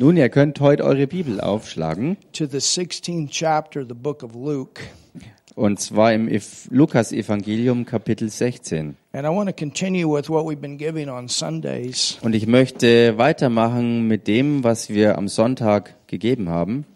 Nun, 0.00 0.16
ihr 0.16 0.30
könnt 0.30 0.60
heute 0.60 0.84
eure 0.84 1.06
Bibel 1.06 1.42
aufschlagen. 1.42 2.16
to 2.32 2.46
the 2.46 2.56
16th 2.56 3.28
chapter 3.28 3.82
of 3.82 3.88
the 3.90 3.94
book 3.94 4.22
of 4.22 4.34
Luke. 4.34 4.80
Und 5.54 5.78
zwar 5.78 6.14
im 6.14 6.26
Ev- 6.26 6.68
Lukas-Evangelium, 6.70 7.84
Kapitel 7.84 8.30
16. 8.30 8.96
And 9.12 9.26
I 9.26 9.28
want 9.28 9.50
to 9.50 9.54
continue 9.54 10.08
with 10.10 10.30
what 10.30 10.46
we've 10.46 10.58
been 10.58 10.78
giving 10.78 11.10
on 11.10 11.28
Sundays. 11.28 12.16
Und 12.22 12.34
ich 12.34 12.46
möchte 12.46 13.18
weitermachen 13.18 14.08
mit 14.08 14.26
dem, 14.26 14.64
was 14.64 14.88
wir 14.88 15.18
am 15.18 15.28
Sonntag 15.28 15.94
gegeben 16.06 16.48
haben. 16.48 16.86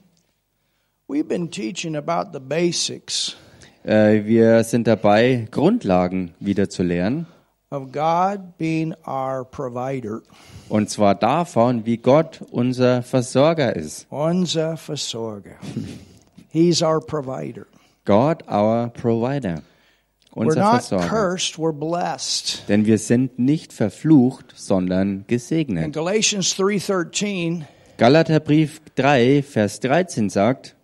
Äh, 3.85 4.25
wir 4.25 4.65
sind 4.65 4.87
dabei, 4.87 5.47
Grundlagen 5.51 6.33
wieder 6.41 6.71
zu 6.71 6.83
lernen. 6.83 7.27
Of 7.75 7.93
God 7.93 8.57
being 8.59 8.95
our 9.07 9.45
provider. 9.45 10.23
Und 10.69 10.89
zwar 10.91 11.15
davon, 11.15 11.85
wie 11.85 11.97
Gott 11.97 12.41
unser 12.51 13.03
Versorger 13.03 13.75
ist. 13.75 14.07
Unser 14.11 14.77
Versorger. 14.77 15.57
He's 16.51 16.83
our 16.83 17.01
provider. 17.01 17.67
God, 18.05 18.43
our 18.49 18.89
Provider. 18.91 19.63
We're 20.35 20.47
Unser 20.47 20.61
not 20.61 20.83
Versorger. 20.83 21.09
cursed, 21.09 21.59
we're 21.59 21.73
blessed. 21.73 22.65
Denn 22.69 22.87
wir 22.87 22.99
sind 22.99 23.39
nicht 23.39 23.73
verflucht, 23.73 24.53
sondern 24.57 25.09
In 25.09 25.27
gesegnet. 25.27 25.93
Galatians 25.93 26.55
3:13, 26.57 27.65
Galaterbrief 27.97 28.81
3, 28.97 29.43
Vers 29.43 29.81
13 29.81 30.29
sagt 30.31 30.75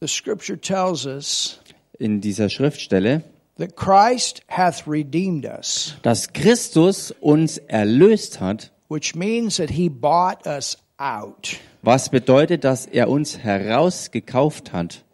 the 0.00 0.08
scripture 0.08 0.56
tells 0.56 1.06
us 1.06 1.60
in 1.98 2.20
dieser 2.22 2.48
Schriftstelle, 2.48 3.22
that 3.60 3.76
Christ 3.76 4.42
hath 4.48 4.86
redeemed 4.86 5.46
us, 5.46 5.94
dass 6.02 6.32
Christus 6.32 7.12
uns 7.20 7.58
erlöst 7.58 8.40
hat, 8.40 8.70
which 8.88 9.14
means 9.14 9.56
that 9.58 9.70
he 9.70 9.88
bought 9.88 10.46
us 10.46 10.76
out. 10.98 11.58
was 11.82 12.08
bedeutet, 12.08 12.64
dass 12.64 12.86
er 12.86 13.08
uns 13.08 13.38
herausgekauft 13.38 14.72
hat. 14.72 15.04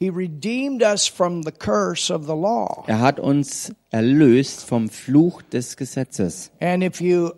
He 0.00 0.10
redeemed 0.10 0.82
us 0.82 1.08
from 1.08 1.42
the 1.42 1.50
curse 1.50 2.08
of 2.08 2.26
the 2.26 2.36
law. 2.36 2.84
Er 2.86 3.00
hat 3.00 3.18
uns 3.18 3.72
erlöst 3.90 4.64
vom 4.64 4.88
Fluch 4.88 5.42
des 5.42 5.76
Gesetzes. 5.76 6.52
And 6.60 6.84
if 6.84 7.00
you 7.00 7.32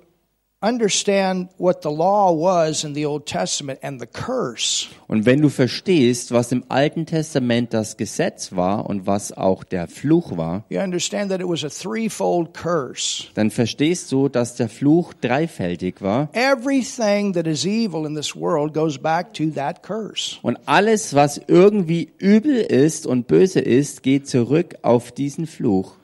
understand 0.62 1.48
what 1.58 1.82
the 1.82 1.90
law 1.90 2.30
was 2.32 2.84
in 2.84 2.94
the 2.94 3.06
Old 3.06 3.26
Testament 3.26 3.78
and 3.82 3.98
the 4.00 4.06
curse, 4.06 4.88
Und 5.08 5.24
wenn 5.26 5.40
du 5.40 5.48
verstehst, 5.48 6.32
was 6.32 6.52
im 6.52 6.64
Alten 6.68 7.06
Testament 7.06 7.72
das 7.72 7.96
Gesetz 7.96 8.52
war 8.54 8.88
und 8.88 9.06
was 9.06 9.32
auch 9.32 9.64
der 9.64 9.88
Fluch 9.88 10.36
war, 10.36 10.64
you 10.68 10.78
understand 10.80 11.30
that 11.30 11.40
it 11.40 11.48
was 11.48 11.64
a 11.64 11.68
threefold 11.68 12.52
curse. 12.52 13.24
dann 13.34 13.50
verstehst 13.50 14.12
du, 14.12 14.28
dass 14.28 14.54
der 14.56 14.68
Fluch 14.68 15.14
dreifältig 15.14 16.02
war. 16.02 16.28
Everything 16.34 17.32
that 17.32 17.46
is 17.46 17.64
evil 17.64 18.04
in 18.06 18.14
this 18.14 18.36
world 18.36 18.74
goes 18.74 18.98
back 18.98 19.32
to 19.34 19.46
that 19.54 19.82
curse. 19.82 20.36
Und 20.42 20.58
alles, 20.66 21.14
was 21.14 21.40
irgendwie 21.46 22.12
übel 22.18 22.56
ist 22.56 23.06
und 23.06 23.26
böse 23.26 23.60
ist, 23.60 24.02
geht 24.02 24.28
zurück 24.28 24.76
auf 24.82 25.10
diesen 25.12 25.46
Fluch. 25.46 25.94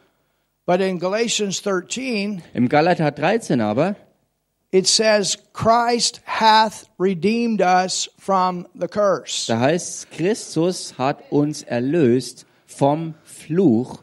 But 0.65 0.81
in 0.81 0.99
Galatians 0.99 1.63
13, 1.63 2.43
Im 2.55 2.69
Galater 2.69 3.13
13 3.13 3.61
aber, 3.61 3.95
it 4.77 4.87
says, 4.87 5.37
Christ 5.53 6.21
hath 6.25 6.87
redeemed 6.99 7.61
us 7.63 8.09
from 8.19 8.67
the 8.75 8.89
curse. 8.89 9.47
da 9.47 9.59
heißt 9.61 10.11
Christus 10.11 10.95
hat 10.99 11.23
uns 11.31 11.63
erlöst 11.63 12.45
vom 12.67 13.15
Fluch. 13.25 14.03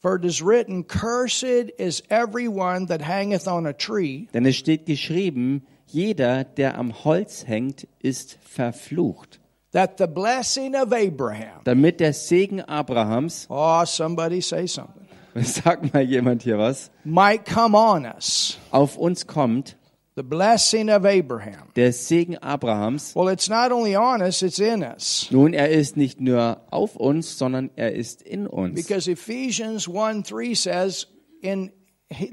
For 0.00 0.14
it 0.16 0.24
is 0.24 0.40
written, 0.40 0.84
Cursed 0.86 1.70
is 1.76 2.02
everyone 2.08 2.86
that 2.86 3.02
hangeth 3.02 3.46
on 3.48 3.66
a 3.66 3.72
tree. 3.72 4.28
Denn 4.32 4.46
es 4.46 4.56
steht 4.56 4.86
geschrieben, 4.86 5.66
jeder, 5.88 6.44
der 6.44 6.78
am 6.78 6.92
Holz 7.04 7.44
hängt, 7.46 7.86
ist 8.00 8.38
verflucht. 8.42 9.40
that 9.72 9.98
the 9.98 10.06
blessing 10.06 10.74
of 10.74 10.92
Abraham. 10.92 11.60
Damit 11.64 12.00
der 12.00 12.12
Segen 12.14 12.60
Abrahams, 12.62 13.46
Oh, 13.50 13.84
somebody 13.84 14.40
say 14.40 14.66
something. 14.66 15.06
sag 15.42 15.92
mal 15.92 16.02
jemand 16.02 16.42
hier 16.42 16.58
was, 16.58 16.90
Might 17.04 17.44
come 17.44 17.76
on 17.76 18.06
us. 18.06 18.56
auf 18.70 18.96
uns 18.96 19.26
kommt, 19.26 19.76
The 20.18 20.24
blessing 20.24 20.90
of 20.90 21.04
Abraham. 21.04 21.68
der 21.76 21.92
Segen 21.92 22.36
Abrahams. 22.42 23.14
Well, 23.14 23.28
it's 23.28 23.48
not 23.48 23.70
only 23.70 23.94
on 23.94 24.20
us, 24.20 24.42
it's 24.42 24.58
in 24.58 24.82
us. 24.82 25.28
Nun, 25.30 25.54
er 25.54 25.68
ist 25.68 25.96
nicht 25.96 26.20
nur 26.20 26.60
auf 26.72 26.96
uns, 26.96 27.38
sondern 27.38 27.70
er 27.76 27.92
ist 27.92 28.22
in 28.22 28.48
uns. 28.48 28.74
Because 28.74 29.06
Ephesians 29.08 29.88
1 29.88 30.28
3 30.28 30.54
says 30.54 31.06
in 31.40 31.70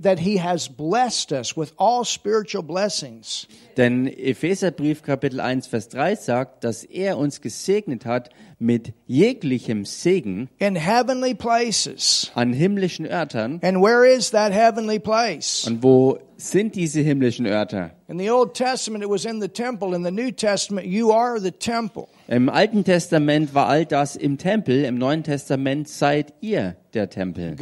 that 0.01 0.19
he 0.19 0.37
has 0.37 0.69
blessed 0.69 1.33
us 1.33 1.57
with 1.57 1.73
all 1.77 2.05
spiritual 2.05 2.63
blessings. 2.63 3.45
Denn 3.75 4.07
Epheserbrief 4.07 5.03
Kapitel 5.03 5.41
1 5.41 5.67
Vers 5.67 5.89
3 5.89 6.15
sagt, 6.15 6.63
dass 6.63 6.85
er 6.85 7.17
uns 7.17 7.41
gesegnet 7.41 8.05
hat 8.05 8.29
mit 8.57 8.93
jeglichem 9.05 9.83
Segen 9.83 10.49
In 10.59 10.75
heavenly 10.77 11.33
places. 11.33 12.31
an 12.35 12.53
himmlischen 12.53 13.05
Örtern. 13.05 13.59
And 13.61 13.81
where 13.81 14.05
is 14.05 14.31
that 14.31 14.53
heavenly 14.53 14.97
place? 14.97 15.67
Und 15.67 15.83
wo 15.83 16.19
sind 16.37 16.75
diese 16.75 17.01
himmlischen 17.01 17.45
Örter? 17.45 17.91
In 18.07 18.17
the 18.17 18.29
Old 18.29 18.53
Testament, 18.53 19.03
it 19.03 19.09
was 19.09 19.25
in 19.25 19.41
the 19.41 19.49
temple. 19.49 19.93
In 19.93 20.03
the 20.05 20.11
New 20.11 20.31
Testament, 20.31 20.87
you 20.87 21.11
are 21.11 21.37
the 21.37 21.51
temple. 21.51 22.07
Im 22.27 22.49
Alten 22.49 22.83
Testament 22.83 23.53
war 23.53 23.67
all 23.67 23.85
das 23.85 24.15
im 24.15 24.39
Tempel, 24.39 24.83
im 24.83 24.97
Neuen 24.97 25.21
Testament 25.21 25.87
seid 25.87 26.33
ihr 26.41 26.75
der 26.95 27.07
Tempel. 27.11 27.55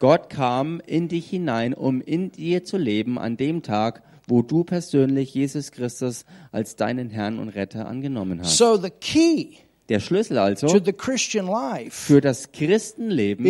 Gott 0.00 0.28
kam 0.28 0.82
in 0.86 1.06
dich 1.06 1.30
hinein, 1.30 1.72
um 1.72 2.00
in 2.00 2.32
dir 2.32 2.64
zu 2.64 2.76
leben 2.76 3.16
an 3.16 3.36
dem 3.36 3.62
Tag, 3.62 4.02
wo 4.26 4.42
du 4.42 4.64
persönlich 4.64 5.32
Jesus 5.34 5.70
Christus 5.70 6.24
als 6.50 6.74
deinen 6.74 7.10
Herrn 7.10 7.38
und 7.38 7.50
Retter 7.50 7.86
angenommen 7.86 8.40
hast. 8.40 8.56
So 8.56 8.76
the 8.76 8.90
key 8.90 9.50
Der 9.88 10.00
Schlüssel 10.00 10.38
also 10.38 10.66
für 11.90 12.20
das 12.20 12.50
Christenleben 12.50 13.44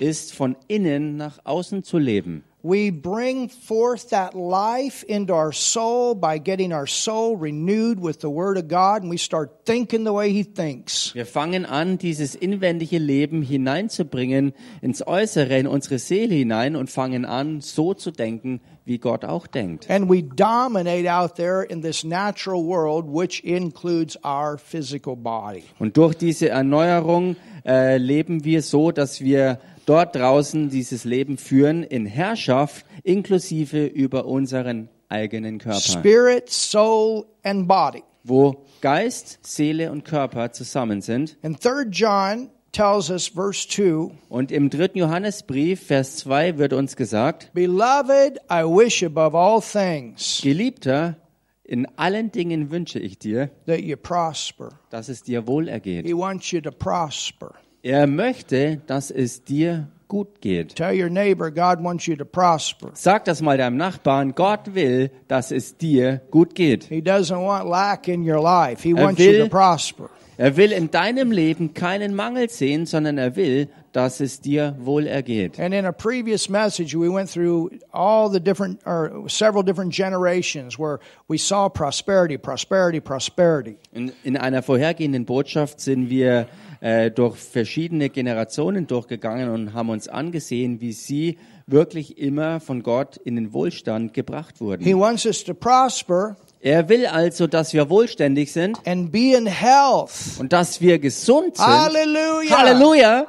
ist 0.00 0.32
von 0.32 0.56
innen 0.68 1.16
nach 1.18 1.38
außen 1.44 1.82
zu 1.82 1.98
leben. 1.98 2.44
We 2.66 2.90
bring 2.90 3.50
forth 3.50 4.08
that 4.08 4.34
life 4.34 5.04
into 5.06 5.34
our 5.34 5.52
soul 5.52 6.14
by 6.14 6.38
getting 6.38 6.72
our 6.72 6.86
soul 6.86 7.36
renewed 7.36 8.00
with 8.00 8.20
the 8.22 8.30
Word 8.30 8.56
of 8.56 8.68
God, 8.68 9.02
and 9.02 9.10
we 9.10 9.18
start 9.18 9.66
thinking 9.66 10.04
the 10.04 10.14
way 10.14 10.32
He 10.32 10.44
thinks. 10.44 11.12
Wir 11.14 11.26
fangen 11.26 11.66
an, 11.66 11.98
dieses 11.98 12.34
inwendige 12.34 12.98
Leben 12.98 13.42
hineinzubringen 13.42 14.54
ins 14.80 15.06
Äußere, 15.06 15.58
in 15.58 15.66
unsere 15.66 15.98
Seele 15.98 16.34
hinein 16.34 16.74
und 16.74 16.88
fangen 16.88 17.26
an, 17.26 17.60
so 17.60 17.92
zu 17.92 18.10
denken, 18.10 18.62
wie 18.86 18.96
Gott 18.96 19.26
auch 19.26 19.46
denkt. 19.46 19.90
And 19.90 20.08
we 20.08 20.22
dominate 20.22 21.06
out 21.06 21.36
there 21.36 21.62
in 21.62 21.82
this 21.82 22.02
natural 22.02 22.64
world, 22.64 23.04
which 23.06 23.44
includes 23.44 24.16
our 24.24 24.56
physical 24.56 25.16
body. 25.16 25.64
Und 25.78 25.98
durch 25.98 26.14
diese 26.14 26.48
Erneuerung 26.48 27.36
äh, 27.66 27.98
leben 27.98 28.44
wir 28.44 28.62
so, 28.62 28.90
dass 28.90 29.20
wir 29.20 29.58
dort 29.86 30.14
draußen 30.16 30.70
dieses 30.70 31.04
Leben 31.04 31.36
führen 31.38 31.82
in 31.82 32.06
Herrschaft, 32.06 32.84
inklusive 33.02 33.86
über 33.86 34.26
unseren 34.26 34.88
eigenen 35.08 35.58
Körper, 35.58 35.80
Spirit, 35.80 36.48
soul, 36.50 37.24
and 37.42 37.68
body. 37.68 38.02
wo 38.24 38.64
Geist, 38.80 39.38
Seele 39.42 39.90
und 39.92 40.04
Körper 40.04 40.52
zusammen 40.52 41.00
sind. 41.02 41.36
And 41.42 41.62
3 41.62 41.84
John 41.90 42.50
tells 42.72 43.10
us, 43.10 43.28
verse 43.28 43.68
2 43.68 44.10
Und 44.28 44.50
im 44.50 44.70
dritten 44.70 44.98
Johannesbrief, 44.98 45.86
Vers 45.86 46.16
2, 46.16 46.58
wird 46.58 46.72
uns 46.72 46.96
gesagt, 46.96 47.50
Beloved, 47.54 48.38
I 48.50 48.62
wish 48.64 49.04
above 49.04 49.36
all 49.36 49.60
things 49.60 50.40
Geliebter, 50.42 51.16
in 51.62 51.86
allen 51.96 52.30
Dingen 52.32 52.70
wünsche 52.70 52.98
ich 52.98 53.18
dir, 53.18 53.50
that 53.66 53.80
you 53.80 53.96
prosper. 53.96 54.70
dass 54.90 55.08
es 55.08 55.22
dir 55.22 55.46
wohl 55.46 55.68
ergeht. 55.68 56.04
He 56.06 56.14
wants 56.14 56.50
you 56.50 56.60
to 56.60 56.70
prosper. 56.70 57.54
Er 57.84 58.06
möchte, 58.06 58.80
dass 58.86 59.10
es 59.10 59.44
dir 59.44 59.88
gut 60.08 60.40
geht. 60.40 60.74
Tell 60.76 60.98
your 60.98 61.10
neighbor, 61.10 61.50
God 61.50 61.84
wants 61.84 62.06
you 62.06 62.16
to 62.16 62.24
prosper. 62.24 62.90
Sag 62.94 63.26
das 63.26 63.42
mal 63.42 63.58
deinem 63.58 63.76
Nachbarn, 63.76 64.34
Gott 64.34 64.74
will, 64.74 65.10
dass 65.28 65.52
es 65.52 65.76
dir 65.76 66.22
gut 66.30 66.54
geht. 66.54 66.84
He 66.84 67.00
doesn't 67.02 67.36
want 67.44 67.68
lack 67.68 68.08
in 68.08 68.22
your 68.26 68.42
life. 68.42 68.82
He 68.82 68.92
Er 68.96 69.04
wants 69.04 69.20
you 69.22 69.32
to 69.32 69.38
will- 69.40 69.48
prosper. 69.50 70.08
Er 70.38 70.56
will 70.56 70.72
in 70.72 70.90
deinem 70.90 71.30
Leben 71.30 71.74
keinen 71.74 72.14
Mangel 72.14 72.48
sehen, 72.48 72.86
sondern 72.86 73.18
er 73.18 73.36
will, 73.36 73.68
dass 73.94 74.18
es 74.20 74.40
dir 74.40 74.74
wohl 74.80 75.06
ergeht. 75.06 75.58
And 75.60 75.72
in 75.72 75.86
a 75.86 75.92
previous 75.92 76.48
message, 76.48 76.94
we 76.96 77.08
went 77.08 77.30
through 77.30 77.70
all 77.92 78.28
the 78.30 78.40
different, 78.40 78.80
or 78.84 79.24
several 79.28 79.62
different 79.64 79.94
generations 79.94 80.76
where 80.76 80.98
we 81.28 81.38
saw 81.38 81.68
prosperity, 81.68 82.36
prosperity, 82.36 83.00
prosperity. 83.00 83.76
In, 83.92 84.10
in 84.24 84.36
einer 84.36 84.62
vorhergehenden 84.64 85.24
Botschaft 85.24 85.80
sind 85.80 86.10
wir 86.10 86.48
äh, 86.80 87.12
durch 87.12 87.36
verschiedene 87.36 88.10
Generationen 88.10 88.88
durchgegangen 88.88 89.48
und 89.48 89.74
haben 89.74 89.90
uns 89.90 90.08
angesehen, 90.08 90.80
wie 90.80 90.92
sie 90.92 91.38
wirklich 91.68 92.18
immer 92.18 92.58
von 92.58 92.82
Gott 92.82 93.16
in 93.18 93.36
den 93.36 93.52
Wohlstand 93.52 94.12
gebracht 94.12 94.56
He 94.58 94.64
wurden. 94.64 94.98
wants 94.98 95.24
us 95.24 95.44
to 95.44 95.54
prosper 95.54 96.36
Er 96.60 96.88
will 96.88 97.06
also, 97.06 97.46
dass 97.46 97.72
wir 97.72 97.88
wohlständig 97.90 98.50
sind 98.52 98.76
and 98.86 99.12
be 99.12 99.36
in 99.36 99.46
health. 99.46 100.10
und 100.40 100.52
dass 100.52 100.80
wir 100.80 100.98
gesund 100.98 101.56
sind. 101.56 101.64
Hallelujah. 101.66 102.58
Halleluja! 102.58 103.26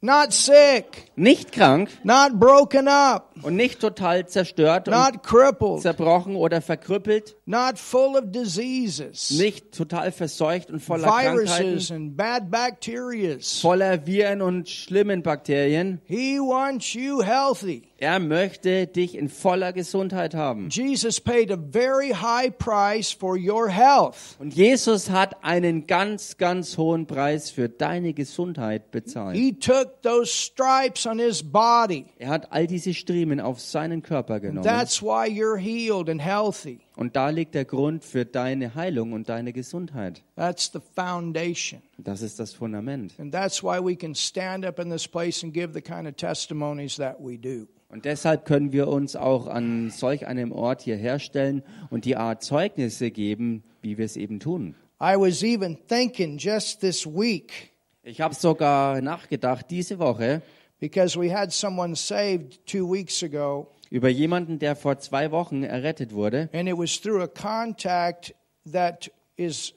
Not 0.00 0.32
sick, 0.32 1.10
nicht 1.16 1.52
krank 1.52 1.90
not 2.04 2.38
broken 2.38 2.88
up, 2.88 3.34
und 3.42 3.56
nicht 3.56 3.80
total 3.80 4.26
zerstört 4.26 4.86
not 4.86 5.22
crippled, 5.22 5.82
zerbrochen 5.82 6.36
oder 6.36 6.60
verkrüppelt, 6.60 7.36
not 7.46 7.78
full 7.78 8.16
of 8.16 8.30
diseases, 8.32 9.30
nicht 9.30 9.72
total 9.72 10.12
verseucht 10.12 10.70
und 10.70 10.80
voller 10.80 11.08
Krankheiten, 11.08 11.66
viruses, 11.66 11.90
and 11.90 12.16
bad 12.16 12.50
bacterias. 12.50 13.60
voller 13.60 14.06
Viren 14.06 14.42
und 14.42 14.68
schlimmen 14.68 15.22
Bakterien. 15.22 16.00
He 16.04 16.38
wants 16.38 16.94
you 16.94 17.22
healthy. 17.22 17.89
Er 18.02 18.18
möchte 18.18 18.86
dich 18.86 19.14
in 19.14 19.28
voller 19.28 19.74
Gesundheit 19.74 20.34
haben. 20.34 20.70
Jesus 20.70 21.20
paid 21.20 21.52
a 21.52 21.58
very 21.58 22.12
high 22.12 22.50
price 22.50 23.12
for 23.12 23.36
your 23.36 23.68
health. 23.68 24.36
Und 24.38 24.54
Jesus 24.54 25.10
hat 25.10 25.44
einen 25.44 25.86
ganz, 25.86 26.38
ganz 26.38 26.78
hohen 26.78 27.06
Preis 27.06 27.50
für 27.50 27.68
deine 27.68 28.14
Gesundheit 28.14 28.90
bezahlt. 28.90 29.36
He 29.36 29.52
took 29.52 30.00
those 30.00 30.32
stripes 30.32 31.06
on 31.06 31.18
his 31.18 31.42
body. 31.42 32.06
Er 32.18 32.30
hat 32.30 32.50
all 32.52 32.66
diese 32.66 32.94
Striemen 32.94 33.38
auf 33.38 33.60
seinen 33.60 34.02
Körper 34.02 34.40
genommen. 34.40 34.64
That's 34.64 35.02
why 35.02 35.28
you're 35.28 35.58
healed 35.58 36.08
and 36.08 36.22
healthy. 36.22 36.80
Und 37.00 37.16
da 37.16 37.30
liegt 37.30 37.54
der 37.54 37.64
Grund 37.64 38.04
für 38.04 38.26
deine 38.26 38.74
Heilung 38.74 39.14
und 39.14 39.30
deine 39.30 39.54
Gesundheit. 39.54 40.22
That's 40.36 40.70
the 40.70 40.80
foundation. 40.94 41.80
Das 41.96 42.20
ist 42.20 42.38
das 42.38 42.52
Fundament. 42.52 43.14
And 43.18 43.32
that's 43.32 43.62
why 43.62 43.78
we 43.82 43.96
can 43.96 44.14
stand 44.14 44.66
up 44.66 44.78
in 44.78 44.90
this 44.90 45.08
place 45.08 45.42
and 45.42 45.54
give 45.54 45.72
the 45.72 45.80
kind 45.80 46.06
of 46.06 46.16
testimonies 46.16 46.96
that 46.96 47.16
we 47.18 47.38
do. 47.38 47.66
Und 47.88 48.04
deshalb 48.04 48.44
können 48.44 48.72
wir 48.72 48.86
uns 48.88 49.16
auch 49.16 49.46
an 49.46 49.88
solch 49.88 50.26
einem 50.26 50.52
Ort 50.52 50.82
hier 50.82 50.96
herstellen 50.96 51.62
und 51.88 52.04
die 52.04 52.16
Art 52.16 52.42
Zeugnisse 52.42 53.10
geben, 53.10 53.64
wie 53.80 53.96
wir 53.96 54.04
es 54.04 54.18
eben 54.18 54.38
tun. 54.38 54.74
I 55.00 55.14
was 55.16 55.42
even 55.42 55.78
thinking 55.88 56.36
just 56.36 56.82
this 56.82 57.06
week 57.06 57.72
Ich 58.02 58.20
habe 58.20 58.34
sogar 58.34 59.00
nachgedacht 59.00 59.70
diese 59.70 59.98
Woche 59.98 60.42
because 60.80 61.18
we 61.18 61.34
had 61.34 61.50
someone 61.50 61.96
saved 61.96 62.60
two 62.66 62.86
weeks 62.86 63.22
ago, 63.22 63.68
über 63.90 64.08
jemanden, 64.08 64.58
der 64.58 64.76
vor 64.76 64.98
zwei 64.98 65.30
Wochen 65.30 65.62
errettet 65.64 66.14
wurde. 66.14 66.48
and 66.52 66.68
it 66.68 66.78
was 66.78 67.00
through 67.00 67.22
a 67.22 67.26
contact 67.26 68.34
that 68.70 69.10
is 69.36 69.74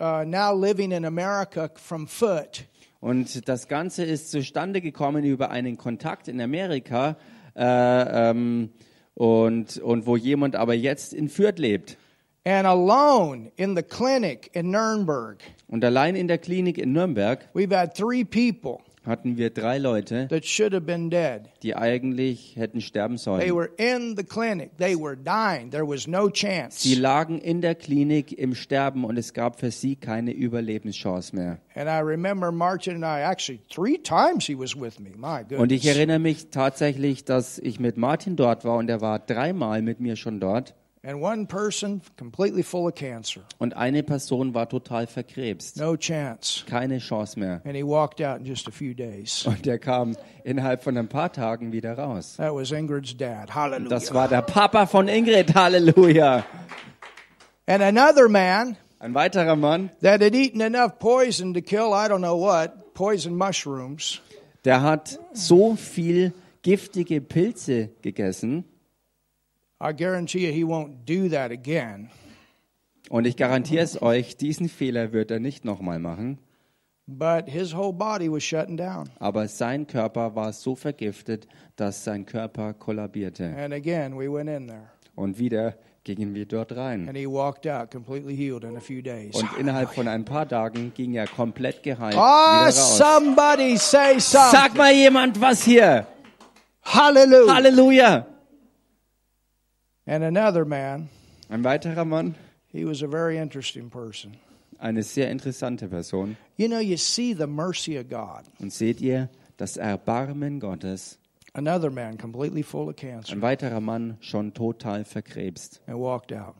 uh, 0.00 0.24
now 0.24 0.54
living 0.54 0.92
in 0.92 1.04
America 1.04 1.68
from 1.74 2.06
foot. 2.06 2.64
Und 3.00 3.48
das 3.48 3.68
Ganze 3.68 4.04
ist 4.04 4.30
zustande 4.30 4.80
gekommen 4.80 5.24
über 5.24 5.50
einen 5.50 5.76
Kontakt 5.76 6.26
in 6.28 6.40
Amerika 6.40 7.16
äh, 7.54 7.62
ähm, 8.30 8.70
und, 9.14 9.78
und 9.78 10.06
wo 10.06 10.16
jemand 10.16 10.56
aber 10.56 10.74
jetzt 10.74 11.12
in 11.12 11.28
Fürth 11.28 11.58
lebt. 11.58 11.96
And 12.44 12.66
alone 12.66 13.52
in 13.56 13.76
the 13.76 13.82
clinic 13.82 14.50
in 14.54 14.70
Nuremberg, 14.70 15.42
Und 15.68 15.84
allein 15.84 16.16
in 16.16 16.28
der 16.28 16.38
Klinik 16.38 16.78
in 16.78 16.92
Nürnberg 16.92 17.48
we've 17.54 17.74
had 17.76 17.94
three 17.94 18.24
people 18.24 18.78
hatten 19.08 19.36
wir 19.36 19.50
drei 19.50 19.78
Leute, 19.78 20.28
die 21.62 21.74
eigentlich 21.76 22.56
hätten 22.56 22.80
sterben 22.80 23.16
They 23.16 23.22
sollen. 23.22 23.54
were 23.54 23.70
in 23.76 24.16
the 24.16 24.22
clinic. 24.24 24.76
They 24.76 24.94
were 24.94 25.16
dying. 25.16 25.70
There 25.70 25.86
was 25.88 26.06
no 26.06 26.30
chance. 26.30 26.80
Sie 26.80 26.94
lagen 26.94 27.38
in 27.38 27.60
der 27.60 27.74
Klinik 27.74 28.32
im 28.32 28.54
Sterben 28.54 29.04
und 29.04 29.18
es 29.18 29.32
gab 29.32 29.58
für 29.58 29.70
sie 29.70 29.96
keine 29.96 30.32
Überlebenschance 30.32 31.34
mehr. 31.34 31.58
Und 35.58 35.72
ich 35.72 35.86
erinnere 35.86 36.18
mich 36.18 36.50
tatsächlich, 36.50 37.24
dass 37.24 37.58
ich 37.58 37.80
mit 37.80 37.96
Martin 37.96 38.36
dort 38.36 38.64
war 38.64 38.76
und 38.76 38.88
er 38.88 39.00
war 39.00 39.18
dreimal 39.18 39.82
mit 39.82 40.00
mir 40.00 40.16
schon 40.16 40.40
dort. 40.40 40.74
And 41.04 41.22
one 41.22 41.46
person 41.46 42.02
completely 42.16 42.62
full 42.64 42.88
of 42.88 42.94
cancer. 42.94 43.42
Und 43.58 43.76
eine 43.76 44.02
Person 44.02 44.52
war 44.52 44.68
total 44.68 45.06
verkrebst. 45.06 45.76
No 45.76 45.96
chance. 45.96 46.64
Keine 46.66 46.98
Chance 46.98 47.38
mehr. 47.38 47.60
And 47.64 47.76
he 47.76 47.84
walked 47.84 48.20
out 48.20 48.40
in 48.40 48.44
just 48.44 48.66
a 48.66 48.72
few 48.72 48.94
days. 48.94 49.46
Und 49.46 49.66
er 49.66 49.78
kam 49.78 50.16
innerhalb 50.44 50.82
von 50.82 50.96
ein 50.98 51.08
paar 51.08 51.32
Tagen 51.32 51.72
wieder 51.72 51.96
raus. 51.96 52.34
That 52.36 52.52
was 52.52 52.72
Ingrid's 52.72 53.16
dad. 53.16 53.54
Hallelujah. 53.54 53.88
Das 53.88 54.12
war 54.12 54.26
der 54.28 54.42
Papa 54.42 54.86
von 54.86 55.06
Ingrid. 55.08 55.54
Halleluja. 55.54 56.44
and 57.66 57.82
another 57.82 58.28
man 58.28 58.76
Ein 58.98 59.14
weiterer 59.14 59.54
Mann, 59.54 59.90
that 60.02 60.20
had 60.20 60.34
eaten 60.34 60.60
enough 60.60 60.98
poison 60.98 61.54
to 61.54 61.60
kill 61.60 61.92
I 61.94 62.08
don't 62.08 62.18
know 62.22 62.36
what, 62.36 62.94
poison 62.94 63.36
mushrooms. 63.36 64.20
der 64.64 64.82
hat 64.82 65.20
so 65.32 65.76
viel 65.76 66.32
giftige 66.62 67.20
Pilze 67.20 67.90
gegessen. 68.02 68.64
Und 73.10 73.26
ich 73.26 73.36
garantiere 73.36 73.82
es 73.84 74.02
euch, 74.02 74.36
diesen 74.36 74.68
Fehler 74.68 75.12
wird 75.12 75.30
er 75.30 75.40
nicht 75.40 75.64
nochmal 75.64 75.98
machen. 75.98 76.38
But 77.10 77.48
his 77.48 77.74
whole 77.74 77.94
body 77.94 78.30
was 78.30 78.42
shutting 78.44 78.76
down. 78.76 79.08
Aber 79.18 79.48
sein 79.48 79.86
Körper 79.86 80.34
war 80.34 80.52
so 80.52 80.74
vergiftet, 80.74 81.48
dass 81.76 82.04
sein 82.04 82.26
Körper 82.26 82.74
kollabierte. 82.74 83.56
And 83.56 83.72
again, 83.72 84.12
we 84.18 84.30
went 84.30 84.50
in 84.50 84.66
there. 84.68 84.90
Und 85.14 85.38
wieder 85.38 85.74
gingen 86.04 86.34
wir 86.34 86.44
dort 86.44 86.76
rein. 86.76 87.08
And 87.08 87.16
he 87.16 87.26
walked 87.26 87.66
out 87.66 87.90
completely 87.90 88.36
healed 88.36 88.62
in 88.62 88.76
a 88.76 88.80
few 88.80 89.00
days. 89.00 89.34
Und 89.34 89.48
innerhalb 89.58 89.94
von 89.94 90.06
ein 90.06 90.26
paar 90.26 90.46
Tagen 90.46 90.92
ging 90.94 91.14
er 91.14 91.26
komplett 91.26 91.82
geheilt 91.82 92.14
Oh, 92.14 92.18
wieder 92.20 92.66
raus. 92.66 92.98
somebody 92.98 93.78
say 93.78 94.18
something. 94.20 94.50
Sag 94.60 94.74
mal 94.76 94.92
jemand 94.92 95.40
was 95.40 95.62
hier. 95.64 96.06
Hallelujah. 96.82 97.54
Halleluja. 97.54 98.26
And 100.08 100.24
another 100.24 100.64
man, 100.64 101.08
Ein 101.50 101.62
weiterer 101.64 102.04
Mann, 102.04 102.34
he 102.72 102.84
was 102.84 103.02
a 103.02 103.06
very 103.08 103.36
interesting 103.38 103.90
person. 103.90 104.36
eine 104.78 105.02
sehr 105.02 105.30
interessante 105.30 105.88
Person. 105.88 106.36
You 106.56 106.68
know, 106.68 106.78
you 106.80 106.96
see 106.96 107.34
the 107.34 107.46
mercy 107.46 107.98
of 107.98 108.08
God. 108.08 108.44
Und 108.58 108.72
seht 108.72 109.00
ihr 109.00 109.28
das 109.58 109.76
Erbarmen 109.76 110.60
Gottes? 110.60 111.18
Another 111.52 111.90
man, 111.90 112.16
completely 112.18 112.62
full 112.62 112.88
of 112.88 112.96
cancer, 112.96 113.32
Ein 113.32 113.42
weiterer 113.42 113.80
Mann 113.80 114.16
schon 114.20 114.54
total 114.54 115.04
verkrebst. 115.04 115.80
and 115.86 115.98
walked 115.98 116.32
out. 116.32 116.54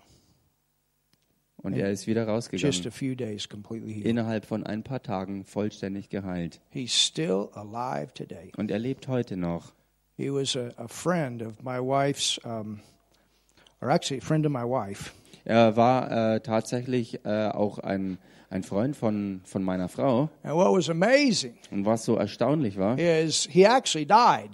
Und 1.63 1.75
er 1.75 1.91
ist 1.91 2.07
wieder 2.07 2.23
Just 2.23 2.29
a 2.31 2.33
rausgegangen. 2.35 2.93
few 2.93 3.15
days, 3.17 3.49
completely 3.49 3.93
healed. 3.95 4.07
Innerhalb 4.07 4.45
von 4.47 4.65
ein 4.65 4.83
paar 4.85 5.03
Tagen 5.03 5.45
vollständig 5.45 6.09
geheilt. 6.09 6.61
He's 6.71 6.93
still 6.93 7.49
alive 7.55 8.13
today. 8.15 8.53
Und 8.57 8.71
er 8.71 8.79
lebt 8.79 9.09
heute 9.09 9.37
noch. 9.37 9.73
He 10.17 10.31
was 10.31 10.57
a, 10.57 10.71
a 10.77 10.87
friend 10.89 11.43
of 11.43 11.63
my 11.63 11.79
wife's, 11.79 12.39
um, 12.45 12.81
or 13.81 13.91
actually 13.91 14.21
a 14.21 14.25
friend 14.25 14.45
of 14.47 14.53
my 14.53 14.63
wife. 14.63 15.13
Er 15.45 15.77
war 15.77 16.35
äh, 16.35 16.41
tatsächlich 16.41 17.25
äh, 17.25 17.49
auch 17.49 17.79
ein, 17.79 18.19
ein 18.51 18.63
Freund 18.63 18.95
von, 18.97 19.41
von 19.45 19.63
meiner 19.63 19.89
Frau. 19.89 20.29
And 20.43 20.55
what 20.55 20.73
was 20.77 20.91
amazing 20.91 21.55
Und 21.71 21.87
was 21.87 22.05
so 22.05 22.17
erstaunlich 22.17 22.77
war, 22.79 22.99
is 22.99 23.49
he 23.51 23.65
actually 23.65 24.05
died. 24.07 24.51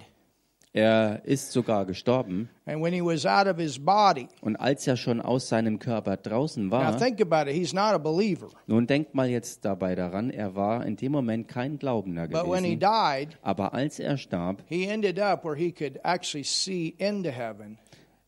er 0.73 1.21
ist 1.25 1.51
sogar 1.53 1.85
gestorben. 1.85 2.49
And 2.65 2.81
when 2.83 2.93
he 2.93 3.01
was 3.01 3.25
out 3.25 3.47
of 3.47 3.57
his 3.57 3.77
body, 3.79 4.27
Und 4.41 4.55
als 4.57 4.85
er 4.87 4.97
schon 4.97 5.21
aus 5.21 5.47
seinem 5.49 5.79
Körper 5.79 6.17
draußen 6.17 6.65
now 6.67 6.71
war, 6.71 6.97
think 6.97 7.21
about 7.21 7.49
it, 7.49 7.55
he's 7.55 7.73
not 7.73 7.93
a 7.93 7.97
believer. 7.97 8.47
nun 8.67 8.85
denkt 8.87 9.15
mal 9.15 9.29
jetzt 9.29 9.63
dabei 9.65 9.95
daran, 9.95 10.29
er 10.31 10.55
war 10.55 10.85
in 10.85 10.95
dem 10.97 11.11
Moment 11.13 11.47
kein 11.47 11.77
Glaubender 11.77 12.27
But 12.27 12.49
when 12.49 12.63
he 12.65 12.75
gewesen. 12.75 12.79
died, 12.79 13.37
Aber 13.41 13.73
als 13.73 13.99
er 13.99 14.17
starb, 14.17 14.63
he 14.67 14.85
ended 14.87 15.19
up 15.19 15.43
where 15.45 15.55
he 15.57 15.71
could 15.71 15.99
actually 16.03 16.43
see 16.43 16.93
into 16.97 17.29
heaven. 17.31 17.77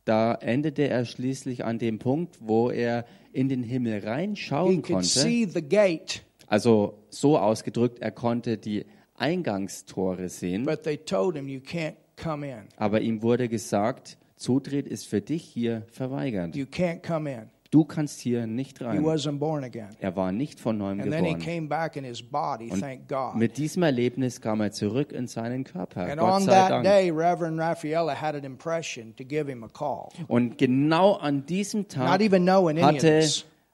Da 0.07 0.35
endete 0.35 0.87
er 0.87 1.05
schließlich 1.05 1.65
an 1.65 1.79
dem 1.79 1.99
Punkt, 1.99 2.37
wo 2.41 2.69
er 2.69 3.05
in 3.33 3.49
den 3.49 3.63
Himmel 3.63 3.99
reinschauen 4.05 4.81
konnte. 4.81 5.07
Also 6.47 6.97
so 7.09 7.37
ausgedrückt, 7.37 7.99
er 7.99 8.11
konnte 8.11 8.57
die 8.57 8.85
Eingangstore 9.15 10.29
sehen. 10.29 10.65
Aber 12.77 13.01
ihm 13.01 13.21
wurde 13.21 13.49
gesagt, 13.49 14.17
Zutritt 14.37 14.87
ist 14.87 15.07
für 15.07 15.19
dich 15.21 15.43
hier 15.43 15.83
verweigert. 15.91 16.55
Du 17.71 17.83
kannst 17.85 18.19
hier 18.19 18.47
nicht 18.47 18.79
He 18.79 18.85
rein. 18.85 19.03
wasn't 19.03 19.39
born 19.39 19.63
again. 19.63 19.89
Er 19.99 20.15
war 20.15 20.31
nicht 20.31 20.59
von 20.59 20.77
neuem 20.77 21.01
And 21.01 21.11
then 21.11 21.25
he 21.25 21.33
geboren. 21.33 21.45
came 21.45 21.67
back 21.67 21.95
in 21.95 22.03
his 22.05 22.21
body, 22.23 22.69
Und 22.71 22.79
thank 22.81 23.07
God. 23.07 23.35
mit 23.35 23.57
diesem 23.57 23.83
Erlebnis 23.83 24.39
kam 24.41 24.61
er 24.61 24.71
zurück 24.71 25.11
in 25.11 25.27
seinen 25.27 25.63
Körper. 25.63 26.01
And 26.03 26.17
Gott 26.19 26.31
on 26.33 26.41
sei 26.43 26.51
that 26.51 26.69
Dank. 26.71 26.83
day, 26.85 27.09
Reverend 27.11 27.59
Raffaella 27.59 28.13
had 28.21 28.35
an 28.35 28.43
impression 28.43 29.15
to 29.17 29.23
give 29.25 29.49
him 29.49 29.63
a 29.63 29.67
call. 29.67 30.09
Und 30.27 30.57
genau 30.57 31.13
an 31.15 31.45
diesem 31.45 31.87
Tag 31.87 32.07
hatte. 32.21 33.21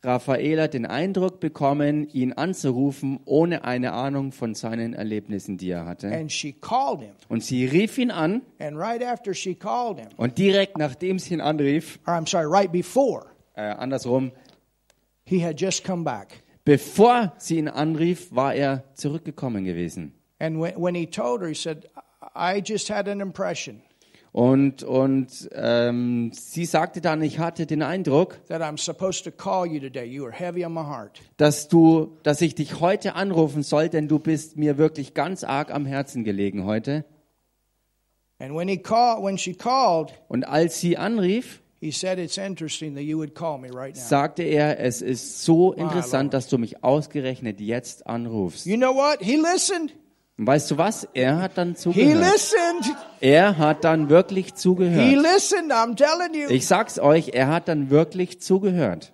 Raffaela 0.06 0.68
den 0.68 0.86
Eindruck 0.86 1.40
bekommen, 1.40 2.10
ihn 2.10 2.34
anzurufen, 2.34 3.22
ohne 3.24 3.64
eine 3.64 3.94
Ahnung 3.94 4.34
von 4.34 4.54
seinen 4.54 4.94
Erlebnissen, 4.94 5.58
die 5.58 5.70
er 5.70 5.86
hatte. 5.86 6.12
And 6.12 6.30
she 6.30 6.52
called 6.52 7.00
him. 7.00 7.12
Und 7.30 7.42
sie 7.42 7.66
rief 7.66 7.98
ihn 7.98 8.12
an 8.12 8.42
And 8.60 8.78
right 8.78 9.02
after 9.02 9.34
she 9.34 9.56
called 9.56 10.00
him, 10.00 10.10
und 10.18 10.38
direkt 10.38 10.78
nachdem 10.78 11.20
sie 11.20 11.36
ihn 11.36 11.40
anrief, 11.42 12.00
or 12.06 12.16
I'm 12.16 12.28
sorry, 12.30 12.46
right 12.52 12.70
before, 12.70 13.28
äh, 13.56 13.62
andersrum, 13.62 14.32
he 15.26 15.44
had 15.44 15.60
just 15.60 15.84
come 15.84 16.04
back. 16.04 16.44
bevor 16.66 17.34
sie 17.38 17.58
ihn 17.58 17.68
anrief, 17.68 18.34
war 18.34 18.54
er 18.54 18.84
zurückgekommen 18.94 19.64
gewesen. 19.66 20.14
And 20.40 20.60
when, 20.60 20.74
when 20.76 20.96
he 20.96 21.06
told 21.06 21.42
her, 21.42 21.48
he 21.48 21.54
said, 21.54 21.88
I 22.36 22.62
just 22.66 22.90
had 22.90 23.08
an 23.08 23.22
impression. 23.22 23.82
Und, 24.32 24.82
und 24.82 25.48
ähm, 25.54 26.32
sie 26.34 26.66
sagte 26.66 27.02
dann, 27.02 27.22
ich 27.22 27.38
hatte 27.38 27.68
den 27.68 27.84
Eindruck, 27.84 28.40
that 28.48 28.62
I'm 28.64 28.80
supposed 28.80 29.24
to 29.26 29.32
call 29.32 29.68
you 29.68 29.80
today. 29.80 30.06
You 30.06 30.26
are 30.26 30.34
heavy 30.34 30.66
on 30.66 30.74
my 30.74 30.82
heart. 30.82 31.22
dass 31.38 31.68
du, 31.68 32.18
dass 32.24 32.42
ich 32.42 32.56
dich 32.56 32.80
heute 32.80 33.14
anrufen 33.14 33.62
soll, 33.62 33.90
denn 33.90 34.08
du 34.08 34.18
bist 34.18 34.58
mir 34.58 34.80
wirklich 34.80 35.14
ganz 35.14 35.44
arg 35.44 35.72
am 35.72 35.86
Herzen 35.86 36.24
gelegen 36.24 36.66
heute. 36.66 37.06
And 38.40 38.56
when 38.56 38.68
he 38.68 38.78
called, 38.78 39.24
when 39.24 39.38
she 39.38 39.54
called, 39.54 40.12
Und 40.28 40.46
als 40.46 40.80
sie 40.82 40.98
anrief, 40.98 41.62
he 41.84 41.92
said, 41.92 42.18
"It's 42.20 42.38
interesting 42.38 42.94
that 42.96 43.04
you 43.04 43.18
would 43.18 43.36
call 43.36 43.58
me 43.58 43.68
right 43.74 43.96
now." 43.96 44.02
sagte 44.02 44.44
er, 44.44 44.80
es 44.80 45.02
ist 45.02 45.44
so 45.44 45.74
interessant, 45.74 46.34
dass 46.34 46.48
du 46.48 46.58
mich 46.58 46.84
ausgerechnet 46.84 47.60
jetzt 47.60 48.08
anrufst. 48.08 48.66
You 48.66 48.78
know 48.78 48.96
what? 48.96 49.18
He 49.20 49.36
listened. 49.36 49.94
Und 50.38 50.48
weißt 50.48 50.72
du 50.72 50.78
was? 50.78 51.08
Er 51.14 51.40
hat 51.40 51.58
dann 51.58 51.70
He 51.70 51.76
zugehört. 51.76 52.18
listened. 52.34 52.98
Er 53.20 53.58
hat 53.58 53.84
dann 53.84 54.10
wirklich 54.10 54.48
He 54.48 54.54
zugehört. 54.54 55.12
listened. 55.22 55.72
I'm 55.72 55.96
telling 55.96 56.34
you. 56.34 56.50
Ich 56.50 56.66
sag's 56.66 56.98
euch, 57.00 57.30
er 57.34 57.50
hat 57.50 57.68
dann 57.68 57.90
wirklich 57.92 58.42
zugehört. 58.42 59.14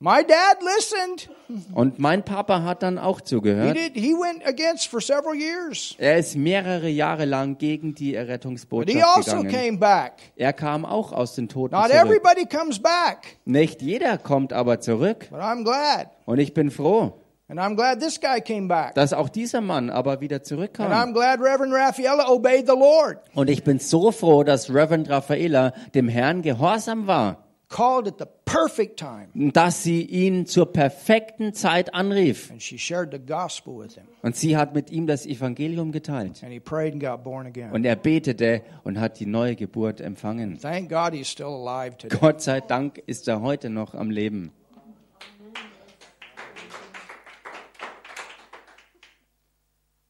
My 0.00 0.22
dad 0.22 0.58
listened. 0.60 1.30
Und 1.72 1.98
mein 1.98 2.24
Papa 2.24 2.62
hat 2.62 2.82
dann 2.82 2.98
auch 2.98 3.20
He 3.20 3.24
zugehört. 3.24 3.76
did. 3.76 3.92
He 3.94 4.12
went 4.12 4.46
against 4.46 4.88
for 4.88 5.00
several 5.00 5.34
years, 5.34 5.94
Er 5.98 6.18
ist 6.18 6.36
mehrere 6.36 6.88
Jahre 6.88 7.24
lang 7.24 7.56
gegen 7.58 7.94
die 7.94 8.06
but 8.12 8.12
he 8.12 8.14
Errettungsbotschaft 8.16 9.04
also 9.16 9.36
gegangen. 9.42 9.50
came 9.52 9.78
back. 9.78 10.14
Er 10.36 10.52
kam 10.52 10.84
auch 10.84 11.12
aus 11.12 11.34
den 11.36 11.48
Toten 11.48 11.74
Not 11.74 11.90
zurück. 11.90 12.04
everybody 12.06 12.44
comes 12.44 12.80
back, 12.80 13.36
Nicht 13.44 13.82
jeder 13.82 14.18
kommt 14.18 14.52
aber 14.52 14.80
zurück. 14.80 15.28
but 15.30 15.40
I'm 15.40 15.62
glad. 15.64 16.08
Und 16.26 16.38
ich 16.38 16.52
bin 16.54 16.70
froh, 16.70 17.20
And 17.46 17.60
I'm 17.60 17.76
glad 17.76 18.00
this 18.00 18.20
guy 18.20 18.40
came 18.40 18.66
back. 18.68 18.94
dass 18.94 19.12
auch 19.12 19.28
dieser 19.28 19.60
Mann 19.60 19.90
aber 19.90 20.20
wieder 20.20 20.36
And 20.36 20.44
I'm 20.44 20.48
zurückkam. 20.48 21.14
glad 21.14 21.38
Reverend 21.40 21.72
Raffaella 21.72 22.28
obeyed 22.30 22.66
the 22.66 22.72
Lord. 22.76 23.18
Und 23.34 23.48
ich 23.48 23.62
bin 23.62 23.78
so 23.78 24.10
froh, 24.10 24.42
dass 24.44 24.70
Reverend 24.70 25.08
Raffaella 25.08 25.72
dem 25.94 26.08
Herrn 26.08 26.42
gehorsam 26.42 27.06
war. 27.06 27.43
Called 27.74 28.06
at 28.06 28.18
the 28.20 28.26
perfect 28.44 29.00
time. 29.00 29.30
dass 29.34 29.82
sie 29.82 30.02
ihn 30.02 30.46
zur 30.46 30.72
perfekten 30.72 31.54
Zeit 31.54 31.92
anrief. 31.92 32.48
And 32.52 32.62
she 32.62 32.78
shared 32.78 33.10
the 33.10 33.18
gospel 33.18 33.76
with 33.76 33.96
him. 33.96 34.04
Und 34.22 34.36
sie 34.36 34.56
hat 34.56 34.76
mit 34.76 34.90
ihm 34.90 35.08
das 35.08 35.26
Evangelium 35.26 35.90
geteilt. 35.90 36.40
And 36.44 36.52
he 36.52 36.60
prayed 36.60 36.92
and 36.92 37.02
got 37.02 37.24
born 37.24 37.48
again. 37.48 37.72
Und 37.72 37.84
er 37.84 37.96
betete 37.96 38.62
und 38.84 39.00
hat 39.00 39.18
die 39.18 39.26
neue 39.26 39.56
Geburt 39.56 40.00
empfangen. 40.00 40.56
Thank 40.60 40.88
God 40.88 41.14
he's 41.14 41.28
still 41.28 41.46
alive 41.48 41.96
today. 41.98 42.16
Gott 42.16 42.42
sei 42.42 42.60
Dank 42.60 43.02
ist 43.06 43.26
er 43.26 43.40
heute 43.40 43.70
noch 43.70 43.94
am 43.94 44.10
Leben. 44.10 44.52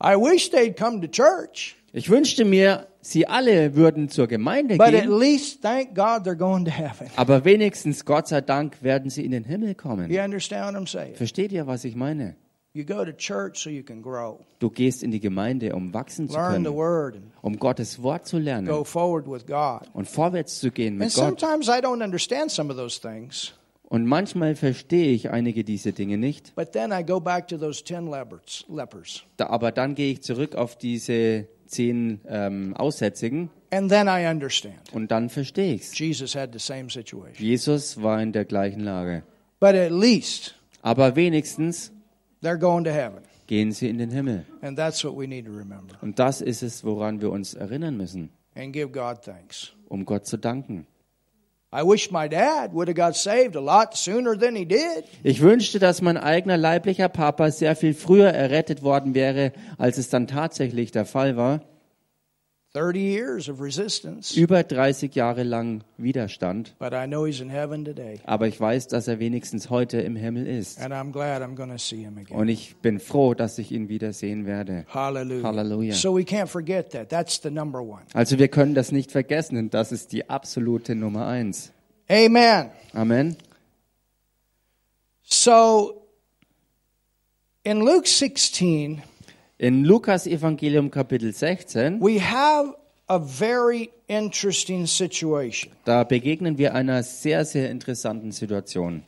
I 0.02 0.16
wish 0.16 0.50
they'd 0.50 0.76
come 0.76 1.00
to 1.00 1.08
church, 1.08 1.76
Ich 1.94 2.10
wünschte 2.10 2.44
mir, 2.44 2.88
sie 3.04 3.26
alle 3.28 3.74
würden 3.76 4.08
zur 4.08 4.26
Gemeinde 4.26 4.76
but 4.76 4.88
at 4.88 5.02
gehen, 5.02 5.18
least 5.18 5.62
thank 5.62 5.94
God 5.94 6.26
they're 6.26 6.34
going 6.36 6.64
to 6.64 6.70
heaven. 6.70 7.08
aber 7.16 7.44
wenigstens, 7.44 8.04
Gott 8.04 8.28
sei 8.28 8.40
Dank, 8.40 8.82
werden 8.82 9.10
sie 9.10 9.24
in 9.24 9.30
den 9.32 9.44
Himmel 9.44 9.74
kommen. 9.74 10.10
You 10.10 10.20
understand 10.20 10.74
what 10.74 10.82
I'm 10.82 10.88
saying? 10.90 11.14
Versteht 11.16 11.52
ihr, 11.52 11.66
was 11.66 11.84
ich 11.84 11.94
meine? 11.96 12.36
You 12.76 12.84
go 12.84 13.04
to 13.04 13.12
church 13.12 13.58
so 13.62 13.70
you 13.70 13.84
can 13.84 14.02
grow, 14.02 14.40
Du 14.58 14.68
gehst 14.68 15.04
in 15.04 15.12
die 15.12 15.20
Gemeinde, 15.20 15.76
um 15.76 15.94
wachsen 15.94 16.28
zu 16.28 16.34
learn 16.36 16.64
the 16.64 16.70
können, 16.70 16.74
word, 16.76 17.14
and 17.14 17.24
um 17.42 17.56
Gottes 17.58 18.02
Wort 18.02 18.26
zu 18.26 18.38
go 18.38 18.42
lernen 18.42 18.84
forward 18.84 19.28
with 19.30 19.46
God. 19.46 19.88
und 19.92 20.08
vorwärts 20.08 20.58
zu 20.58 20.72
gehen 20.72 20.94
And 20.94 20.98
mit 20.98 21.14
Gott. 21.14 21.38
sometimes 21.40 21.68
I 21.68 21.80
don't 21.80 22.02
understand 22.02 22.50
some 22.50 22.72
of 22.72 22.76
those 22.76 23.00
things, 23.00 23.52
Und 23.86 24.06
manchmal 24.06 24.56
verstehe 24.56 25.12
ich 25.12 25.30
einige 25.30 25.62
dieser 25.62 25.92
Dinge 25.92 26.18
nicht. 26.18 26.52
but 26.56 26.72
then 26.72 26.90
I 26.90 27.04
go 27.04 27.20
back 27.20 27.46
to 27.46 27.56
those 27.56 27.84
10 27.84 28.10
lepers. 28.10 28.64
lepers. 28.68 29.22
Da, 29.36 29.46
aber 29.50 29.70
dann 29.70 29.94
gehe 29.94 30.10
ich 30.10 30.22
zurück 30.22 30.56
auf 30.56 30.76
diese 30.76 31.46
zehn 31.66 32.20
ähm, 32.28 32.74
Aussätzigen 32.76 33.50
And 33.70 33.90
then 33.90 34.06
I 34.08 34.26
understand. 34.26 34.92
und 34.92 35.10
dann 35.10 35.28
verstehe 35.30 35.74
ich's. 35.74 35.98
Jesus 35.98 36.34
had 36.36 36.50
the 36.52 36.58
same 36.58 36.88
situation. 36.90 37.34
Jesus 37.38 38.00
war 38.00 38.20
in 38.22 38.32
der 38.32 38.44
gleichen 38.44 38.80
Lage. 38.80 39.22
But 39.60 39.74
at 39.74 39.90
least 39.90 40.54
Aber 40.82 41.16
wenigstens 41.16 41.90
they're 42.42 42.58
going 42.58 42.84
to 42.84 42.90
heaven. 42.90 43.22
gehen 43.46 43.72
sie 43.72 43.88
in 43.88 43.98
den 43.98 44.10
Himmel. 44.10 44.44
And 44.62 44.76
that's 44.78 45.04
what 45.04 45.16
we 45.16 45.26
need 45.26 45.46
to 45.46 45.52
remember 45.52 45.96
Und 46.02 46.18
das 46.18 46.40
ist 46.40 46.62
es, 46.62 46.84
woran 46.84 47.20
wir 47.20 47.30
uns 47.30 47.54
erinnern 47.54 47.96
müssen, 47.96 48.30
and 48.54 48.72
give 48.72 48.88
God 48.90 49.22
thanks. 49.22 49.72
um 49.88 50.04
Gott 50.04 50.26
zu 50.26 50.36
danken. 50.36 50.86
Ich 55.22 55.40
wünschte, 55.40 55.78
dass 55.80 56.02
mein 56.02 56.16
eigener 56.16 56.56
leiblicher 56.56 57.08
Papa 57.08 57.50
sehr 57.50 57.74
viel 57.74 57.94
früher 57.94 58.28
errettet 58.28 58.82
worden 58.82 59.14
wäre, 59.14 59.52
als 59.76 59.98
es 59.98 60.08
dann 60.08 60.28
tatsächlich 60.28 60.92
der 60.92 61.04
Fall 61.04 61.36
war. 61.36 61.62
30 61.62 61.62
years 61.62 61.62
of 61.62 61.62
resistance. 61.62 62.63
Über 62.76 64.64
30 64.64 65.14
Jahre 65.14 65.44
lang 65.44 65.84
Widerstand. 65.96 66.74
But 66.80 66.92
I 66.92 67.06
know 67.06 67.24
he's 67.24 67.38
in 67.40 67.48
heaven 67.48 67.84
today. 67.84 68.18
Aber 68.24 68.48
ich 68.48 68.60
weiß, 68.60 68.88
dass 68.88 69.06
er 69.06 69.20
wenigstens 69.20 69.70
heute 69.70 70.00
im 70.00 70.16
Himmel 70.16 70.48
ist. 70.48 70.80
And 70.80 70.92
I'm 70.92 71.12
glad 71.12 71.40
I'm 71.40 71.54
going 71.54 71.70
to 71.70 71.78
see 71.78 71.98
him 71.98 72.18
again. 72.18 72.36
Und 72.36 72.48
ich 72.48 72.74
bin 72.82 72.98
froh, 72.98 73.34
dass 73.34 73.58
ich 73.58 73.70
ihn 73.70 73.88
wiedersehen 73.88 74.44
werde. 74.44 74.86
Hallelujah. 74.88 75.44
Hallelujah. 75.44 75.94
So 75.94 76.16
we 76.16 76.22
can't 76.22 76.48
forget 76.48 76.90
that. 76.90 77.10
That's 77.10 77.40
the 77.40 77.50
number 77.50 77.80
one. 77.80 78.02
Also 78.12 78.40
wir 78.40 78.48
können 78.48 78.74
das 78.74 78.90
nicht 78.90 79.12
vergessen 79.12 79.56
und 79.56 79.72
das 79.72 79.92
ist 79.92 80.12
die 80.12 80.28
absolute 80.28 80.96
Nummer 80.96 81.28
eins. 81.28 81.70
Amen. 82.08 82.70
Amen. 82.92 83.36
So 85.22 86.08
in 87.62 87.80
Luke 87.80 88.08
16, 88.08 89.00
In 89.58 89.84
Lukas 89.84 90.26
Evangelium 90.26 90.90
Kapitel 90.90 91.32
16, 91.32 92.00
we 92.00 92.18
have 92.18 92.74
a 93.08 93.18
very 93.20 93.90
interesting 94.08 94.86
situation. 94.86 95.72
da 95.84 96.02
begegnen 96.04 96.58
wir 96.58 96.74
einer 96.74 97.02
sehr, 97.02 97.44
sehr 97.44 97.70
interessanten 97.70 98.32
Situation. 98.32 99.04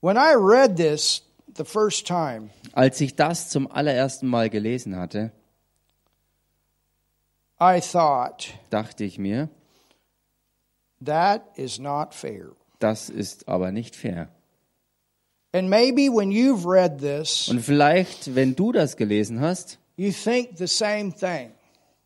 When 0.00 0.16
I 0.16 0.34
read 0.34 0.76
this 0.76 1.22
the 1.54 1.64
first 1.64 2.06
time, 2.06 2.50
Als 2.72 3.00
ich 3.00 3.14
das 3.14 3.50
zum 3.50 3.70
allerersten 3.70 4.26
Mal 4.26 4.48
gelesen 4.50 4.96
hatte, 4.96 5.30
I 7.60 7.80
thought, 7.80 8.48
dachte 8.70 9.04
ich 9.04 9.18
mir, 9.18 9.48
that 11.04 11.42
is 11.56 11.78
not 11.78 12.14
fair. 12.14 12.52
das 12.80 13.10
ist 13.10 13.46
aber 13.46 13.70
nicht 13.70 13.94
fair. 13.94 14.28
And 15.54 15.68
maybe 15.68 16.08
when 16.08 16.30
you've 16.30 16.64
read 16.66 16.98
this, 16.98 17.48
Und 17.48 17.60
vielleicht, 17.60 18.34
wenn 18.34 18.54
du 18.54 18.72
das 18.72 18.96
gelesen 18.96 19.40
hast, 19.40 19.78
you 19.96 20.10
think 20.10 20.56
the 20.56 20.66
same 20.66 21.12
thing. 21.12 21.52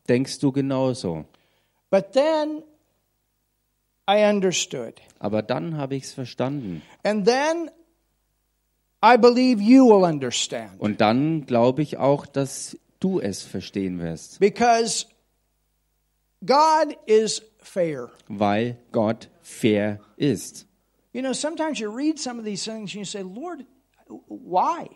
denkst 0.09 0.39
du 0.41 0.51
genauso. 0.53 1.25
But 1.91 2.13
then 2.13 2.63
I 4.09 4.25
understood. 4.29 5.01
Aber 5.19 5.43
dann 5.43 5.77
habe 5.77 5.95
ich 5.97 6.05
es 6.05 6.13
verstanden. 6.13 6.83
And 7.05 7.25
then 7.27 7.71
I 9.05 9.17
believe 9.17 9.61
you 9.63 9.87
will 9.87 10.05
understand. 10.05 10.81
Und 10.81 11.01
dann 11.01 11.47
glaube 11.47 11.83
ich 11.83 11.99
auch, 11.99 12.27
dass 12.27 12.77
du 12.99 13.21
es 13.21 13.43
verstehen 13.43 14.01
wirst. 14.01 14.41
Because 14.41 15.07
God 16.45 16.97
is 17.07 17.43
fair. 17.59 18.11
Weil 18.29 18.77
Gott 18.93 19.29
fair 19.43 20.01
ist. 20.17 20.67
You 21.17 21.23
know, 21.23 21.33
sometimes 21.33 21.81
you 21.81 21.89
read 21.89 22.19
some 22.19 22.39
of 22.39 22.45
these 22.45 22.63
things 22.63 22.93
and 22.93 22.97
you 22.97 23.07
say, 23.07 23.23
Lord, 23.23 23.65
why? 24.29 24.91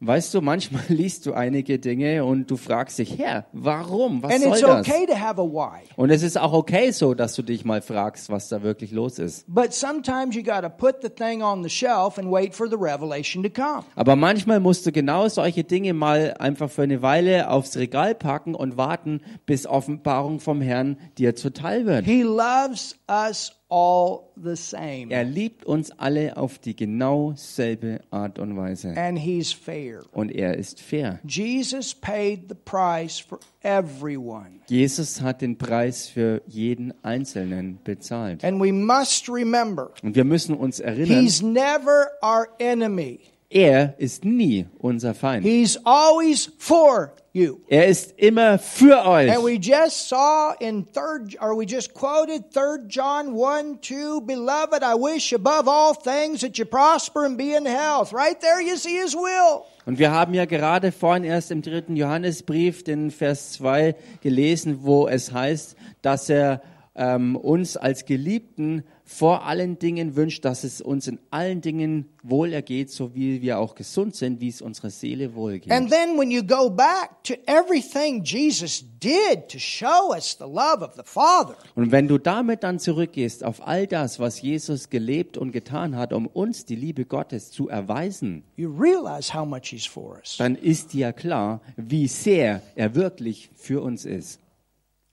Weißt 0.00 0.34
du, 0.34 0.40
manchmal 0.40 0.82
liest 0.88 1.26
du 1.26 1.32
einige 1.32 1.78
Dinge 1.78 2.24
und 2.24 2.50
du 2.50 2.56
fragst 2.56 2.98
dich, 2.98 3.16
Herr, 3.18 3.46
warum? 3.52 4.20
Was 4.24 4.32
And 4.32 4.42
soll 4.42 4.52
it's 4.52 4.60
das? 4.62 4.80
okay 4.80 5.06
to 5.06 5.14
have 5.14 5.40
a 5.40 5.44
why. 5.44 5.82
Und 5.94 6.10
es 6.10 6.24
ist 6.24 6.36
auch 6.36 6.52
okay 6.52 6.90
so, 6.90 7.14
dass 7.14 7.36
du 7.36 7.42
dich 7.42 7.64
mal 7.64 7.82
fragst, 7.82 8.30
was 8.30 8.48
da 8.48 8.64
wirklich 8.64 8.90
los 8.90 9.20
ist. 9.20 9.44
But 9.46 9.72
sometimes 9.72 10.34
you 10.34 10.42
got 10.42 10.62
to 10.62 10.68
put 10.68 10.96
the 11.02 11.08
thing 11.08 11.40
on 11.40 11.62
the 11.62 11.70
shelf 11.70 12.18
and 12.18 12.32
wait 12.32 12.52
for 12.52 12.68
the 12.68 12.76
revelation 12.76 13.44
to 13.44 13.48
come. 13.48 13.84
Aber 13.94 14.16
manchmal 14.16 14.58
musst 14.58 14.84
du 14.86 14.90
genau 14.90 15.28
solche 15.28 15.62
Dinge 15.62 15.94
mal 15.94 16.34
einfach 16.40 16.68
für 16.68 16.82
eine 16.82 17.00
Weile 17.00 17.48
aufs 17.48 17.76
Regal 17.76 18.16
packen 18.16 18.56
und 18.56 18.76
warten, 18.76 19.20
bis 19.46 19.68
Offenbarung 19.68 20.40
vom 20.40 20.60
Herrn 20.60 20.98
dir 21.16 21.36
zuteil 21.36 21.86
wird. 21.86 22.04
He 22.04 22.22
loves 22.22 22.96
us 23.08 23.52
all 23.68 24.32
the 24.36 24.56
same. 24.56 25.06
Er 25.10 25.24
liebt 25.24 25.64
uns 25.64 25.90
alle 25.98 26.36
auf 26.36 26.58
die 26.58 26.76
genau 26.76 27.32
selbe 27.36 28.00
Art 28.10 28.38
und 28.38 28.56
Weise. 28.56 28.94
And 28.96 29.18
he's 29.18 29.52
fair. 29.52 30.02
Und 30.12 30.30
er 30.30 30.56
ist 30.56 30.80
fair. 30.80 31.20
Jesus 31.26 31.94
paid 31.94 32.48
the 32.48 32.54
price 32.54 33.18
for 33.18 33.38
everyone. 33.62 34.60
Jesus 34.68 35.20
hat 35.20 35.40
den 35.40 35.56
Preis 35.56 36.08
für 36.08 36.42
jeden 36.46 36.92
Einzelnen 37.02 37.78
bezahlt. 37.84 38.44
And 38.44 38.60
we 38.60 38.72
must 38.72 39.28
remember, 39.28 39.90
Und 40.02 40.14
wir 40.14 40.24
müssen 40.24 40.54
uns 40.54 40.80
erinnern, 40.80 41.22
he's 41.22 41.42
never 41.42 42.08
our 42.22 42.48
enemy. 42.58 43.20
Er 43.50 43.94
ist 43.98 44.24
nie 44.24 44.66
unser 44.78 45.14
Feind. 45.14 45.44
He's 45.44 45.78
always 45.84 46.50
for 46.58 47.12
you. 47.32 47.58
Er 47.68 47.86
ist 47.86 48.18
immer 48.18 48.58
für 48.58 49.06
euch. 49.06 49.30
And 49.30 49.44
we 49.44 49.58
just 49.60 50.08
saw 50.08 50.54
in 50.58 50.86
third, 50.92 51.36
or 51.40 51.56
we 51.56 51.64
just 51.64 51.94
quoted 51.94 52.50
third 52.52 52.88
John 52.88 53.34
1, 53.34 53.80
2, 53.82 54.22
Beloved, 54.22 54.82
I 54.82 54.94
wish 54.94 55.32
above 55.32 55.68
all 55.68 55.94
things 55.94 56.40
that 56.40 56.58
you 56.58 56.64
prosper 56.64 57.24
and 57.24 57.36
be 57.36 57.54
in 57.54 57.66
health. 57.66 58.12
Right 58.12 58.40
there 58.40 58.60
you 58.60 58.76
see 58.76 58.98
his 58.98 59.14
will. 59.14 59.64
Und 59.86 59.98
wir 59.98 60.10
haben 60.10 60.32
ja 60.32 60.46
gerade 60.46 60.92
vorhin 60.92 61.24
erst 61.24 61.50
im 61.50 61.60
dritten 61.60 61.94
Johannesbrief 61.94 62.82
den 62.82 63.10
Vers 63.10 63.52
2 63.52 63.94
gelesen, 64.22 64.78
wo 64.82 65.06
es 65.06 65.32
heißt, 65.32 65.76
dass 66.00 66.30
er 66.30 66.62
ähm, 66.96 67.36
uns 67.36 67.76
als 67.76 68.06
Geliebten 68.06 68.84
vor 69.06 69.44
allen 69.44 69.78
Dingen 69.78 70.16
wünscht, 70.16 70.46
dass 70.46 70.64
es 70.64 70.80
uns 70.80 71.06
in 71.08 71.18
allen 71.30 71.60
Dingen 71.60 72.06
wohlergeht, 72.22 72.90
so 72.90 73.14
wie 73.14 73.42
wir 73.42 73.58
auch 73.58 73.74
gesund 73.74 74.16
sind, 74.16 74.40
wie 74.40 74.48
es 74.48 74.62
unserer 74.62 74.88
Seele 74.88 75.34
wohlgeht. 75.34 75.70
And 75.70 75.90
then 75.90 76.18
when 76.18 76.30
you 76.30 76.42
go 76.42 76.70
back 76.70 77.22
to 77.24 77.34
everything 77.46 78.22
Jesus 78.24 78.82
did 79.02 79.46
to 79.50 79.58
show 79.58 80.14
us 80.14 80.36
the 80.38 80.44
love 80.46 80.82
of 80.82 80.94
the 80.96 81.02
Father, 81.04 81.54
Und 81.74 81.92
wenn 81.92 82.08
du 82.08 82.16
damit 82.16 82.62
dann 82.62 82.78
zurückgehst 82.78 83.44
auf 83.44 83.66
all 83.66 83.86
das, 83.86 84.18
was 84.20 84.40
Jesus 84.40 84.88
gelebt 84.88 85.36
und 85.36 85.52
getan 85.52 85.96
hat, 85.96 86.14
um 86.14 86.26
uns 86.26 86.64
die 86.64 86.76
Liebe 86.76 87.04
Gottes 87.04 87.50
zu 87.50 87.68
erweisen, 87.68 88.42
you 88.56 88.70
realize 88.74 89.34
how 89.38 89.46
much 89.46 89.66
He's 89.66 89.84
for 89.84 90.16
us. 90.16 90.36
dann 90.38 90.56
ist 90.56 90.94
dir 90.94 91.12
klar, 91.12 91.60
wie 91.76 92.08
sehr 92.08 92.62
er 92.74 92.94
wirklich 92.94 93.50
für 93.54 93.82
uns 93.82 94.06
ist. 94.06 94.40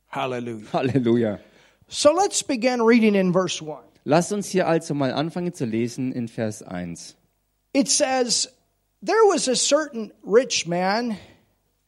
Hallelujah. 0.09 0.63
Halleluja. 0.73 1.39
So 1.93 2.13
let's 2.13 2.41
begin 2.41 2.81
reading 2.81 3.15
in 3.15 3.33
verse 3.33 3.61
1. 3.61 3.81
Lasst 4.05 4.31
uns 4.31 4.47
hier 4.49 4.65
also 4.67 4.93
mal 4.93 5.11
anfangen 5.11 5.53
zu 5.53 5.65
lesen 5.65 6.13
in 6.13 6.29
Vers 6.29 6.63
1. 6.63 7.17
It 7.73 7.89
says, 7.89 8.47
There 9.03 9.21
was 9.29 9.47
a 9.49 9.55
certain 9.55 10.13
rich 10.23 10.65
man 10.65 11.17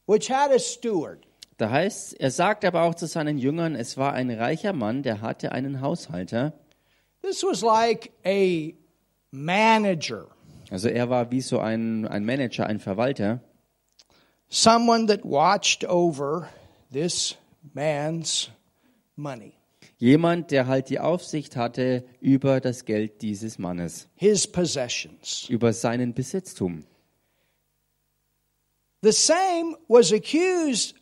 which 0.06 0.28
had 0.30 0.52
a 0.52 0.58
steward. 0.58 1.26
Da 1.56 1.70
heißt, 1.70 2.20
er 2.20 2.30
sagt 2.30 2.64
aber 2.66 2.82
auch 2.82 2.94
zu 2.94 3.06
seinen 3.06 3.38
Jüngern, 3.38 3.74
es 3.76 3.96
war 3.96 4.12
ein 4.12 4.30
reicher 4.30 4.72
Mann, 4.74 5.02
der 5.02 5.22
hatte 5.22 5.52
einen 5.52 5.80
Haushalter. 5.80 6.52
This 7.22 7.42
was 7.42 7.62
like 7.62 8.10
a 8.26 8.74
manager, 9.30 10.26
Also 10.70 10.88
er 10.88 11.08
war 11.08 11.30
wie 11.30 11.40
so 11.40 11.60
ein, 11.60 12.06
ein 12.06 12.24
Manager, 12.26 12.66
ein 12.66 12.78
Verwalter. 12.78 13.40
someone 14.50 15.06
that 15.06 15.24
watched 15.24 15.84
over 15.84 16.48
this 16.92 17.36
man's 17.72 18.50
money, 19.16 19.54
Jemand, 20.04 20.50
der 20.50 20.66
halt 20.66 20.90
die 20.90 21.00
Aufsicht 21.00 21.56
hatte 21.56 22.04
über 22.20 22.60
das 22.60 22.84
Geld 22.84 23.22
dieses 23.22 23.58
Mannes, 23.58 24.06
his 24.16 24.46
possessions. 24.46 25.46
über 25.48 25.72
seinen 25.72 26.12
Besitztum. 26.12 26.84
The 29.00 29.12
same 29.12 29.74
was 29.88 30.12
accused 30.12 30.94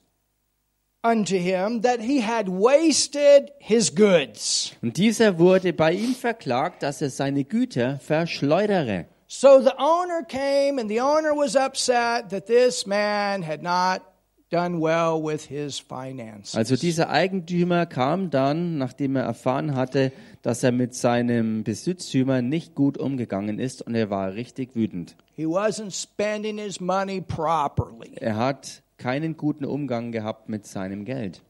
unto 1.03 1.35
him 1.35 1.83
that 1.83 2.01
he 2.01 2.23
had 2.23 2.47
wasted 2.47 3.51
his 3.59 3.93
goods. 3.93 4.77
Und 4.83 4.97
dieser 4.97 5.37
wurde 5.37 5.73
bei 5.73 5.95
ihm 5.95 6.15
verklagt, 6.15 6.85
dass 6.85 7.03
er 7.03 7.11
seine 7.11 7.43
Güter 7.43 7.99
verschleudere. 7.99 9.07
So 9.27 9.61
the 9.61 9.73
owner 9.79 10.23
came, 10.23 10.81
and 10.81 10.89
the 10.89 11.01
owner 11.01 11.35
was 11.35 11.57
upset 11.57 12.31
that 12.31 12.47
this 12.47 12.87
man 12.87 13.45
had 13.45 13.65
not 13.65 14.12
done 14.53 14.81
well 14.81 15.23
with 15.23 15.47
his 15.47 15.79
finances. 15.79 16.55
Also 16.55 16.77
dieser 16.77 17.11
Eigentümer 17.11 17.87
kam 17.87 18.31
dann, 18.31 18.79
nachdem 18.79 19.17
er 19.17 19.23
erfahren 19.23 19.75
hatte, 19.75 20.13
dass 20.43 20.63
er 20.63 20.73
mit 20.73 20.95
seinem 20.95 21.65
Besitztümer 21.65 22.43
nicht 22.43 22.75
gut 22.75 22.99
umgegangen 22.99 23.59
ist 23.59 23.83
und 23.83 23.95
er 23.95 24.11
war 24.11 24.35
richtig 24.35 24.77
wütend. 24.77 25.17
He 25.35 25.47
wasn't 25.47 25.93
spending 25.93 26.59
his 26.59 26.81
money 26.81 27.21
properly. 27.21 28.13
Er 28.17 28.37
hat 28.37 28.83
keinen 28.99 29.37
guten 29.37 29.65
Umgang 29.65 30.13
gehabt 30.13 30.49
mit 30.49 30.67
seinem 30.67 31.05
Geld. 31.05 31.43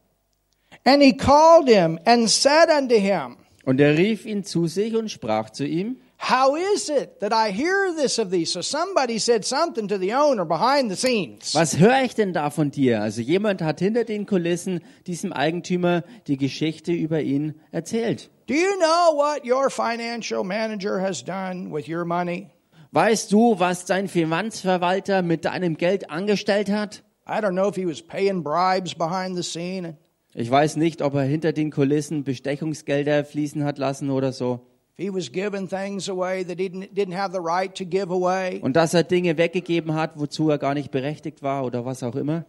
And 0.85 1.03
he 1.03 1.13
called 1.13 1.69
him 1.69 1.99
and 2.05 2.29
said 2.29 2.69
unto 2.71 2.95
him, 2.95 3.37
Und 3.65 3.81
er 3.81 3.97
rief 3.97 4.27
ihn 4.27 4.45
zu 4.45 4.67
sich 4.67 4.97
und 4.97 5.11
sprach 5.11 5.51
zu 5.51 5.65
ihm, 5.65 5.99
How 6.25 6.55
is 6.55 6.89
it 6.89 7.19
that 7.19 7.33
I 7.33 7.51
hear 7.51 7.93
this 7.97 8.21
of 8.21 8.31
thee? 8.31 8.45
So 8.45 8.63
somebody 8.63 9.19
said 9.19 9.45
something 9.45 9.89
to 9.89 9.99
the 9.99 10.13
owner 10.15 10.45
behind 10.45 10.89
the 10.89 10.95
scenes. 10.95 11.53
was 11.53 11.77
höre 11.79 12.05
ich 12.05 12.15
denn 12.15 12.33
da 12.33 12.51
von 12.51 12.71
dir? 12.71 13.03
Also 13.03 13.21
jemand 13.21 13.61
hat 13.61 13.81
hinter 13.81 14.05
den 14.05 14.25
Kulissen 14.25 14.83
diesem 15.09 15.33
Eigentümer 15.33 16.05
die 16.29 16.37
Geschichte 16.37 16.93
über 16.93 17.21
ihn 17.23 17.55
erzählt. 17.73 18.31
Do 18.47 18.55
you 18.55 18.77
know 18.79 19.17
what 19.17 19.45
your 19.45 19.69
financial 19.69 20.45
manager 20.45 21.01
has 21.01 21.25
done 21.25 21.73
with 21.73 21.89
your 21.89 22.05
money? 22.05 22.51
Weißt 22.93 23.33
du, 23.33 23.59
was 23.59 23.85
dein 23.85 24.07
Finanzverwalter 24.07 25.23
mit 25.23 25.45
deinem 25.45 25.77
Geld 25.77 26.09
angestellt 26.09 26.71
hat? 26.71 27.03
I 27.27 27.41
don't 27.41 27.55
know 27.55 27.69
if 27.69 27.75
he 27.75 27.87
was 27.87 28.01
paying 28.01 28.45
bribes 28.45 28.95
behind 28.95 29.37
the 29.37 29.43
scene. 29.43 29.97
Ich 30.35 30.49
weiß 30.49 30.77
nicht, 30.77 31.03
ob 31.03 31.15
er 31.15 31.23
hinter 31.25 31.53
den 31.53 31.73
Kulissen 31.73 32.23
Bestechungsgelder 32.23 33.25
fließen 33.25 33.65
hat 33.65 33.79
lassen 33.79 34.09
oder 34.09 34.33
so. 34.33 34.72
If 34.99 35.05
he 35.07 35.11
was 35.11 35.33
giving 35.33 35.69
things 35.69 36.09
away 36.09 36.45
that 36.45 36.59
he 36.59 36.69
didn't, 36.69 36.95
didn't 36.95 37.15
have 37.15 37.33
the 37.33 37.41
right 37.41 37.75
to 37.77 37.85
give 37.85 38.11
away. 38.13 38.61
Und 38.63 38.77
dass 38.77 38.93
er 38.93 39.05
Dinge 39.05 39.39
weggegeben 39.39 39.95
hat, 39.95 40.13
wozu 40.17 40.51
er 40.51 40.59
gar 40.59 40.75
nicht 40.75 40.91
berechtigt 40.91 41.43
war 41.43 41.65
oder 41.65 41.87
was 41.87 42.03
auch 42.03 42.15
immer. 42.15 42.45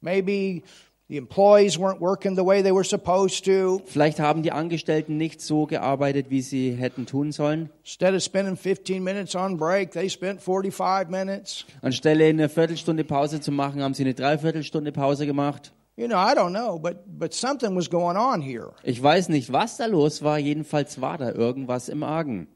Maybe 0.00 0.62
the 1.08 1.16
employees 1.16 1.78
weren't 1.78 2.00
working 2.00 2.34
the 2.34 2.44
way 2.44 2.60
they 2.60 2.72
were 2.72 2.82
supposed 2.82 3.44
to. 3.44 3.82
Vielleicht 3.86 4.18
haben 4.18 4.42
die 4.42 4.50
Angestellten 4.50 5.16
nicht 5.16 5.40
so 5.40 5.66
gearbeitet, 5.66 6.26
wie 6.28 6.42
sie 6.42 6.72
hätten 6.72 7.06
tun 7.06 7.30
sollen. 7.30 7.70
Instead 7.84 8.14
of 8.14 8.22
spending 8.22 8.56
15 8.56 9.02
minutes 9.02 9.36
on 9.36 9.56
break, 9.56 9.92
they 9.92 10.10
spent 10.10 10.42
45 10.42 11.08
minutes. 11.08 11.64
Anstelle 11.82 12.24
eine 12.24 12.48
Viertelstunde 12.48 13.04
Pause 13.04 13.40
zu 13.40 13.52
machen, 13.52 13.80
haben 13.80 13.94
sie 13.94 14.02
eine 14.02 14.14
Dreiviertelstunde 14.14 14.90
Pause 14.90 15.24
gemacht. 15.24 15.72
You 15.98 16.08
know, 16.08 16.18
I 16.18 16.34
don't 16.34 16.52
know, 16.52 16.78
but 16.78 17.04
but 17.06 17.32
something 17.32 17.74
was 17.74 17.88
going 17.88 18.18
on 18.18 18.42
here. 18.42 18.72
Ich 18.82 19.02
weiß 19.02 19.30
nicht, 19.30 19.50
was 19.50 19.78
da 19.78 19.86
los 19.86 20.22
war. 20.22 20.38
Jedenfalls 20.38 21.00
war 21.00 21.16
da 21.16 21.32
irgendwas 21.32 21.88
im 21.88 22.02
Argen. 22.02 22.48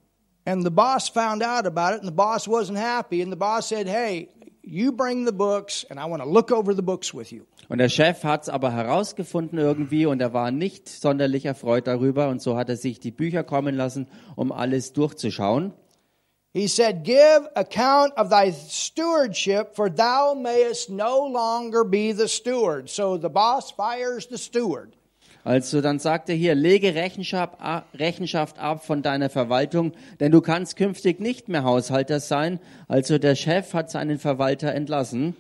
And 0.45 0.63
the 0.63 0.71
boss 0.71 1.09
found 1.09 1.43
out 1.43 1.67
about 1.67 1.95
it, 1.95 2.01
and 2.01 2.09
the 2.09 2.15
boss 2.15 2.47
wasn't 2.47 2.77
happy. 2.77 3.23
And 3.23 3.33
the 3.33 3.39
boss 3.39 3.71
said, 3.71 3.89
"Hey, 3.89 4.29
you 4.63 4.93
bring 4.93 5.25
the 5.25 5.33
books, 5.33 5.87
and 5.89 5.99
I 5.99 6.05
want 6.05 6.23
to 6.23 6.29
look 6.29 6.53
over 6.53 6.75
the 6.75 6.83
books 6.83 7.15
with 7.15 7.31
you." 7.31 7.45
Und 7.71 7.79
der 7.79 7.89
Chef 7.89 8.25
hat 8.25 8.43
es 8.43 8.49
aber 8.51 8.73
herausgefunden 8.73 9.59
irgendwie 9.59 10.05
und 10.05 10.21
er 10.21 10.35
war 10.35 10.51
nicht 10.51 10.89
sonderlich 10.91 11.47
erfreut 11.47 11.87
darüber. 11.87 12.29
Und 12.29 12.43
so 12.43 12.59
hat 12.59 12.69
er 12.69 12.77
sich 12.77 13.01
die 13.01 13.11
Bücher 13.11 13.43
kommen 13.43 13.75
lassen, 13.75 14.07
um 14.37 14.53
alles 14.53 14.93
durchzuschauen. 14.93 15.73
He 16.53 16.67
said, 16.67 17.05
"Give 17.05 17.49
account 17.55 18.13
of 18.17 18.29
thy 18.31 18.51
stewardship, 18.51 19.77
for 19.77 19.89
thou 19.89 20.35
mayest 20.35 20.91
no 20.91 21.27
longer 21.29 21.85
be 21.85 22.13
the 22.13 22.27
steward." 22.27 22.89
So 22.89 23.17
the 23.17 23.29
boss 23.29 23.71
fires 23.71 24.27
the 24.29 24.37
steward. 24.37 24.97
Also 25.45 25.81
dann 25.81 25.99
sagt 25.99 26.29
er 26.29 26.35
hier, 26.35 26.55
lege 26.55 26.95
Rechenschaft, 26.95 27.55
Rechenschaft 27.95 28.59
ab 28.59 28.85
von 28.85 29.03
deiner 29.03 29.31
Verwaltung, 29.31 29.93
denn 30.19 30.33
du 30.33 30.43
kannst 30.43 30.77
künftig 30.77 31.19
nicht 31.21 31.49
mehr 31.49 31.65
Haushalter 31.65 32.21
sein. 32.21 32.61
Also 32.89 33.17
der 33.17 33.37
Chef 33.37 33.73
hat 33.73 33.91
seinen 33.91 34.19
Verwalter 34.19 34.75
entlassen. 34.75 35.35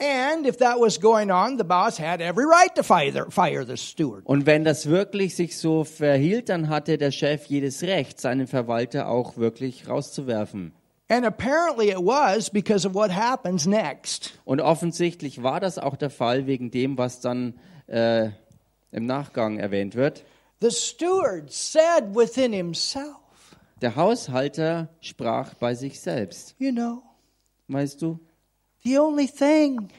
And 0.00 0.44
if 0.44 0.56
that 0.58 0.80
was 0.80 1.00
going 1.00 1.30
on, 1.30 1.56
the 1.56 1.64
boss 1.64 1.98
had 1.98 2.20
every 2.20 2.44
right 2.44 2.74
to 2.74 2.82
fire, 2.82 3.30
fire 3.30 3.64
the 3.64 3.76
steward. 3.76 4.26
Und 4.26 4.44
wenn 4.44 4.64
das 4.64 4.86
wirklich 4.88 5.36
sich 5.36 5.56
so 5.56 5.84
verhielt, 5.84 6.48
dann 6.48 6.68
hatte 6.68 6.98
der 6.98 7.12
Chef 7.12 7.46
jedes 7.46 7.82
Recht, 7.82 8.20
seinen 8.20 8.48
Verwalter 8.48 9.08
auch 9.08 9.36
wirklich 9.36 9.88
rauszuwerfen. 9.88 10.72
And 11.08 11.24
apparently 11.24 11.90
it 11.90 11.98
was 11.98 12.50
because 12.50 12.86
of 12.86 12.94
what 12.94 13.14
happens 13.14 13.66
next. 13.66 14.38
Und 14.44 14.60
offensichtlich 14.60 15.42
war 15.42 15.60
das 15.60 15.78
auch 15.78 15.96
der 15.96 16.10
Fall 16.10 16.46
wegen 16.46 16.70
dem, 16.70 16.98
was 16.98 17.20
dann 17.20 17.54
äh, 17.86 18.30
im 18.90 19.06
Nachgang 19.06 19.58
erwähnt 19.58 19.94
wird. 19.94 20.24
The 20.60 20.70
steward 20.70 21.52
said 21.52 22.14
within 22.14 22.52
himself, 22.52 23.16
Der 23.80 23.94
Haushalter 23.94 24.88
sprach 25.00 25.54
bei 25.54 25.74
sich 25.74 26.00
selbst. 26.00 26.56
You 26.58 26.72
know, 26.72 27.02
Weißt 27.68 28.00
du, 28.02 28.18
the 28.84 28.98
only 28.98 29.26
thing 29.26 29.90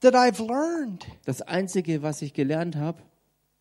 that 0.00 0.14
I've 0.14 0.40
learned 0.40 1.06
das 1.24 1.42
Einzige, 1.42 2.02
was 2.02 2.22
ich 2.22 2.32
gelernt 2.34 2.76
habe, 2.76 2.98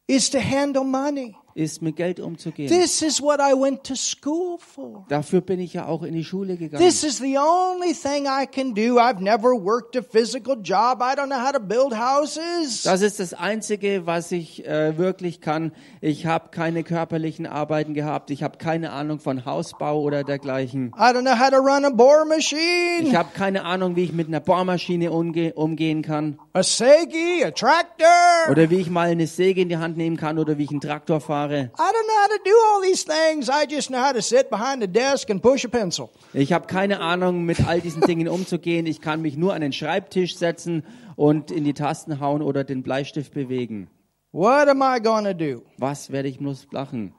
is 0.08 0.30
to 0.32 0.40
handle 0.40 0.84
money. 0.84 1.36
Ist 1.54 1.82
mit 1.82 1.96
Geld 1.96 2.20
umzugehen. 2.20 2.70
This 2.70 3.02
is 3.02 3.22
what 3.22 3.40
I 3.40 3.54
went 3.54 3.84
to 3.84 3.96
school 3.96 4.58
for. 4.58 5.06
Dafür 5.10 5.42
bin 5.42 5.60
ich 5.60 5.74
ja 5.74 5.86
auch 5.86 6.04
in 6.04 6.14
die 6.14 6.24
Schule 6.24 6.58
gegangen. 6.58 6.86
This 6.86 7.04
is 7.04 7.18
the 7.18 7.38
only 7.38 7.94
thing 7.94 8.26
I 8.26 8.46
can 8.46 8.74
do. 8.74 8.98
I've 8.98 9.22
never 9.22 9.50
worked 9.52 9.96
a 9.98 10.02
physical 10.02 10.56
job. 10.62 11.02
I 11.02 11.16
don't 11.16 11.28
know 11.28 11.40
how 11.40 11.52
to 11.52 11.60
build 11.60 11.94
houses. 11.94 12.84
Das 12.84 13.02
ist 13.02 13.20
das 13.20 13.34
Einzige, 13.34 14.06
was 14.06 14.32
ich 14.32 14.66
äh, 14.66 14.98
wirklich 14.98 15.42
kann. 15.42 15.74
Ich 16.00 16.26
habe 16.26 16.50
keine 16.50 16.84
körperlichen 16.84 17.46
Arbeiten 17.46 17.94
gehabt. 17.94 18.32
Ich 18.32 18.44
habe 18.44 18.58
keine 18.58 18.92
Ahnung 18.92 19.20
von 19.20 19.46
Hausbau 19.46 20.02
oder 20.02 20.24
dergleichen. 20.24 20.94
I 20.98 21.12
don't 21.14 21.22
know 21.22 21.38
how 21.38 21.50
to 21.50 21.58
run 21.58 21.86
a 21.86 21.90
bore 21.90 22.24
Ich 22.24 22.54
machine, 22.54 23.18
habe 23.18 23.30
keine 23.34 23.66
Ahnung, 23.66 23.96
wie 23.96 24.04
ich 24.04 24.14
mit 24.14 24.28
einer 24.28 24.40
Bohrmaschine 24.40 25.12
umge 25.12 25.54
umgehen 25.54 26.02
kann. 26.02 26.40
a 26.54 26.64
segi, 26.64 27.44
a 27.44 27.52
tractor. 27.52 28.08
Oder 28.50 28.70
wie 28.70 28.78
ich 28.78 28.90
mal 28.90 29.10
eine 29.10 29.28
Säge 29.28 29.62
in 29.62 29.70
die 29.70 29.78
Hand 29.78 29.98
nehmen 29.98 30.18
kann 30.18 30.40
oder 30.40 30.58
wie 30.58 30.64
ich 30.64 30.72
einen 30.72 30.82
Traktor 30.82 31.20
fahren 31.22 31.41
Jahre. 31.42 31.72
I 31.78 31.92
don't 31.92 32.08
know 32.08 32.22
how 32.22 32.28
to 32.28 32.44
do 32.44 32.52
all 32.74 32.82
these 32.82 33.04
things. 33.04 33.50
I 33.50 33.66
just 33.68 33.90
know 33.90 34.00
how 34.00 34.14
to 34.14 34.22
sit 34.22 34.50
behind 34.50 34.84
a 34.84 34.88
desk 34.88 35.30
and 35.30 35.42
push 35.42 35.66
a 35.66 35.70
pencil. 35.70 36.10
Ich 36.34 36.54
habe 36.54 36.68
keine 36.68 37.00
Ahnung, 37.00 37.44
mit 37.46 37.66
all 37.68 37.82
diesen 37.82 38.02
Dingen 38.02 38.28
umzugehen. 38.28 38.86
Ich 38.86 39.02
kann 39.02 39.22
mich 39.22 39.38
nur 39.38 39.54
an 39.54 39.62
den 39.62 39.74
Schreibtisch 39.74 40.38
setzen 40.38 40.84
und 41.16 41.52
in 41.52 41.64
die 41.64 41.74
Tasten 41.74 42.20
hauen 42.20 42.42
oder 42.42 42.64
den 42.64 42.84
Bleistift 42.84 43.34
bewegen. 43.34 43.90
What 44.32 44.70
am 44.70 44.82
I 44.82 45.00
to 45.02 45.34
do? 45.34 45.64
Was 45.78 46.12
werde 46.12 46.30
ich 46.30 46.40
bloß 46.40 46.68
machen? 46.72 47.14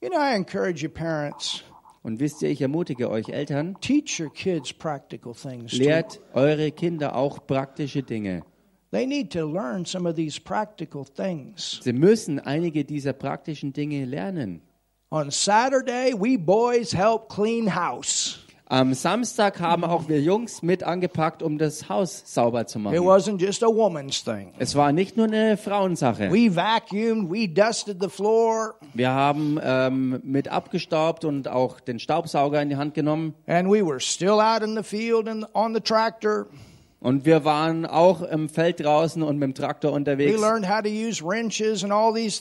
You 0.00 0.10
know, 0.10 0.18
I 0.18 0.34
encourage 0.34 0.82
you, 0.82 0.90
parents, 0.90 1.62
Und 2.02 2.20
wisst 2.20 2.42
ihr, 2.42 2.50
ich 2.50 2.60
ermutige 2.60 3.10
euch 3.10 3.30
Eltern, 3.30 3.76
teach 3.80 4.20
your 4.20 4.32
kids 4.32 4.72
practical 4.72 5.32
things. 5.34 5.72
lehrt 5.72 6.20
eure 6.34 6.70
Kinder 6.70 7.16
auch 7.16 7.46
praktische 7.46 8.02
Dinge. 8.02 8.42
They 8.92 9.06
need 9.06 9.32
to 9.32 9.44
learn 9.44 9.84
some 9.84 10.08
of 10.08 10.14
these 10.16 10.40
practical 10.40 11.04
things. 11.04 11.80
Sie 11.82 11.92
müssen 11.92 12.38
einige 12.40 12.84
dieser 12.84 13.12
praktischen 13.12 13.72
Dinge 13.72 14.04
lernen. 14.04 14.62
On 15.10 15.30
Saturday, 15.30 16.12
we 16.14 16.36
boys 16.38 16.92
help 16.94 17.28
clean 17.28 17.74
house. 17.74 18.38
Am 18.68 18.94
Samstag 18.94 19.60
haben 19.60 19.84
auch 19.84 20.08
wir 20.08 20.20
Jungs 20.20 20.60
mit 20.60 20.82
angepackt, 20.82 21.40
um 21.40 21.56
das 21.56 21.88
Haus 21.88 22.22
sauber 22.26 22.66
zu 22.66 22.78
It 22.80 22.84
machen. 22.84 22.96
wasn't 22.98 23.40
just 23.40 23.62
a 23.62 23.68
woman's 23.68 24.24
thing. 24.24 24.52
Es 24.58 24.74
war 24.74 24.90
nicht 24.90 25.16
nur 25.16 25.26
eine 25.26 25.56
Frauensache. 25.56 26.32
We 26.32 26.52
vacuumed, 26.56 27.30
we 27.30 27.46
dusted 27.48 27.98
the 28.02 28.08
floor, 28.08 28.74
Wir 28.92 29.10
haben 29.10 29.60
ähm, 29.62 30.20
mit 30.24 30.48
abgestaubt 30.48 31.24
und 31.24 31.46
auch 31.46 31.78
den 31.78 32.00
Staubsauger 32.00 32.60
in 32.60 32.68
die 32.68 32.76
Hand 32.76 32.94
genommen. 32.94 33.34
and 33.46 33.68
we 33.70 33.86
were 33.86 34.00
still 34.00 34.40
out 34.40 34.62
in 34.64 34.74
the 34.76 34.82
field 34.82 35.28
and 35.28 35.46
on 35.54 35.72
the 35.72 35.80
tractor. 35.80 36.48
Und 37.06 37.24
wir 37.24 37.44
waren 37.44 37.86
auch 37.86 38.20
im 38.20 38.48
Feld 38.48 38.80
draußen 38.80 39.22
und 39.22 39.38
mit 39.38 39.46
dem 39.46 39.54
Traktor 39.54 39.92
We 39.92 39.96
unterwegs. 39.96 40.42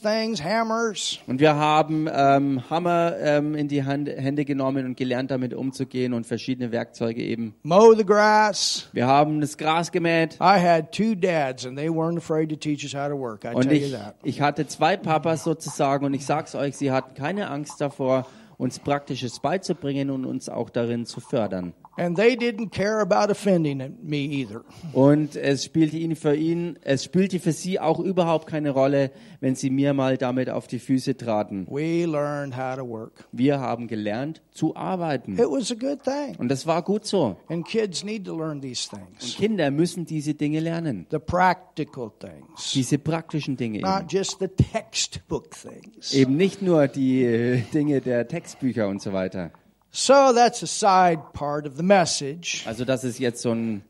things, 0.01 0.43
hammers. 0.43 1.19
Und 1.28 1.39
wir 1.39 1.56
haben 1.56 2.10
ähm, 2.12 2.67
Hammer 2.67 3.13
ähm, 3.19 3.54
in 3.54 3.67
die 3.67 3.84
Hand, 3.84 4.10
Hände 4.10 4.43
genommen 4.43 4.88
und 4.88 4.97
gelernt, 4.97 5.30
damit 5.30 5.54
umzugehen 5.54 6.13
und 6.13 6.25
verschiedene 6.25 6.71
Werkzeuge 6.71 7.21
eben. 7.21 7.54
mow 7.62 7.93
the 7.95 8.04
grass. 8.04 8.89
Wir 8.91 9.06
haben 9.06 9.39
das 9.39 9.56
Gras 9.56 9.91
gemäht. 9.91 10.39
I 10.41 10.60
had 10.60 10.91
two 10.91 11.13
dads, 11.13 11.67
and 11.67 11.78
they 11.78 11.89
weren't 11.89 12.17
afraid 12.17 12.49
to 12.49 12.56
teach 12.56 12.84
us 12.84 12.95
how 12.95 13.08
to 13.08 13.15
work. 13.15 13.45
I 13.45 13.49
Und 13.54 13.69
tell 13.69 13.78
you 13.78 13.86
ich, 13.86 13.91
that. 13.91 14.15
ich 14.23 14.41
hatte 14.41 14.65
zwei 14.65 14.97
Papas 14.97 15.43
sozusagen 15.43 16.08
und 16.08 16.15
ich 16.15 16.25
sag's 16.25 16.56
euch, 16.56 16.75
sie 16.75 16.91
hatten 16.91 17.13
keine 17.13 17.51
Angst 17.51 17.80
davor, 17.80 18.25
uns 18.58 18.80
Praktisches 18.80 19.39
beizubringen 19.39 20.10
und 20.10 20.25
uns 20.25 20.49
auch 20.49 20.71
darin 20.71 21.06
zu 21.06 21.21
fördern. 21.21 21.75
And 21.97 22.17
they 22.17 22.36
didn't 22.36 22.71
care 22.71 22.99
about 22.99 23.31
offending 23.31 23.97
me 24.03 24.17
either. 24.17 24.63
Und 24.91 25.36
es 25.38 25.63
spielte 25.63 25.95
ihn 25.97 26.15
für 26.15 26.36
ihn, 26.36 26.77
es 26.81 27.05
spielte 27.05 27.39
für 27.39 27.53
sie 27.53 27.79
auch 27.79 27.99
überhaupt 27.99 28.47
keine 28.47 28.71
Rolle, 28.71 29.12
wenn 29.39 29.55
sie 29.55 29.69
mir 29.69 29.93
mal 29.93 30.17
damit 30.17 30.49
auf 30.49 30.67
die 30.67 30.79
Füße 30.79 31.15
traten. 31.15 31.65
We 31.69 32.05
learned 32.05 32.58
how 32.58 32.75
to 32.75 32.86
work. 32.88 33.25
Wir 33.31 33.60
haben 33.60 33.88
gelernt 33.88 34.41
zu 34.51 34.75
arbeiten. 34.75 35.34
It 35.34 35.45
was 35.49 35.71
a 35.71 35.75
good 35.75 36.03
thing. 36.03 36.36
Und 36.38 36.49
das 36.49 36.67
war 36.67 36.81
gut 36.84 37.05
so. 37.05 37.38
And 37.47 37.65
kids 37.65 38.03
need 38.03 38.25
to 38.25 38.38
learn 38.38 38.60
these 38.62 38.89
things 38.89 39.36
Kinder 39.38 39.71
müssen 39.71 40.05
diese 40.05 40.34
Dinge 40.34 40.60
lernen. 40.60 41.08
the 41.12 41.19
practical 41.19 42.12
things, 42.19 42.71
Diese 42.73 42.97
praktischen 42.97 43.55
Dinge 43.55 43.77
eben. 43.79 43.88
not 43.88 44.12
just 44.12 44.39
the 44.39 44.47
textbook 44.49 45.51
things. 45.51 46.13
Eben 46.13 46.36
nicht 46.36 46.62
nur 46.62 46.88
die 46.88 47.23
äh, 47.23 47.62
Dinge 47.73 48.01
der 48.01 48.27
Textbücher 48.27 48.88
und 48.89 49.01
so 49.01 49.13
weiter. 49.13 49.51
So 49.97 50.34
that's 50.34 50.62
a 50.62 50.67
side 50.67 51.31
part 51.31 51.65
of 51.65 51.77
the 51.77 51.84
message. 51.84 52.63
Also 52.67 52.84
das 52.84 53.05
ist 53.05 53.17
jetzt 53.17 53.41
so 53.41 53.51
ein 53.51 53.81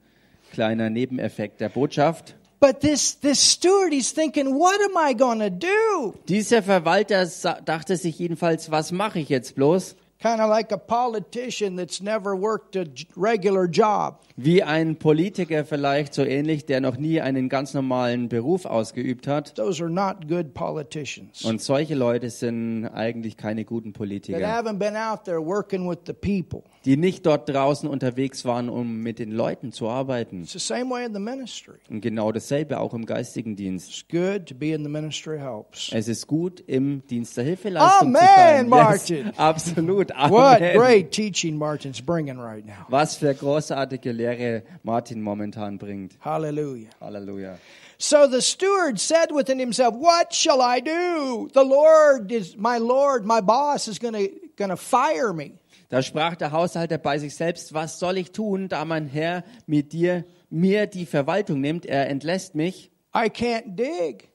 kleiner 0.54 0.91
Nebeneffekt 0.91 1.60
der 1.60 1.70
Botschaft. 1.70 2.36
But 2.60 2.80
this, 2.80 3.20
this 3.20 3.39
steward, 3.39 3.91
he's 3.91 4.13
thinking, 4.13 4.54
what 4.54 4.80
am 4.88 4.96
I 4.96 5.15
going 5.15 5.39
to 5.39 5.50
do? 5.50 6.13
Dieser 6.28 6.62
Verwalter 6.62 7.28
dachte 7.65 7.98
sich 7.98 8.20
jedenfalls, 8.20 8.70
was 8.70 8.91
mache 8.91 9.18
ich 9.20 9.30
jetzt 9.30 9.56
bloß? 9.56 9.96
Kind 10.26 10.42
of 10.42 10.50
like 10.50 10.72
a 10.72 10.78
politician 10.78 11.76
that's 11.76 12.02
never 12.02 12.36
worked 12.36 12.76
a 12.76 12.86
regular 13.16 13.68
job. 13.68 14.22
Wie 14.36 14.64
ein 14.64 14.96
Politiker 14.98 15.64
vielleicht, 15.66 16.16
so 16.16 16.24
ähnlich, 16.24 16.66
der 16.66 16.82
noch 16.82 16.98
nie 16.98 17.22
einen 17.22 17.48
ganz 17.48 17.76
normalen 17.76 18.28
Beruf 18.28 18.66
ausgeübt 18.66 19.28
hat. 19.28 19.54
Those 19.54 19.84
are 19.84 19.92
not 19.92 20.28
good 20.28 20.56
politicians. 20.56 21.46
Und 21.46 21.62
solche 21.62 21.94
Leute 21.94 22.32
sind 22.32 22.88
eigentlich 22.88 23.38
keine 23.38 23.66
guten 23.66 23.94
That 23.94 24.00
Politiker, 24.00 24.40
haven't 24.40 24.80
been 24.80 24.96
out 24.96 25.26
there 25.26 25.46
working 25.46 25.88
with 25.88 26.00
the 26.08 26.14
people. 26.14 26.64
die 26.86 26.98
nicht 26.98 27.24
dort 27.28 27.48
draußen 27.48 27.88
unterwegs 27.88 28.46
waren, 28.46 28.68
um 28.68 29.04
mit 29.04 29.20
den 29.20 29.32
Leuten 29.32 29.72
zu 29.72 29.88
arbeiten. 29.88 30.42
It's 30.42 30.54
the 30.54 30.60
same 30.60 30.90
way 30.90 31.06
in 31.06 31.14
the 31.14 31.20
ministry. 31.20 31.76
Und 31.88 32.02
genau 32.02 32.32
dasselbe 32.32 32.80
auch 32.80 32.96
im 32.96 33.06
geistigen 33.06 33.56
Dienst. 33.56 33.90
It's 33.90 34.06
good 34.10 34.48
to 34.48 34.56
be 34.56 34.72
in 34.72 34.84
the 34.84 34.90
ministry 34.90 35.38
helps. 35.38 35.92
Es 35.94 36.08
ist 36.08 36.26
gut, 36.26 36.64
im 36.66 37.06
Dienst 37.06 37.38
der 37.38 37.44
Hilfeleistung 37.44 38.08
Amen, 38.08 38.20
zu 38.20 38.26
sein. 38.26 38.70
Martin. 38.70 39.32
absolut. 39.38 40.14
Amen. 40.15 40.32
What 40.32 40.60
great 40.73 41.12
teaching 41.12 41.58
Martin's 41.58 42.01
bringing 42.01 42.39
right 42.39 42.65
now. 42.65 42.86
Was 42.89 43.17
für 43.17 43.34
großartige 43.34 44.12
Lehre 44.12 44.63
Martin 44.84 45.21
momentan 45.21 45.78
bringt. 45.78 46.17
Hallelujah. 46.21 46.89
Halleluja. 47.01 47.58
So 47.97 48.28
the 48.28 48.41
steward 48.41 48.99
said 48.99 49.32
within 49.32 49.60
himself, 49.60 49.93
What 49.95 50.34
shall 50.34 50.62
I 50.62 50.80
do? 50.80 51.49
The 51.54 51.63
Lord 51.63 52.32
is 52.32 52.56
my 52.58 52.78
Lord, 52.78 53.25
my 53.25 53.41
boss 53.41 53.88
is 53.88 53.99
gonna 53.99 54.28
gonna 54.56 54.78
fire 54.78 55.34
me. 55.34 55.54
Da 55.89 56.01
sprach 56.01 56.36
der 56.36 56.51
Haushalter 56.51 56.97
bei 56.97 57.19
sich 57.19 57.36
selbst, 57.36 57.73
was 57.73 57.99
soll 57.99 58.17
ich 58.17 58.32
tun, 58.32 58.67
da 58.67 58.84
mein 58.86 59.08
Herr 59.08 59.43
mit 59.67 59.93
dir 59.93 60.25
mir 60.49 60.88
die 60.88 61.06
Verwaltung 61.06 61.62
nimmt, 61.62 61.86
er 61.86 62.10
entlässt 62.10 62.56
mich, 62.56 62.91
I 63.15 63.30
can't 63.30 63.75
dig. 63.75 64.30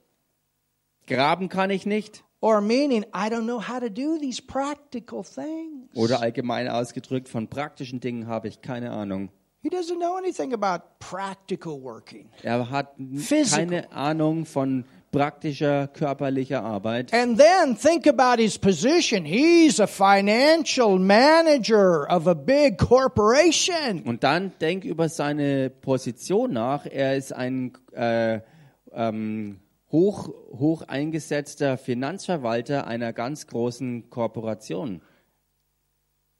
graben 1.07 1.49
kann 1.49 1.69
ich 1.69 1.85
nicht. 1.85 2.23
Or 2.41 2.59
meaning, 2.59 3.05
I 3.13 3.29
don't 3.29 3.45
know 3.45 3.59
how 3.59 3.79
to 3.79 3.89
do 3.89 4.17
these 4.19 4.41
practical 4.41 5.23
things. 5.23 5.89
Oder 5.93 6.21
allgemein 6.21 6.67
ausgedrückt, 6.67 7.29
von 7.29 7.47
praktischen 7.47 7.99
Dingen 7.99 8.25
habe 8.27 8.47
ich 8.47 8.61
keine 8.61 8.91
Ahnung. 8.91 9.29
He 9.61 9.69
doesn't 9.69 9.99
know 9.99 10.17
anything 10.17 10.53
about 10.53 10.83
practical 10.97 11.79
working. 11.79 12.29
Er 12.41 12.67
hat 12.71 12.95
Physical. 13.15 13.67
keine 13.67 13.91
Ahnung 13.91 14.47
von 14.47 14.85
praktischer 15.11 15.87
körperlicher 15.87 16.63
Arbeit. 16.63 17.13
And 17.13 17.37
then 17.37 17.77
think 17.77 18.07
about 18.07 18.41
his 18.41 18.57
position. 18.57 19.23
He's 19.23 19.79
a 19.79 19.85
financial 19.85 20.97
manager 20.97 22.07
of 22.09 22.27
a 22.27 22.33
big 22.33 22.79
corporation. 22.79 24.01
Und 24.03 24.23
dann 24.23 24.51
denk 24.59 24.83
über 24.83 25.09
seine 25.09 25.69
Position 25.69 26.53
nach. 26.53 26.87
Er 26.87 27.15
ist 27.15 27.31
ein 27.31 27.73
äh, 27.93 28.39
ähm, 28.93 29.59
hoch, 29.91 30.29
hoch 30.57 30.83
eingesetzter 30.83 31.77
Finanzverwalter 31.77 32.87
einer 32.87 33.13
ganz 33.13 33.47
großen 33.47 34.09
Korporation. 34.09 35.01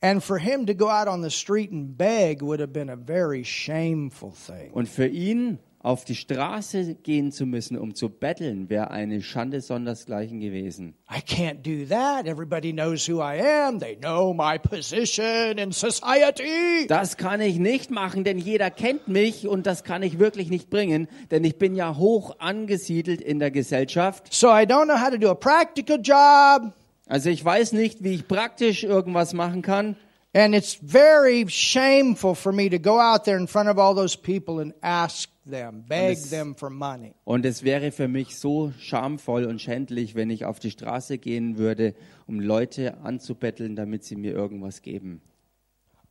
And 0.03 0.23
for 0.23 0.39
him 0.39 0.65
to 0.65 0.73
go 0.73 0.89
out 0.89 1.07
on 1.07 1.21
the 1.21 1.29
street 1.29 1.71
and 1.71 1.95
beg 1.95 2.41
would 2.41 2.59
have 2.59 2.73
been 2.73 2.89
a 2.89 2.95
very 2.95 3.43
shameful 3.43 4.31
thing. 4.31 4.71
Und 4.71 4.89
für 4.89 5.07
ihn 5.07 5.59
auf 5.83 6.05
die 6.05 6.15
Straße 6.15 6.95
gehen 6.95 7.31
zu 7.31 7.45
müssen, 7.45 7.77
um 7.77 7.95
zu 7.95 8.09
betteln, 8.09 8.69
wäre 8.69 8.91
eine 8.91 9.21
Schande 9.21 9.61
sondersgleichen 9.61 10.39
gewesen. 10.39 10.95
I 11.09 11.19
can't 11.19 11.63
do 11.63 11.87
that. 11.89 12.27
Everybody 12.27 12.71
knows 12.71 13.07
who 13.09 13.19
I 13.19 13.41
am. 13.41 13.79
They 13.79 13.95
know 13.95 14.33
my 14.33 14.59
position 14.59 15.57
in 15.57 15.71
society. 15.71 16.85
Das 16.87 17.17
kann 17.17 17.41
ich 17.41 17.57
nicht 17.57 17.89
machen, 17.89 18.23
denn 18.23 18.37
jeder 18.37 18.69
kennt 18.69 19.07
mich 19.07 19.47
und 19.47 19.65
das 19.65 19.83
kann 19.83 20.03
ich 20.03 20.19
wirklich 20.19 20.49
nicht 20.49 20.69
bringen, 20.69 21.07
denn 21.31 21.43
ich 21.43 21.57
bin 21.57 21.75
ja 21.75 21.97
hoch 21.97 22.35
angesiedelt 22.37 23.19
in 23.21 23.39
der 23.39 23.49
Gesellschaft. 23.49 24.31
So 24.31 24.49
I 24.49 24.65
don't 24.65 24.85
know 24.85 25.01
how 25.01 25.09
to 25.09 25.17
do 25.17 25.29
a 25.29 25.35
practical 25.35 25.99
job. 25.99 26.73
Also 27.07 27.29
ich 27.29 27.43
weiß 27.43 27.73
nicht, 27.73 28.03
wie 28.03 28.13
ich 28.13 28.27
praktisch 28.27 28.83
irgendwas 28.83 29.33
machen 29.33 29.63
kann. 29.63 29.95
And 30.33 30.55
it's 30.55 30.75
very 30.81 31.45
shameful 31.49 32.35
for 32.35 32.53
me 32.53 32.69
to 32.69 32.79
go 32.79 32.99
out 33.01 33.25
there 33.25 33.37
in 33.37 33.47
front 33.47 33.67
of 33.67 33.77
all 33.77 33.95
those 33.95 34.15
people 34.15 34.61
and 34.61 34.73
ask 34.81 35.30
them, 35.51 35.83
beg 35.87 36.13
es- 36.17 36.29
them 36.31 36.55
for 36.55 36.69
money. 36.69 37.13
Und 37.25 37.45
es 37.45 37.63
wäre 37.63 37.91
für 37.91 38.07
mich 38.07 38.37
so 38.37 38.71
schamvoll 38.79 39.45
und 39.45 39.61
schändlich, 39.61 40.15
wenn 40.15 40.29
ich 40.31 40.45
auf 40.45 40.59
die 40.59 40.71
Straße 40.71 41.17
gehen 41.19 41.57
würde, 41.57 41.93
um 42.25 42.39
Leute 42.39 42.97
anzubetteln, 43.03 43.75
damit 43.75 44.03
sie 44.03 44.15
mir 44.15 44.33
irgendwas 44.33 44.81
geben. 44.81 45.21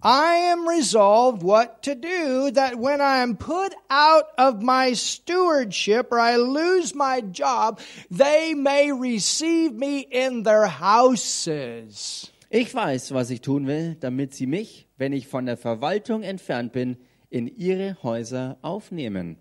I 0.03 0.50
am 0.53 0.66
resolved 0.66 1.42
what 1.42 1.83
to 1.83 1.94
do 1.94 2.50
that 2.55 2.74
when 2.79 3.00
I 3.00 3.20
am 3.22 3.37
put 3.37 3.74
out 3.90 4.24
of 4.38 4.62
my 4.62 4.94
stewardship 4.94 6.11
or 6.11 6.18
I 6.18 6.37
lose 6.37 6.94
my 6.94 7.20
job, 7.33 7.81
they 8.11 8.55
may 8.55 8.90
receive 8.92 9.72
me 9.74 10.00
in 10.11 10.42
their 10.44 10.81
houses. 10.81 12.33
Ich 12.48 12.74
weiß, 12.74 13.12
was 13.12 13.31
ich 13.31 13.42
tun 13.42 13.66
will, 13.66 13.96
damit 14.00 14.35
sie 14.35 14.46
mich, 14.46 14.88
wenn 14.96 15.12
ich 15.12 15.29
von 15.29 15.46
der 15.46 15.57
Verwaltung 15.57 16.22
entfernt 16.22 16.72
bin, 16.72 16.96
in 17.30 17.46
ihre 17.46 17.96
Häuser 18.02 18.58
aufnehmen. 18.62 19.36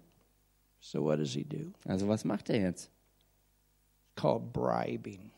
So 0.79 1.03
what 1.03 1.19
does 1.19 1.33
he 1.33 1.43
do? 1.43 1.73
Also 1.85 2.07
was 2.07 2.23
macht 2.23 2.49
er 2.49 2.61
jetzt? 2.61 2.89
called 4.15 4.51
bribing. 4.51 5.31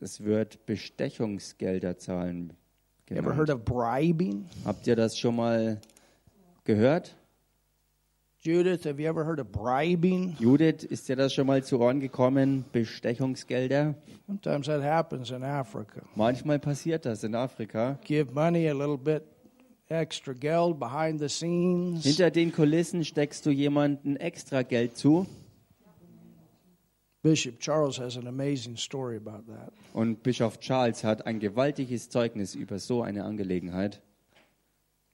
Es 0.00 0.22
wird 0.22 0.64
Bestechungsgelder 0.66 1.98
zahlen. 1.98 2.52
You 3.10 3.16
ever 3.16 3.30
genannt. 3.30 3.36
heard 3.36 3.50
of 3.50 3.64
bribing? 3.64 4.46
Habt 4.64 4.86
ihr 4.86 4.96
das 4.96 5.18
schon 5.18 5.36
mal 5.36 5.80
gehört? 6.64 7.14
Judith, 8.38 8.84
have 8.84 9.00
you 9.00 9.08
ever 9.08 9.24
heard 9.24 9.40
of 9.40 9.50
bribing? 9.50 10.36
Judith, 10.38 10.84
ist 10.84 11.08
dir 11.08 11.16
das 11.16 11.32
schon 11.32 11.46
mal 11.46 11.64
zu 11.64 11.80
Ohren 11.80 11.98
gekommen? 11.98 12.64
Bestechungsgelder? 12.72 13.94
Sometimes 14.26 14.66
that 14.66 14.82
happens 14.82 15.30
in 15.30 15.42
Africa. 15.42 16.02
Manchmal 16.14 16.58
passiert 16.58 17.06
das 17.06 17.24
in 17.24 17.34
Afrika. 17.34 17.98
Give 18.04 18.30
money 18.32 18.68
a 18.68 18.74
little 18.74 18.98
bit 18.98 19.22
extra 19.94 20.34
geld 20.34 20.78
behind 20.78 21.20
the 21.20 21.28
scenes. 21.28 22.04
Hinter 22.04 22.30
den 22.30 22.52
Kulissen 22.52 23.04
steckst 23.04 23.46
du 23.46 23.50
jemanden 23.50 24.16
extra 24.16 24.62
Geld 24.62 24.96
zu. 24.96 25.26
Bishop 27.24 27.58
Charles 27.58 27.98
has 27.98 28.18
an 28.18 28.26
amazing 28.26 28.76
story 28.76 29.16
about 29.16 29.50
that. 29.50 29.72
Und 29.94 30.22
Bischof 30.22 30.60
Charles 30.60 31.02
hat 31.04 31.26
ein 31.26 31.40
gewaltiges 31.40 32.10
Zeugnis 32.10 32.54
über 32.54 32.78
so 32.78 33.02
eine 33.02 33.24
Angelegenheit. 33.24 34.02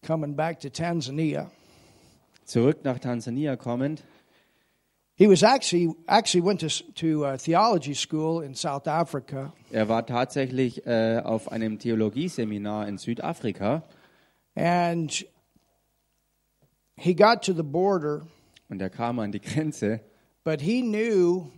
Coming 0.05 0.35
back 0.35 0.59
to 0.59 0.71
Tanzania, 0.71 1.53
Zurück 2.45 2.79
nach 2.83 2.99
Tansania 2.99 3.57
kommend, 3.57 4.03
he 5.14 5.29
was 5.29 5.45
actually 5.45 5.95
actually 6.09 6.45
went 6.45 6.61
to 6.61 6.69
to 6.97 7.25
uh, 7.25 7.37
theology 7.37 7.95
school 7.95 8.43
in 8.43 8.55
South 8.57 8.88
Africa, 8.88 9.53
er 9.71 9.88
war 9.88 10.05
tatsächlich 10.05 10.85
äh, 10.87 11.21
auf 11.23 11.53
einem 11.53 11.79
Theologieseminar 11.79 12.88
in 12.88 12.99
Südafrika 12.99 13.85
and 14.55 15.25
he 16.97 17.15
got 17.15 17.43
to 17.45 17.53
the 17.55 17.63
border, 17.63 18.27
und 18.69 18.81
er 18.83 18.91
kam 18.91 19.19
an 19.19 19.33
die 19.33 19.41
Grenze. 19.41 20.01
but 20.45 20.61
he 20.61 20.83
knew 20.83 21.51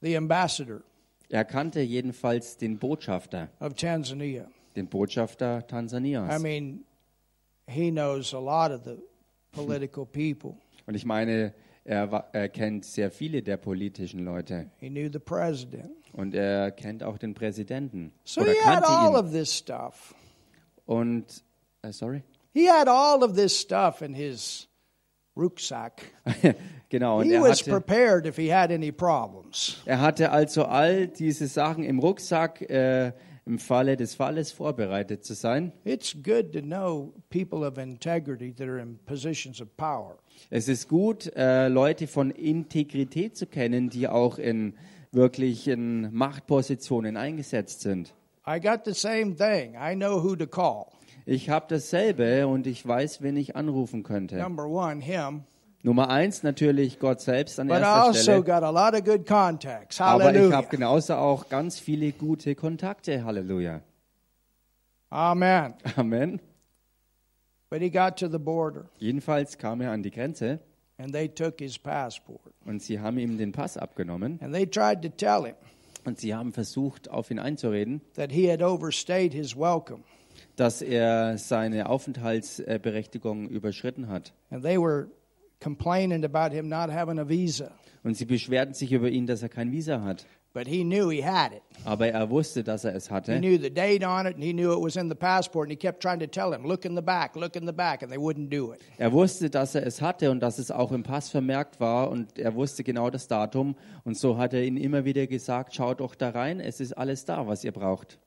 the 0.00 0.16
ambassador 0.16 0.82
Er 1.30 1.44
kannte 1.44 1.80
jedenfalls 1.82 2.56
den 2.56 2.78
Botschafter, 2.78 3.50
of 3.60 3.74
Tanzania. 3.74 4.46
den 4.76 4.86
Botschafter 4.88 5.66
Tansanias. 5.66 6.34
I 6.34 6.38
mean, 6.42 6.84
he 7.66 7.90
knows 7.90 8.32
a 8.32 8.38
lot 8.40 8.70
of 8.72 8.84
the 8.84 8.96
political 9.52 10.06
people. 10.06 10.56
Und 10.86 10.94
ich 10.94 11.04
meine, 11.04 11.52
er, 11.84 12.28
er 12.32 12.48
kennt 12.48 12.86
sehr 12.86 13.10
viele 13.10 13.42
der 13.42 13.58
politischen 13.58 14.24
Leute 14.24 14.70
He 14.78 14.88
knew 14.88 15.10
the 15.12 15.18
president. 15.18 15.90
und 16.14 16.34
er 16.34 16.70
kennt 16.70 17.02
auch 17.02 17.18
den 17.18 17.34
Präsidenten 17.34 18.12
So 18.24 18.40
oder 18.40 18.54
kannte 18.62 18.88
all 18.88 19.10
ihn. 19.10 19.16
of 19.16 19.30
this 19.30 19.54
stuff. 19.54 20.14
Und 20.86 21.44
äh, 21.82 21.92
sorry, 21.92 22.22
He 22.54 22.68
had 22.68 22.88
all 22.88 23.22
of 23.22 23.34
this 23.34 23.58
stuff 23.58 24.02
in 24.02 24.14
his 24.14 24.68
rucksack. 25.36 26.02
genau. 26.88 27.18
Und 27.20 27.26
He 27.26 27.34
er 27.34 27.42
was 27.42 27.60
hatte, 27.60 27.70
prepared 27.70 28.26
if 28.26 28.36
he 28.36 28.48
had 28.52 28.72
any 28.72 28.90
problems. 28.90 29.76
er 29.86 30.00
hatte 30.00 30.32
also 30.32 30.64
all 30.64 31.06
diese 31.06 31.46
Sachen 31.46 31.84
im 31.84 31.98
Rucksack, 32.00 32.62
äh, 32.62 33.12
im 33.46 33.58
Falle 33.58 33.96
des 33.96 34.14
Falles 34.14 34.50
vorbereitet 34.52 35.24
zu 35.24 35.34
sein. 35.34 35.72
It's 35.84 36.14
good 36.22 36.52
to 36.52 36.60
know 36.60 37.14
people 37.30 37.66
of 37.66 37.78
integrity 37.78 38.52
that 38.54 38.68
are 38.68 38.80
in 38.80 38.98
positions 39.06 39.60
of 39.60 39.68
power. 39.76 40.16
Es 40.50 40.68
ist 40.68 40.88
gut, 40.88 41.32
äh, 41.36 41.68
Leute 41.68 42.06
von 42.06 42.30
Integrität 42.30 43.36
zu 43.36 43.46
kennen, 43.46 43.88
die 43.90 44.08
auch 44.08 44.38
in 44.38 44.74
wirklichen 45.12 46.12
Machtpositionen 46.14 47.16
eingesetzt 47.16 47.80
sind. 47.82 48.14
I 48.46 48.58
got 48.60 48.80
the 48.84 48.94
same 48.94 49.34
thing. 49.36 49.74
I 49.76 49.94
know 49.94 50.22
who 50.22 50.34
to 50.36 50.46
call. 50.46 50.86
Ich 51.30 51.50
habe 51.50 51.66
dasselbe 51.68 52.46
und 52.46 52.66
ich 52.66 52.88
weiß, 52.88 53.20
wen 53.20 53.36
ich 53.36 53.54
anrufen 53.54 54.02
könnte. 54.02 54.36
Number 54.38 54.66
one, 54.66 55.02
him. 55.02 55.42
Nummer 55.82 56.08
eins 56.08 56.42
natürlich 56.42 56.98
Gott 56.98 57.20
selbst 57.20 57.60
an 57.60 57.68
But 57.68 57.76
I 57.76 57.80
erster 57.80 58.02
also 58.02 58.22
Stelle. 58.22 58.42
got 58.42 58.62
a 58.62 58.70
lot 58.70 58.94
of 58.94 59.04
good 59.04 59.26
contacts. 59.26 60.00
Aber 60.00 60.34
ich 60.34 60.50
habe 60.50 60.68
genauso 60.68 61.16
auch 61.16 61.50
ganz 61.50 61.78
viele 61.78 62.12
gute 62.12 62.54
Kontakte. 62.54 63.24
Halleluja. 63.24 63.82
Amen. 65.10 65.74
Amen. 65.96 66.40
But 67.68 67.82
he 67.82 67.90
got 67.90 68.16
to 68.16 68.28
the 68.28 68.38
border 68.38 68.86
Jedenfalls 68.98 69.58
kam 69.58 69.82
er 69.82 69.90
an 69.90 70.02
die 70.02 70.10
Grenze 70.10 70.60
and 70.96 71.12
they 71.12 71.28
took 71.28 71.58
his 71.58 71.78
passport. 71.78 72.54
und 72.64 72.82
sie 72.82 73.00
haben 73.00 73.18
ihm 73.18 73.36
den 73.36 73.52
Pass 73.52 73.76
abgenommen 73.76 74.38
And 74.40 74.54
they 74.54 74.66
tried 74.66 75.02
to 75.02 75.10
tell 75.10 75.44
him 75.44 75.56
und 76.06 76.18
sie 76.18 76.34
haben 76.34 76.54
versucht, 76.54 77.10
auf 77.10 77.30
ihn 77.30 77.38
einzureden, 77.38 78.00
that 78.14 78.32
he 78.32 78.50
had 78.50 78.62
overstayed 78.62 79.34
his 79.34 79.54
welcome. 79.54 80.02
Dass 80.58 80.82
er 80.82 81.38
seine 81.38 81.88
Aufenthaltsberechtigung 81.88 83.48
überschritten 83.48 84.08
hat. 84.08 84.32
And 84.50 84.62
they 84.62 84.78
were 84.78 85.08
complaining 85.62 86.24
about 86.24 86.54
him 86.54 86.68
not 86.68 86.90
having 86.90 87.18
a 87.18 87.28
visa. 87.28 87.70
Und 88.04 88.16
sie 88.16 88.24
beschwerten 88.26 88.74
sich 88.74 88.92
über 88.92 89.08
ihn, 89.08 89.26
dass 89.26 89.42
er 89.42 89.48
kein 89.48 89.72
Visa 89.72 90.02
hat. 90.02 90.26
But 90.54 90.66
he 90.66 90.82
knew 90.82 91.10
he 91.10 91.22
had 91.24 91.52
it. 91.52 91.62
Aber 91.84 92.08
er 92.08 92.30
wusste, 92.30 92.64
dass 92.64 92.84
er 92.84 92.94
es 92.94 93.08
He 93.08 93.14
hatte. 93.14 93.38
knew 93.38 93.58
the 93.60 93.70
date 93.70 94.02
on 94.04 94.26
it 94.26 94.34
and 94.34 94.42
he 94.42 94.52
knew 94.52 94.72
it 94.72 94.82
was 94.82 94.96
in 94.96 95.08
the 95.08 95.14
passport. 95.14 95.64
And 95.68 95.70
he 95.72 95.76
kept 95.76 96.00
trying 96.02 96.20
to 96.20 96.26
tell 96.26 96.52
him, 96.54 96.64
look 96.64 96.84
in 96.84 96.96
the 96.96 97.02
back, 97.02 97.36
look 97.36 97.54
in 97.54 97.66
the 97.66 97.72
back. 97.72 98.02
And 98.02 98.10
they 98.10 98.18
wouldn't 98.18 98.48
do 98.48 98.72
it. 98.72 98.80
Er 98.96 99.12
wusste, 99.12 99.50
dass 99.50 99.74
er 99.74 99.86
es 99.86 100.00
hatte 100.00 100.30
und 100.30 100.40
dass 100.40 100.58
es 100.58 100.70
auch 100.70 100.90
im 100.90 101.02
Pass 101.02 101.28
vermerkt 101.28 101.80
war 101.80 102.10
und 102.10 102.38
er 102.38 102.54
wusste 102.54 102.82
genau 102.82 103.10
das 103.10 103.28
Datum. 103.28 103.76
Und 104.04 104.16
so 104.16 104.38
hat 104.38 104.54
er 104.54 104.64
ihnen 104.64 104.78
immer 104.78 105.04
wieder 105.04 105.26
gesagt, 105.26 105.74
schaut 105.74 106.00
doch 106.00 106.14
da 106.14 106.30
rein, 106.30 106.60
es 106.60 106.80
ist 106.80 106.94
alles 106.94 107.24
da, 107.24 107.46
was 107.46 107.62
ihr 107.62 107.72
braucht. 107.72 108.18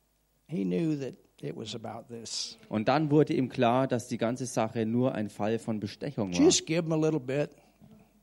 He 0.48 0.64
knew 0.64 0.96
that 1.00 1.16
it 1.44 1.56
was 1.56 1.76
about 1.76 2.14
this. 2.14 2.58
Und 2.70 2.88
dann 2.88 3.10
wurde 3.12 3.34
ihm 3.34 3.50
klar, 3.50 3.88
dass 3.88 4.08
die 4.08 4.18
ganze 4.18 4.46
Sache 4.46 4.86
nur 4.86 5.14
ein 5.14 5.30
Fall 5.30 5.60
von 5.60 5.80
Bestechung 5.80 6.34
war. 6.34 6.40
Just 6.42 6.66
give 6.66 6.84
him 6.84 6.92
a 6.92 6.96
little 6.96 7.20
bit. 7.20 7.50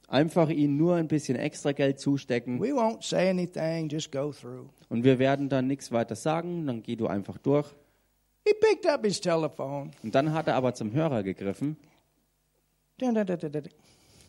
Einfach 0.09 0.49
ihnen 0.49 0.77
nur 0.79 0.95
ein 0.97 1.07
bisschen 1.07 1.37
extra 1.37 1.73
Geld 1.73 2.01
zustecken 2.01 2.61
We 2.61 2.69
won't 2.73 3.03
say 3.03 3.29
anything, 3.29 3.89
just 3.89 4.11
go 4.11 4.33
through. 4.33 4.69
und 4.89 5.05
wir 5.05 5.19
werden 5.19 5.49
dann 5.51 5.67
nichts 5.67 5.93
weiter 5.93 6.17
sagen, 6.17 6.67
dann 6.67 6.83
geh 6.83 6.97
du 6.97 7.07
einfach 7.07 7.37
durch. 7.39 7.67
He 8.47 8.55
picked 8.55 8.87
up 8.87 9.05
his 9.05 9.21
telephone. 9.21 9.91
Und 10.03 10.15
dann 10.15 10.33
hat 10.33 10.47
er 10.49 10.55
aber 10.55 10.73
zum 10.73 10.93
Hörer 10.93 11.23
gegriffen 11.23 11.77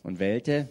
und 0.02 0.18
wählte, 0.18 0.68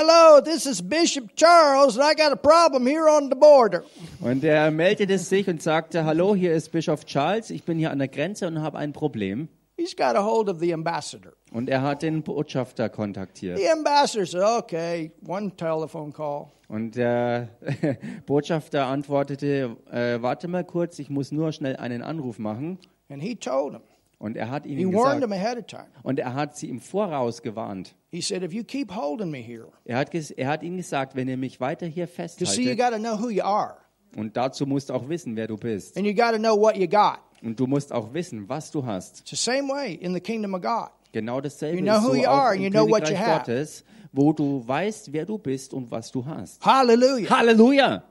Hello, 0.00 0.40
this 0.40 0.64
is 0.64 0.80
Bishop 0.80 1.34
Charles, 1.34 1.96
and 1.96 2.04
I 2.04 2.14
got 2.14 2.30
a 2.30 2.36
problem 2.36 2.86
here 2.86 3.08
on 3.08 3.30
the 3.30 3.34
border. 3.34 3.82
und 4.20 4.44
er 4.44 4.70
meldete 4.70 5.18
sich 5.18 5.48
und 5.48 5.60
sagte, 5.60 6.04
hallo, 6.04 6.36
hier 6.36 6.52
ist 6.54 6.70
Bischof 6.70 7.04
Charles, 7.04 7.50
ich 7.50 7.64
bin 7.64 7.78
hier 7.78 7.90
an 7.90 7.98
der 7.98 8.06
Grenze 8.06 8.46
und 8.46 8.62
habe 8.62 8.78
ein 8.78 8.92
Problem. 8.92 9.48
He's 9.76 9.96
got 9.96 10.14
a 10.14 10.24
hold 10.24 10.48
of 10.48 10.60
the 10.60 10.72
ambassador. 10.72 11.32
Und 11.50 11.68
er 11.68 11.82
hat 11.82 12.02
den 12.02 12.22
Botschafter 12.22 12.88
kontaktiert. 12.88 13.58
The 13.58 13.70
ambassador 13.70 14.24
said, 14.24 14.42
okay, 14.44 15.10
one 15.26 15.50
telephone 15.56 16.12
call. 16.12 16.52
Und 16.68 16.94
der 16.94 17.48
Botschafter 18.26 18.86
antwortete, 18.86 19.76
äh, 19.90 20.22
warte 20.22 20.46
mal 20.46 20.62
kurz, 20.62 21.00
ich 21.00 21.10
muss 21.10 21.32
nur 21.32 21.50
schnell 21.50 21.74
einen 21.74 22.02
Anruf 22.02 22.38
machen. 22.38 22.78
And 23.08 23.20
he 23.20 23.34
told 23.34 23.72
him. 23.72 23.82
Und 24.18 24.36
er 24.36 24.50
hat 24.50 24.64
He 24.66 24.72
ihnen 24.72 24.92
warned 24.94 25.22
him 25.22 25.30
gesagt, 25.30 25.32
ahead 25.46 25.58
of 25.58 25.66
time. 25.66 25.86
und 26.02 26.18
er 26.18 26.34
hat 26.34 26.56
sie 26.56 26.68
im 26.68 26.80
Voraus 26.80 27.40
gewarnt. 27.42 27.94
He 28.10 28.20
said, 28.20 28.42
if 28.42 28.52
you 28.52 28.64
keep 28.64 28.90
holding 28.94 29.30
me 29.30 29.38
here, 29.38 29.68
Er 29.84 29.98
hat, 29.98 30.12
er 30.14 30.48
hat 30.48 30.62
ihnen 30.62 30.76
gesagt, 30.78 31.14
wenn 31.14 31.28
ihr 31.28 31.36
mich 31.36 31.60
weiter 31.60 31.86
hier 31.86 32.08
festhaltet, 32.08 32.76
got 32.78 32.90
to 32.92 32.98
know 32.98 33.16
who 33.20 33.30
you 33.30 33.42
are, 33.44 33.76
und 34.16 34.36
dazu 34.36 34.66
musst 34.66 34.90
du 34.90 34.94
auch 34.94 35.08
wissen, 35.08 35.36
wer 35.36 35.46
du 35.46 35.56
bist. 35.56 35.96
and 35.96 36.04
you 36.06 36.12
got 36.14 36.32
to 36.32 36.38
know 36.38 36.56
what 36.60 36.76
you 36.76 36.88
got. 36.88 37.18
Und 37.42 37.60
du 37.60 37.68
musst 37.68 37.92
auch 37.92 38.12
wissen, 38.12 38.48
was 38.48 38.72
du 38.72 38.84
hast. 38.84 39.20
It's 39.20 39.30
the 39.30 39.36
same 39.36 39.68
way 39.68 39.94
in 39.94 40.12
the 40.14 40.20
kingdom 40.20 40.54
of 40.54 40.62
God. 40.62 40.88
Genau 41.12 41.40
dasselbe 41.40 41.78
You 41.78 41.84
know 41.84 41.98
ist 41.98 42.02
who 42.02 42.08
so 42.08 42.14
you 42.16 42.26
auch 42.26 42.32
are, 42.38 42.56
im 42.56 42.62
you 42.64 42.70
know 42.70 42.88
what 42.88 43.02
you 43.08 43.14
Königreich 43.14 43.20
have. 43.28 43.38
Gottes, 43.46 43.84
wo 44.12 44.32
du 44.32 44.66
weißt, 44.66 45.12
wer 45.12 45.26
du 45.26 45.38
bist 45.38 45.72
und 45.72 45.90
was 45.92 46.10
du 46.10 46.26
hast. 46.26 46.64
Hallelujah. 46.66 47.30
Halleluja! 47.30 48.02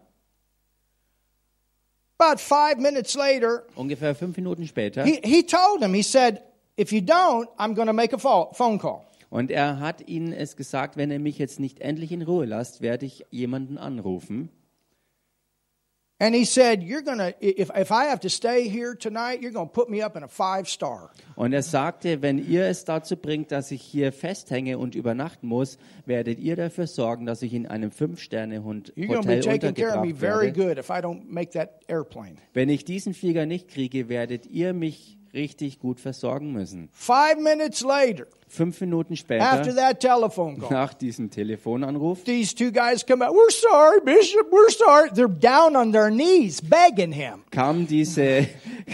About 2.20 2.40
five 2.40 2.78
minutes 2.80 3.16
later, 3.16 3.64
Ungefähr 3.76 4.16
fünf 4.16 4.38
Minuten 4.38 4.66
später. 4.68 5.04
he, 5.06 5.20
he 5.24 5.44
told 5.44 5.82
him, 5.84 5.94
he 5.94 6.02
said, 6.02 6.42
if 6.76 6.92
you 6.92 7.00
don't, 7.02 7.48
I'm 7.60 7.76
going 7.76 7.88
to 7.88 7.94
make 7.94 8.14
a 8.16 8.18
pho- 8.18 8.52
phone 8.54 8.80
call. 8.80 9.02
Und 9.30 9.52
er 9.52 9.80
hat 9.80 10.08
ihnen 10.08 10.32
es 10.34 10.56
gesagt, 10.56 10.96
wenn 10.98 11.12
ihr 11.12 11.20
mich 11.20 11.38
jetzt 11.38 11.60
nicht 11.60 11.80
endlich 11.82 12.12
in 12.12 12.22
Ruhe 12.22 12.46
lasst, 12.46 12.82
werde 12.82 13.06
ich 13.06 13.26
jemanden 13.30 13.78
anrufen. 13.78 14.50
And 16.20 16.34
he 16.34 16.46
said, 16.46 16.82
You're 16.82 17.04
to, 17.20 17.36
if, 17.40 17.70
if 17.76 17.92
I 17.92 18.06
have 18.06 18.22
to 18.22 18.30
stay 18.30 18.68
here 18.68 18.96
tonight, 18.96 19.42
you're 19.42 19.52
to 19.68 19.72
put 19.72 19.88
me 19.88 20.02
up 20.02 20.18
in 20.18 20.24
a 20.24 20.28
five 20.28 20.68
star. 20.68 21.12
Und 21.36 21.54
er 21.54 21.62
sagte, 21.62 22.24
wenn 22.24 22.40
ihr 22.40 22.66
es 22.66 22.86
dazu 22.86 23.16
bringt, 23.16 23.52
dass 23.52 23.70
ich 23.70 23.84
hier 23.84 24.12
festhänge 24.12 24.80
und 24.80 24.96
übernachten 24.96 25.48
muss, 25.48 25.78
werdet 26.08 26.40
ihr 26.40 26.56
dafür 26.56 26.88
sorgen, 26.88 27.28
dass 27.28 27.44
ich 27.44 27.54
in 27.54 27.68
einem 27.68 27.92
care 27.92 29.20
of 29.20 29.26
me 29.28 29.36
untergebracht 29.36 30.22
werde. 30.22 30.84
Wenn 32.54 32.70
ich 32.70 32.84
diesen 32.84 33.14
Flieger 33.14 33.46
nicht 33.46 33.68
kriege, 33.68 34.10
werdet 34.10 34.48
ihr 34.48 34.74
mich 34.74 35.20
richtig 35.34 35.80
gut 35.80 36.00
versorgen 36.00 36.52
müssen. 36.52 36.90
Five 36.92 37.38
minutes 37.40 37.82
later, 37.82 38.26
Fünf 38.50 38.80
Minuten 38.80 39.14
after 39.14 39.66
später, 39.66 39.76
that 39.76 40.00
telephone 40.00 40.58
call, 40.58 40.72
nach 40.72 40.94
diesem 40.94 41.30
Telefonanruf, 41.30 42.24
these 42.24 42.56
two 42.56 42.72
guys 42.72 43.06
come 43.06 43.22
out. 43.22 43.34
We're 43.34 43.52
sorry, 43.52 44.00
Bishop. 44.04 44.50
We're 44.52 44.70
sorry. 44.70 45.10
They're 45.10 45.28
down 45.28 45.76
on 45.76 45.92
their 45.92 46.10
knees 46.10 46.62
begging 46.62 47.12
him. 47.12 47.44
kamen 47.52 47.88
diese, 47.88 48.48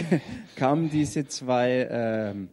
kamen 0.56 0.90
diese 0.90 1.26
zwei 1.28 1.88
ähm, 1.88 2.48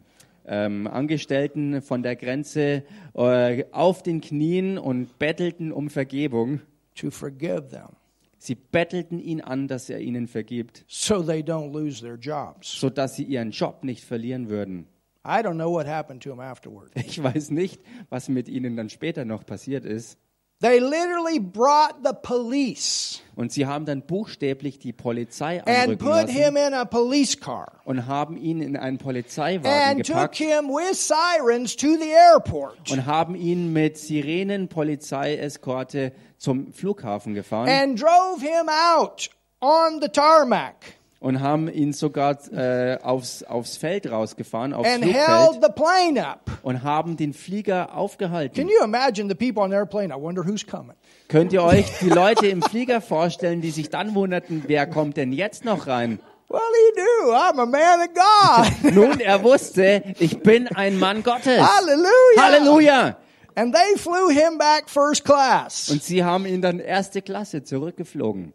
ähm, 0.45 0.87
Angestellten 0.87 1.81
von 1.81 2.03
der 2.03 2.15
Grenze 2.15 2.83
äh, 3.15 3.63
auf 3.71 4.03
den 4.03 4.21
Knien 4.21 4.77
und 4.77 5.17
bettelten 5.17 5.71
um 5.71 5.89
Vergebung. 5.89 6.61
To 6.95 7.09
forgive 7.09 7.69
them 7.69 7.95
Sie 8.43 8.55
bettelten 8.55 9.19
ihn 9.19 9.39
an, 9.39 9.67
dass 9.67 9.87
er 9.87 9.99
ihnen 9.99 10.27
vergibt, 10.27 10.83
so 10.87 11.21
they 11.21 11.41
don't 11.43 11.71
lose 11.71 12.01
their 12.01 12.15
jobs. 12.15 12.71
sodass 12.71 13.15
sie 13.15 13.23
ihren 13.23 13.51
Job 13.51 13.83
nicht 13.83 14.03
verlieren 14.03 14.49
würden. 14.49 14.87
I 15.23 15.43
don't 15.43 15.53
know 15.53 15.71
what 15.71 15.85
happened 15.85 16.23
to 16.23 16.31
him 16.31 16.39
afterward. 16.39 16.89
Ich 16.95 17.21
weiß 17.21 17.51
nicht, 17.51 17.79
was 18.09 18.29
mit 18.29 18.49
ihnen 18.49 18.75
dann 18.75 18.89
später 18.89 19.25
noch 19.25 19.45
passiert 19.45 19.85
ist. 19.85 20.17
They 20.61 20.79
literally 20.79 21.39
brought 21.39 22.03
the 22.03 22.13
police 22.13 23.19
Und 23.35 23.51
sie 23.51 23.65
haben 23.65 23.85
dann 23.85 24.03
buchstäblich 24.03 24.77
die 24.77 24.93
Polizei 24.93 25.59
and 25.59 25.67
anrücken 25.67 25.97
put 25.97 26.29
him 26.29 26.53
lassen 26.53 26.67
in 26.67 26.73
a 26.75 26.85
police 26.85 27.39
car 27.39 27.71
und 27.85 28.05
haben 28.05 28.37
ihn 28.37 28.61
in 28.61 28.77
einen 28.77 28.99
Polizeiwagen 28.99 29.65
and 29.65 30.05
took 30.05 30.15
gepackt 30.15 30.35
him 30.37 30.69
with 30.69 30.95
sirens 30.95 31.75
to 31.75 31.95
the 31.95 32.11
airport 32.11 32.91
und 32.91 33.07
haben 33.07 33.33
ihn 33.33 33.73
mit 33.73 33.97
Sirenen 33.97 34.67
Polizeieskorte 34.67 36.11
zum 36.37 36.71
Flughafen 36.73 37.33
gefahren 37.33 37.67
and 37.67 37.99
drove 37.99 38.41
him 38.41 38.69
out 38.69 39.31
on 39.61 39.99
the 39.99 40.09
tarmac 40.09 40.75
und 41.21 41.39
haben 41.39 41.71
ihn 41.71 41.93
sogar 41.93 42.35
äh, 42.51 42.97
aufs, 43.01 43.43
aufs 43.43 43.77
Feld 43.77 44.11
rausgefahren, 44.11 44.73
aufs 44.73 44.89
and 44.89 45.05
held 45.05 45.15
Flugfeld 45.23 45.63
the 45.63 45.71
plane 45.71 46.27
up. 46.27 46.49
und 46.63 46.81
haben 46.83 47.15
den 47.15 47.33
Flieger 47.33 47.95
aufgehalten. 47.95 48.55
Can 48.55 48.67
you 48.67 48.83
imagine 48.83 49.29
the 49.29 49.35
people 49.35 49.61
on 49.61 49.69
the 49.69 49.75
airplane? 49.75 50.11
I 50.11 50.19
wonder 50.19 50.43
who's 50.43 50.65
coming. 50.65 50.95
Könnt 51.27 51.53
ihr 51.53 51.63
euch 51.63 51.85
die 52.01 52.09
Leute 52.09 52.47
im 52.47 52.63
Flieger 52.63 53.01
vorstellen, 53.01 53.61
die 53.61 53.69
sich 53.69 53.89
dann 53.89 54.15
wunderten, 54.15 54.63
wer 54.65 54.87
kommt 54.87 55.15
denn 55.15 55.31
jetzt 55.31 55.63
noch 55.63 55.85
rein? 55.85 56.19
Well, 56.49 56.59
he 56.59 57.01
knew 57.01 57.31
I'm 57.33 57.59
a 57.61 57.65
man 57.65 58.01
of 58.01 58.83
God. 58.83 58.93
Nun, 58.93 59.19
er 59.19 59.43
wusste, 59.43 60.03
ich 60.17 60.39
bin 60.39 60.67
ein 60.69 60.97
Mann 60.97 61.21
Gottes. 61.21 61.61
Hallelujah. 61.61 62.41
Halleluja! 62.41 63.17
And 63.53 63.75
they 63.75 63.97
flew 63.97 64.29
him 64.29 64.57
back 64.57 64.89
first 64.89 65.23
class. 65.23 65.89
Und 65.89 66.01
sie 66.03 66.23
haben 66.23 66.47
ihn 66.47 66.63
dann 66.63 66.79
erste 66.79 67.21
Klasse 67.21 67.63
zurückgeflogen. 67.63 68.53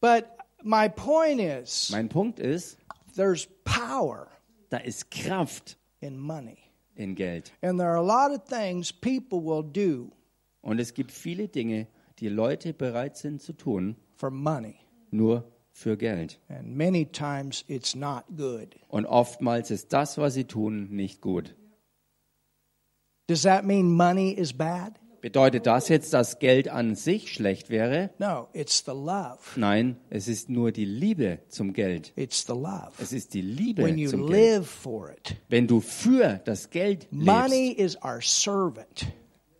But 0.00 0.26
my 0.62 0.88
point 0.88 1.40
is 1.40 1.90
Mein 1.90 2.08
Punkt 2.08 2.38
ist, 2.38 2.78
there's 3.14 3.48
power 3.64 4.28
da 4.70 4.78
ist 4.78 5.10
Kraft 5.10 5.76
in 6.00 6.18
money. 6.18 6.58
in 6.96 7.14
Geld. 7.14 7.52
And 7.62 7.78
there 7.78 7.88
are 7.90 7.98
a 7.98 8.02
lot 8.02 8.30
of 8.30 8.44
things 8.46 8.92
people 8.92 9.40
will 9.40 9.62
do 9.62 10.10
Und 10.62 10.80
es 10.80 10.92
gibt 10.94 11.12
viele 11.12 11.48
Dinge, 11.48 11.86
die 12.18 12.28
Leute 12.28 12.72
bereit 12.72 13.16
sind 13.16 13.40
zu 13.42 13.52
tun, 13.52 13.96
for 14.16 14.30
money. 14.30 14.76
nur 15.10 15.44
für 15.72 15.96
Geld. 15.96 16.38
And 16.48 16.76
many 16.76 17.04
times 17.04 17.64
it's 17.68 17.94
not 17.94 18.24
good. 18.36 18.74
Und 18.88 19.06
oftmals 19.06 19.70
ist 19.70 19.92
das, 19.92 20.16
was 20.18 20.34
sie 20.34 20.44
tun, 20.44 20.88
nicht 20.90 21.20
gut. 21.20 21.54
Does 23.28 23.42
that 23.42 23.64
mean 23.64 23.90
money 23.90 24.30
is 24.32 24.52
bad? 24.52 24.98
Bedeutet 25.26 25.66
das 25.66 25.88
jetzt, 25.88 26.14
dass 26.14 26.38
Geld 26.38 26.68
an 26.68 26.94
sich 26.94 27.32
schlecht 27.32 27.68
wäre? 27.68 28.10
No, 28.20 28.46
it's 28.52 28.84
the 28.86 28.92
love. 28.92 29.38
Nein, 29.56 29.96
es 30.08 30.28
ist 30.28 30.48
nur 30.48 30.70
die 30.70 30.84
Liebe 30.84 31.40
zum 31.48 31.72
Geld. 31.72 32.12
It's 32.14 32.46
the 32.46 32.52
love. 32.52 32.92
Es 33.00 33.12
ist 33.12 33.34
die 33.34 33.40
Liebe 33.40 33.82
When 33.82 33.98
you 33.98 34.08
zum 34.08 34.28
Geld. 34.28 34.58
live 34.58 34.68
for 34.68 35.10
it. 35.10 35.34
Wenn 35.48 35.66
du 35.66 35.80
für 35.80 36.40
das 36.44 36.70
Geld 36.70 37.08
Money 37.10 37.74
lebst, 37.76 37.96
is 37.96 38.04
our 38.04 38.20
servant. 38.22 39.08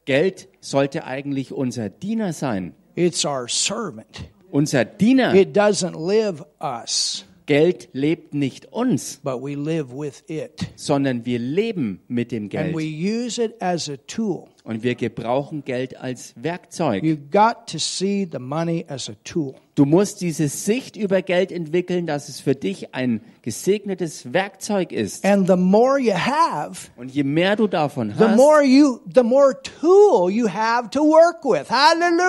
Geld 0.05 0.49
sollte 0.61 1.03
eigentlich 1.03 1.53
unser 1.53 1.89
Diener 1.89 2.33
sein. 2.33 2.73
It's 2.95 3.25
our 3.25 3.49
servant. 3.49 4.31
Unser 4.53 4.85
Diener. 4.85 5.35
It 5.35 5.57
doesn't 5.57 5.97
live 5.99 6.45
us, 6.61 7.26
Geld 7.47 7.89
lebt 7.93 8.35
nicht 8.35 8.73
uns, 8.73 9.21
but 9.23 9.41
we 9.41 9.55
live 9.55 9.93
with 9.93 10.25
it. 10.29 10.67
sondern 10.75 11.25
wir 11.25 11.39
leben 11.39 12.01
mit 12.09 12.33
dem 12.33 12.45
And 12.53 12.75
we 12.77 12.83
Geld. 12.83 13.27
use 13.27 13.43
it 13.43 13.63
as 13.63 13.89
a 13.89 13.97
tool. 14.09 14.49
Und 14.65 14.83
wir 14.83 14.97
gebrauchen 14.97 15.63
Geld 15.65 15.97
als 15.97 16.35
Werkzeug. 16.37 17.05
You've 17.05 17.31
got 17.31 17.69
to 17.71 17.79
see 17.79 18.29
the 18.31 18.41
money 18.41 18.85
as 18.89 19.09
a 19.09 19.13
tool. 19.23 19.55
Du 19.77 19.85
musst 19.85 20.23
diese 20.23 20.49
Sicht 20.49 20.97
über 20.97 21.23
Geld 21.23 21.53
entwickeln, 21.53 22.07
dass 22.07 22.29
es 22.29 22.41
für 22.41 22.57
dich 22.57 22.93
ein 22.95 23.21
gesegnetes 23.43 24.33
Werkzeug 24.33 24.91
ist. 24.91 25.25
And 25.25 25.47
the 25.47 25.55
more 25.57 26.01
you 26.01 26.15
have, 26.15 26.89
Und 26.97 27.13
je 27.13 27.23
mehr 27.23 27.55
du 27.55 27.69
davon 27.69 28.11
the 28.11 28.25
hast, 28.25 28.37
more 28.37 28.65
you 28.65 28.99
the 29.15 29.23
more 29.23 29.57
tool 29.81 30.31
you 30.31 30.49
have 30.49 30.91
to 30.91 31.01
work 31.03 31.45
with. 31.45 31.69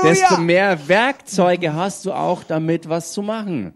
desto 0.04 0.40
mehr 0.40 0.78
Werkzeuge 0.88 1.74
hast 1.74 2.06
du 2.06 2.12
auch 2.12 2.44
damit, 2.44 2.88
was 2.88 3.14
zu 3.14 3.24
machen. 3.24 3.74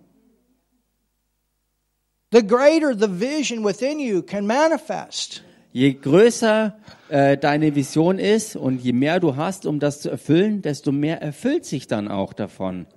The 2.31 2.41
greater 2.41 2.93
the 2.97 3.09
vision 3.09 3.65
within 3.65 3.99
you 3.99 4.21
can 4.21 4.47
manifest. 4.47 5.43
Je 5.73 5.93
größer 5.93 6.77
äh, 7.09 7.37
deine 7.37 7.75
Vision 7.75 8.19
ist 8.19 8.55
und 8.55 8.81
je 8.81 8.93
mehr 8.93 9.19
du 9.19 9.35
hast, 9.35 9.65
um 9.65 9.79
das 9.79 9.99
zu 9.99 10.09
erfüllen, 10.09 10.61
desto 10.61 10.93
mehr 10.93 11.21
erfüllt 11.21 11.65
sich 11.65 11.87
dann 11.87 12.07
auch 12.07 12.31
davon. 12.31 12.87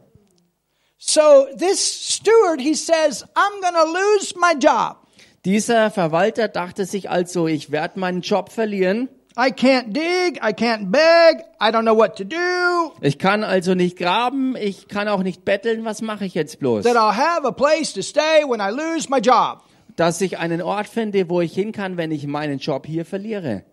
So 0.99 1.47
this 1.59 1.81
steward, 2.14 2.61
he 2.61 2.75
says, 2.75 3.25
I'm 3.35 3.61
going 3.61 3.75
to 3.75 3.92
lose 3.92 4.35
my 4.38 4.55
job. 4.59 4.99
Dieser 5.44 5.90
Verwalter 5.90 6.49
dachte 6.49 6.87
sich 6.87 7.11
also, 7.11 7.49
ich 7.49 7.73
werde 7.73 7.99
meinen 7.99 8.23
Job 8.23 8.51
verlieren. 8.51 9.09
I 9.37 9.51
can't 9.51 9.92
dig, 9.92 10.38
I 10.40 10.53
can't 10.53 10.92
beg, 10.92 11.44
I 11.61 11.73
don't 11.73 11.85
know 11.85 11.97
what 11.97 12.16
to 12.18 12.25
do. 12.25 12.92
Ich 13.01 13.18
kann 13.18 13.42
also 13.42 13.75
nicht 13.75 13.99
graben, 13.99 14.55
ich 14.55 14.87
kann 14.87 15.09
auch 15.09 15.25
nicht 15.25 15.44
betteln. 15.44 15.85
Was 15.85 16.03
mache 16.03 16.25
ich 16.25 16.35
jetzt 16.35 16.61
bloß? 16.61 16.85
That 16.85 16.97
I'll 16.97 17.16
have 17.16 17.44
a 17.44 17.51
place 17.51 17.92
to 17.94 18.03
stay 18.03 18.44
when 18.47 18.61
I 18.61 18.70
lose 18.70 19.09
my 19.11 19.18
job. 19.18 19.62
Dass 19.97 20.20
ich 20.20 20.38
einen 20.38 20.62
Ort 20.62 20.87
finde, 20.87 21.29
wo 21.29 21.40
ich 21.40 21.53
hin 21.53 21.73
kann, 21.73 21.97
wenn 21.97 22.12
ich 22.12 22.27
meinen 22.29 22.59
Job 22.59 22.87
hier 22.87 23.05
verliere. 23.05 23.64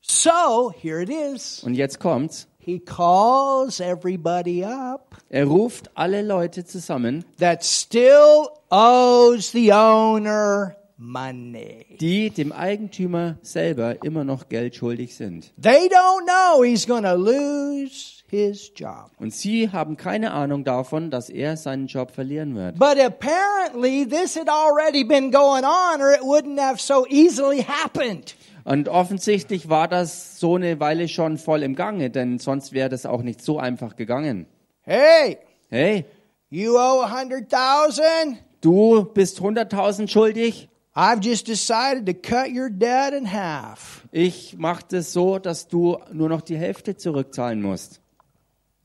So 0.00 0.72
here 0.80 1.02
it 1.02 1.10
is. 1.10 1.64
Und 1.64 1.74
jetzt 1.74 1.98
kommt's. 1.98 2.46
He 2.58 2.78
calls 2.78 3.80
everybody 3.80 4.64
up 4.64 5.16
Er 5.30 5.46
ruft 5.46 5.90
alle 5.94 6.22
Leute 6.22 6.64
zusammen, 6.64 7.24
that 7.38 7.64
still 7.64 8.48
owes 8.70 9.50
the 9.50 9.72
owner 9.72 10.76
money. 10.96 11.96
die 12.00 12.30
dem 12.30 12.52
Eigentümer 12.52 13.38
selber 13.42 14.02
immer 14.04 14.24
noch 14.24 14.48
Geld 14.48 14.74
schuldig 14.76 15.14
sind. 15.16 15.52
They 15.60 15.88
don't 15.88 16.24
know 16.26 16.64
he's 16.64 16.86
to 16.86 17.14
lose 17.14 18.22
his 18.28 18.72
job. 18.74 19.10
Und 19.18 19.32
sie 19.32 19.70
haben 19.70 19.96
keine 19.96 20.32
Ahnung 20.32 20.64
davon, 20.64 21.10
dass 21.10 21.30
er 21.30 21.56
seinen 21.56 21.86
Job 21.86 22.10
verlieren 22.10 22.54
wird. 22.54 22.78
But 22.78 22.98
apparently, 22.98 24.06
this 24.06 24.36
had 24.36 24.48
already 24.48 25.04
been 25.04 25.30
going 25.30 25.64
on, 25.64 26.00
or 26.00 26.12
it 26.12 26.22
wouldn't 26.22 26.60
have 26.60 26.80
so 26.80 27.06
easily 27.08 27.62
happened. 27.62 28.34
Und 28.64 28.88
offensichtlich 28.88 29.68
war 29.68 29.86
das 29.86 30.40
so 30.40 30.56
eine 30.56 30.80
Weile 30.80 31.06
schon 31.08 31.38
voll 31.38 31.62
im 31.62 31.76
Gange, 31.76 32.10
denn 32.10 32.38
sonst 32.40 32.72
wäre 32.72 32.88
das 32.88 33.06
auch 33.06 33.22
nicht 33.22 33.40
so 33.40 33.58
einfach 33.58 33.96
gegangen. 33.96 34.46
Hey, 34.80 35.38
Hey, 35.68 36.04
you 36.48 36.76
owe 36.76 37.04
a 37.04 37.20
hundred 37.20 37.48
thousand. 37.50 38.38
du 38.60 39.04
bist 39.14 39.40
100.000 39.40 40.08
schuldig. 40.08 40.68
I've 40.96 41.20
just 41.20 41.46
decided 41.46 42.06
to 42.06 42.14
cut 42.14 42.50
your 42.50 42.70
debt 42.70 43.12
in 43.12 43.30
half. 43.30 44.02
Ich 44.12 44.56
mache 44.56 44.82
das 44.88 45.12
so, 45.12 45.38
dass 45.38 45.68
du 45.68 45.98
nur 46.10 46.30
noch 46.30 46.40
die 46.40 46.56
Hälfte 46.56 46.96
zurückzahlen 46.96 47.60
musst. 47.60 48.00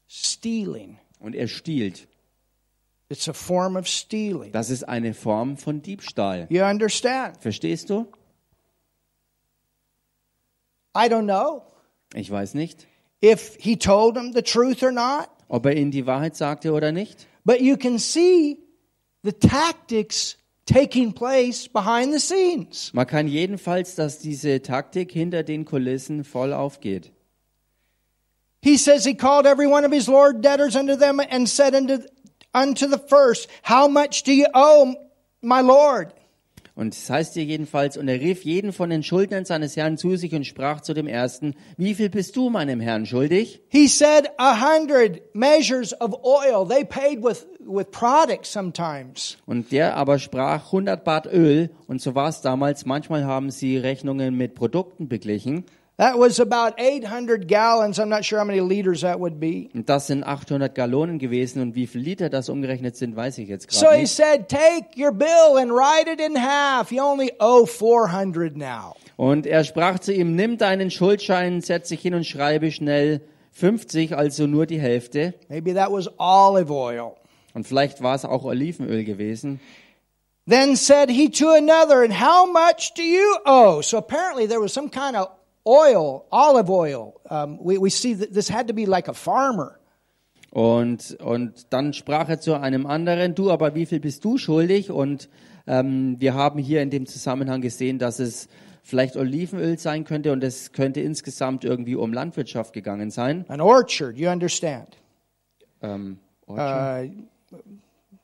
Stealing. 0.09 0.99
Und 1.19 1.35
er 1.35 1.47
stiehlt. 1.47 2.07
It's 3.07 3.29
a 3.29 3.33
form 3.33 3.77
of 3.77 3.87
stealing. 3.87 4.51
Das 4.51 4.69
ist 4.69 4.83
eine 4.83 5.13
Form 5.13 5.55
von 5.55 5.81
Diebstahl. 5.81 6.47
You 6.49 6.63
understand? 6.63 7.37
Verstehst 7.41 7.89
du? 7.89 8.07
I 10.95 11.07
don't 11.07 11.23
know 11.23 11.63
Ich 12.13 12.29
weiß 12.29 12.53
nicht, 12.55 12.87
if 13.23 13.55
he 13.59 13.77
told 13.77 14.17
him 14.17 14.33
the 14.33 14.41
truth 14.41 14.83
or 14.83 14.91
not, 14.91 15.29
ob 15.47 15.65
er 15.65 15.75
ihnen 15.77 15.91
die 15.91 16.05
Wahrheit 16.05 16.35
sagte 16.35 16.73
oder 16.73 16.91
nicht. 16.91 17.27
but 17.45 17.61
you 17.61 17.77
can 17.77 17.97
see 17.97 18.59
the 19.23 19.31
tactics 19.31 20.37
taking 20.71 21.13
place 21.13 21.67
behind 21.67 22.13
the 22.13 22.19
scenes. 22.19 22.91
Man 22.93 23.05
kann 23.07 23.27
jedenfalls, 23.27 23.95
dass 23.95 24.19
diese 24.19 24.61
Taktik 24.61 25.11
hinter 25.11 25.43
den 25.43 25.65
Kulissen 25.65 26.23
voll 26.23 26.53
aufgeht. 26.53 27.11
He 28.63 28.77
says 28.77 29.05
he 29.05 29.15
called 29.15 29.47
every 29.47 29.67
one 29.67 29.85
of 29.85 29.91
his 29.91 30.07
Lord 30.07 30.41
debtors 30.41 30.75
unto 30.75 30.95
them 30.95 31.19
and 31.19 31.49
said 31.49 31.73
unto, 31.73 31.97
unto 32.53 32.87
the 32.87 32.99
first, 32.99 33.49
How 33.63 33.87
much 33.87 34.23
do 34.23 34.31
you 34.31 34.45
owe, 34.53 34.95
my 35.41 35.61
Lord? 35.61 36.13
Und 36.75 36.93
es 36.93 37.09
heißt 37.09 37.33
hier 37.33 37.43
jedenfalls, 37.43 37.97
und 37.97 38.07
er 38.07 38.19
rief 38.19 38.43
jeden 38.43 38.71
von 38.71 38.89
den 38.89 39.03
Schuldnern 39.03 39.45
seines 39.45 39.75
Herrn 39.75 39.97
zu 39.97 40.15
sich 40.15 40.33
und 40.33 40.45
sprach 40.45 40.81
zu 40.81 40.93
dem 40.93 41.05
Ersten, 41.05 41.53
wie 41.77 41.93
viel 41.93 42.09
bist 42.09 42.35
du 42.35 42.49
meinem 42.49 42.79
Herrn 42.79 43.05
schuldig? 43.05 43.61
He 43.67 43.87
said 43.87 44.29
a 44.37 44.55
hundred 44.55 45.21
measures 45.33 45.93
of 45.99 46.13
oil. 46.23 46.65
They 46.65 46.85
paid 46.85 47.23
with, 47.23 47.45
with 47.67 47.91
products 47.91 48.51
sometimes. 48.51 49.37
Und 49.45 49.71
der 49.71 49.95
aber 49.97 50.19
sprach 50.19 50.65
100 50.67 51.03
Bad 51.03 51.25
Öl, 51.31 51.69
und 51.87 52.01
so 52.01 52.15
war 52.15 52.29
es 52.29 52.41
damals, 52.41 52.85
manchmal 52.85 53.25
haben 53.25 53.51
sie 53.51 53.77
Rechnungen 53.77 54.35
mit 54.37 54.55
Produkten 54.55 55.07
beglichen, 55.07 55.65
That 55.97 56.17
was 56.17 56.39
about 56.39 56.79
800 56.81 57.47
gallons. 57.47 57.99
I'm 57.99 58.07
not 58.07 58.25
sure 58.25 58.39
how 58.41 58.45
many 58.47 58.59
liters 58.59 59.01
that 59.01 59.19
would 59.19 59.39
be. 59.39 59.69
und 59.75 59.87
das 59.87 60.07
sind 60.07 60.23
800 60.23 60.73
Gallonen 60.73 61.19
gewesen, 61.19 61.61
und 61.61 61.75
wie 61.75 61.85
viel 61.85 62.01
Liter 62.01 62.29
das 62.29 62.49
umgerechnet 62.49 62.95
sind, 62.95 63.15
weiß 63.15 63.37
ich 63.37 63.47
jetzt 63.49 63.71
So 63.71 63.81
gerade 63.85 63.97
he 63.97 64.01
nicht. 64.03 64.15
said, 64.15 64.47
Take 64.47 64.99
your 64.99 65.11
bill 65.11 65.57
and 65.59 65.71
write 65.71 66.09
it 66.11 66.19
in 66.19 66.41
half. 66.41 66.91
You 66.91 67.03
only 67.03 67.31
owe 67.39 67.67
400 67.67 68.57
now. 68.57 68.95
Und 69.15 69.45
er 69.45 69.63
sprach 69.63 69.99
zu 69.99 70.11
ihm, 70.11 70.35
nimm 70.35 70.57
deinen 70.57 70.89
Schuldschein, 70.89 71.61
setz 71.61 71.89
dich 71.89 72.01
hin 72.01 72.15
und 72.15 72.25
schreibe 72.25 72.71
schnell 72.71 73.21
50, 73.51 74.15
also 74.15 74.47
nur 74.47 74.65
die 74.65 74.79
Hälfte. 74.79 75.35
Maybe 75.49 75.75
that 75.75 75.91
was 75.91 76.09
olive 76.17 76.73
oil. 76.73 77.11
Und 77.53 77.67
vielleicht 77.67 78.01
war 78.01 78.15
es 78.15 78.25
auch 78.25 78.43
Olivenöl 78.43 79.03
gewesen. 79.03 79.59
Then 80.47 80.75
said 80.75 81.09
he 81.09 81.29
to 81.29 81.49
another, 81.49 82.03
And 82.03 82.13
how 82.13 82.47
much 82.51 82.93
do 82.95 83.03
you 83.03 83.37
owe? 83.45 83.81
So 83.83 83.97
apparently 83.97 84.47
there 84.47 84.59
was 84.59 84.73
some 84.73 84.89
kind 84.89 85.15
of 85.15 85.29
oil, 85.65 86.25
olive 86.31 86.69
oil. 86.69 87.13
Um, 87.29 87.59
we, 87.61 87.77
we 87.77 87.89
see 87.89 88.15
that 88.15 88.33
this 88.33 88.49
had 88.49 88.67
to 88.67 88.73
be 88.73 88.85
like 88.85 89.07
a 89.07 89.13
farmer. 89.13 89.77
Und, 90.51 91.17
und 91.21 91.71
dann 91.71 91.93
sprach 91.93 92.27
er 92.27 92.41
zu 92.41 92.59
einem 92.59 92.85
anderen, 92.85 93.35
du, 93.35 93.51
aber 93.51 93.73
wie 93.73 93.85
viel 93.85 94.01
bist 94.01 94.25
du 94.25 94.37
schuldig? 94.37 94.91
Und 94.91 95.29
ähm, 95.65 96.17
wir 96.19 96.33
haben 96.33 96.59
hier 96.59 96.81
in 96.81 96.89
dem 96.89 97.05
Zusammenhang 97.05 97.61
gesehen, 97.61 97.99
dass 97.99 98.19
es 98.19 98.49
vielleicht 98.83 99.15
Olivenöl 99.15 99.77
sein 99.77 100.03
könnte 100.03 100.31
und 100.33 100.43
es 100.43 100.73
könnte 100.73 100.99
insgesamt 100.99 101.63
irgendwie 101.63 101.95
um 101.95 102.11
Landwirtschaft 102.11 102.73
gegangen 102.73 103.11
sein. 103.11 103.45
An 103.47 103.61
orchard, 103.61 104.17
you 104.17 104.29
understand? 104.29 104.97
Ähm, 105.81 106.17
Orchard? 106.47 107.09
Uh, 107.09 107.23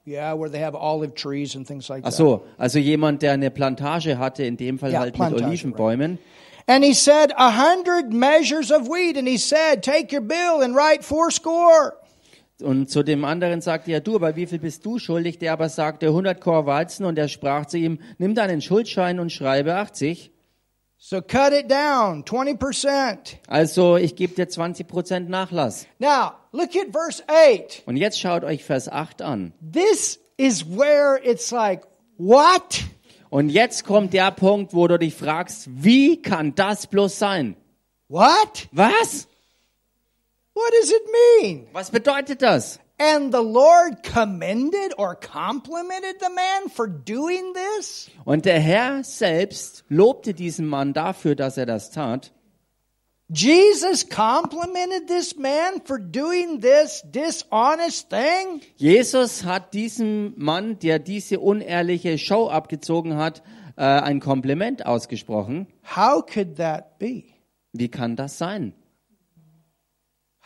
yeah, 0.05 0.33
where 0.33 0.49
they 0.49 0.59
have 0.59 0.75
olive 0.75 1.13
trees 1.15 1.55
and 1.55 1.67
things 1.67 1.89
like 1.89 2.03
Ach 2.03 2.11
that. 2.11 2.13
so, 2.13 2.43
also 2.57 2.79
jemand, 2.79 3.21
der 3.21 3.33
eine 3.33 3.51
Plantage 3.51 4.17
hatte, 4.17 4.43
in 4.43 4.57
dem 4.57 4.79
Fall 4.79 4.91
Ja, 4.91 4.99
halt 5.01 5.17
mit 5.17 5.33
Olivenbäumen. 5.33 6.17
And 6.69 6.83
he 6.83 6.93
said, 6.93 7.31
A 7.37 7.51
hundred 7.51 8.11
measures 8.11 8.71
of 8.71 8.87
wheat. 8.89 9.17
And 9.17 9.27
he 9.27 9.37
said, 9.37 9.83
Take 9.83 10.11
your 10.11 10.21
bill 10.21 10.61
and 10.61 10.75
write 10.75 11.03
fourscore. 11.03 11.93
Und 12.61 12.89
zu 12.89 13.03
dem 13.03 13.23
anderen 13.23 13.61
sagte 13.61 13.91
er, 13.91 14.01
du, 14.01 14.15
aber 14.15 14.35
wie 14.35 14.47
viel 14.47 14.57
bist 14.57 14.83
du 14.83 14.97
schuldig? 14.97 15.37
Der 15.37 15.53
aber 15.53 15.69
sagte 15.69 16.07
100 16.07 16.41
Chor 16.41 16.65
Weizen 16.65 17.05
und 17.05 17.17
er 17.19 17.27
sprach 17.27 17.67
zu 17.67 17.77
ihm, 17.77 17.99
nimm 18.17 18.33
deinen 18.33 18.61
Schuldschein 18.61 19.19
und 19.19 19.31
schreibe 19.31 19.75
80. 19.75 20.31
So 20.99 21.21
cut 21.21 21.53
it 21.53 21.69
down, 21.69 22.23
20%. 22.23 23.37
Also 23.47 23.97
ich 23.97 24.15
gebe 24.15 24.33
dir 24.33 24.49
20 24.49 24.87
Prozent 24.87 25.29
Nachlass. 25.29 25.85
Now, 25.99 26.33
look 26.51 26.75
at 26.75 26.91
verse 26.91 27.23
8. 27.27 27.83
Und 27.85 27.97
jetzt 27.97 28.19
schaut 28.19 28.43
euch 28.43 28.63
Vers 28.63 28.89
8 28.89 29.21
an. 29.21 29.53
This 29.61 30.19
is 30.37 30.65
where 30.65 31.19
it's 31.23 31.51
like, 31.51 31.83
what? 32.17 32.83
Und 33.29 33.49
jetzt 33.49 33.85
kommt 33.85 34.13
der 34.13 34.31
Punkt, 34.31 34.73
wo 34.73 34.87
du 34.87 34.97
dich 34.97 35.13
fragst, 35.13 35.67
wie 35.69 36.19
kann 36.21 36.55
das 36.55 36.87
bloß 36.87 37.19
sein? 37.19 37.55
What? 38.07 38.67
Was? 38.71 39.27
What 40.55 40.71
does 40.81 40.91
it 40.91 41.03
mean? 41.41 41.67
Was 41.73 41.91
bedeutet 41.91 42.41
das? 42.41 42.79
And 42.99 43.31
the 43.31 43.43
Lord 43.43 44.01
commended 44.01 44.93
or 44.97 45.15
complimented 45.15 46.19
the 46.19 46.31
man 46.33 46.69
for 46.69 46.87
doing 46.87 47.53
this? 47.53 48.09
Und 48.25 48.45
der 48.45 48.59
Herr 48.59 49.03
selbst 49.03 49.83
lobte 49.87 50.33
diesen 50.33 50.67
Mann 50.67 50.93
dafür, 50.93 51.35
dass 51.35 51.57
er 51.57 51.67
das 51.67 51.91
tat. 51.91 52.31
Jesus 53.29 54.05
complimented 54.09 55.07
this 55.07 55.37
man 55.37 55.81
for 55.83 55.99
doing 55.99 56.61
this 56.61 57.03
dishonest 57.11 58.09
thing? 58.09 58.61
Jesus 58.77 59.43
hat 59.43 59.73
diesem 59.73 60.33
Mann, 60.37 60.79
der 60.79 60.97
diese 60.97 61.39
unehrliche 61.39 62.17
Show 62.17 62.49
abgezogen 62.49 63.17
hat, 63.17 63.43
äh, 63.75 63.83
ein 63.83 64.21
Kompliment 64.21 64.85
ausgesprochen. 64.85 65.67
How 65.95 66.25
could 66.25 66.55
that 66.55 66.97
be? 66.97 67.25
Wie 67.73 67.89
kann 67.89 68.15
das 68.15 68.37
sein? 68.37 68.73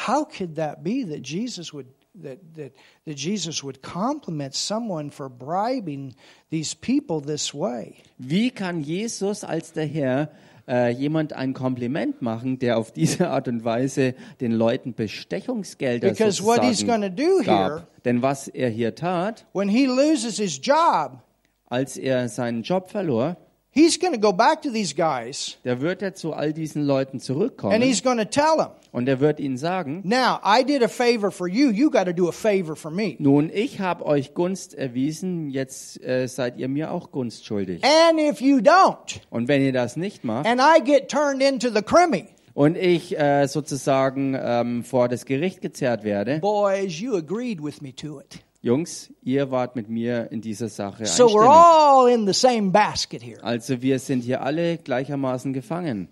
How 0.08 0.28
could 0.28 0.56
that 0.56 0.84
be 0.84 1.06
that 1.08 1.26
Jesus 1.26 1.72
would 1.72 1.86
that, 2.16 2.40
that, 2.56 2.74
that 3.06 3.16
Jesus 3.16 3.64
would 3.64 3.82
compliment 3.82 4.54
someone 4.56 5.10
for 5.12 5.30
bribing 5.30 6.16
these 6.50 6.74
people 6.74 7.22
this 7.22 7.54
way? 7.54 7.96
Wie 8.18 8.50
kann 8.52 8.82
Jesus 8.84 9.44
als 9.44 9.74
der 9.74 9.86
Herr 9.86 10.30
äh, 10.68 10.90
jemand 10.90 11.34
ein 11.34 11.54
Kompliment 11.54 12.22
machen, 12.22 12.60
der 12.60 12.78
auf 12.78 12.92
diese 12.92 13.30
Art 13.30 13.48
und 13.48 13.64
Weise 13.64 14.14
den 14.40 14.52
Leuten 14.52 14.94
Bestechungsgelder 14.94 16.10
Because 16.10 16.44
what 16.44 16.64
he's 16.64 16.86
gonna 16.86 17.10
do 17.10 17.42
here- 17.42 17.46
gab? 17.46 18.04
Denn 18.04 18.22
was 18.22 18.48
er 18.48 18.70
hier 18.70 18.96
tat, 18.96 19.46
When 19.54 19.70
he 19.70 19.86
loses 19.86 20.38
his 20.38 20.60
job, 20.62 21.20
als 21.68 21.98
er 21.98 22.28
seinen 22.30 22.64
Job 22.64 22.90
verlor, 22.90 23.38
he's 23.74 23.98
going 24.00 24.14
to 24.14 24.20
go 24.20 24.32
back 24.34 24.62
to 24.62 24.70
these 24.72 24.94
guys 24.94 25.58
da 25.64 25.80
wird 25.80 26.02
er 26.02 26.14
zu 26.14 26.34
all 26.34 26.54
diesen 26.54 26.86
Leuten 26.86 27.18
and 27.18 27.24
zurückkommen 27.24 27.82
he's 27.82 28.04
going 28.04 28.18
to 28.18 28.26
tell 28.26 28.58
them, 28.58 28.70
und 28.92 29.08
er 29.08 29.20
wird 29.20 29.40
ihnen 29.40 29.58
sagen, 29.58 30.02
Now, 30.04 30.40
I 30.44 30.64
did 30.66 30.84
a 30.84 30.90
favor 30.90 31.32
for 31.32 31.48
you. 31.48 31.70
You 31.72 31.90
got 31.90 32.06
to 32.06 32.14
do 32.14 32.28
a 32.28 32.34
favor 32.34 32.76
for 32.76 32.92
me. 32.92 33.16
nun, 33.20 33.50
ich 33.54 33.80
habe 33.80 34.06
euch 34.06 34.34
Gunst 34.34 34.74
erwiesen, 34.74 35.50
jetzt 35.50 36.04
äh, 36.04 36.28
seid 36.28 36.58
ihr 36.58 36.68
mir 36.68 36.92
auch 36.92 37.12
Gunst 37.12 37.46
schuldig. 37.46 37.82
And 37.84 38.20
if 38.20 38.42
you 38.42 38.58
don't, 38.58 39.22
Und 39.30 39.48
wenn 39.48 39.62
ihr 39.62 39.72
das 39.74 39.96
nicht 39.96 40.24
macht 40.26 40.46
and 40.46 40.60
I 40.60 40.84
get 40.84 41.08
turned 41.10 41.42
into 41.42 41.70
the 41.70 41.82
crimmy, 41.82 42.26
und 42.54 42.78
ich 42.78 43.18
äh, 43.18 43.48
sozusagen 43.48 44.38
ähm, 44.38 44.84
vor 44.84 45.08
das 45.08 45.24
Gericht 45.26 45.62
gezerrt 45.62 46.04
werde, 46.04 46.40
boys, 46.40 47.00
you 47.00 47.16
agreed 47.16 47.64
with 47.64 47.82
me 47.82 47.96
to 47.96 48.20
it. 48.20 48.44
Jungs, 48.64 49.12
ihr 49.24 49.50
wart 49.50 49.76
mit 49.76 49.90
mir 49.90 50.32
in 50.32 50.40
dieser 50.40 50.70
Sache 50.70 51.08
So 51.08 51.26
we're 51.26 51.50
all 51.50 52.08
in 52.08 52.28
the 52.28 52.34
same 52.34 52.72
basket 52.72 53.24
here. 53.24 53.44
Also 53.44 53.82
wir 53.82 53.98
sind 53.98 54.22
hier 54.22 54.44
alle 54.44 54.78
gleichermaßen 54.78 55.52
gefangen. 55.52 56.10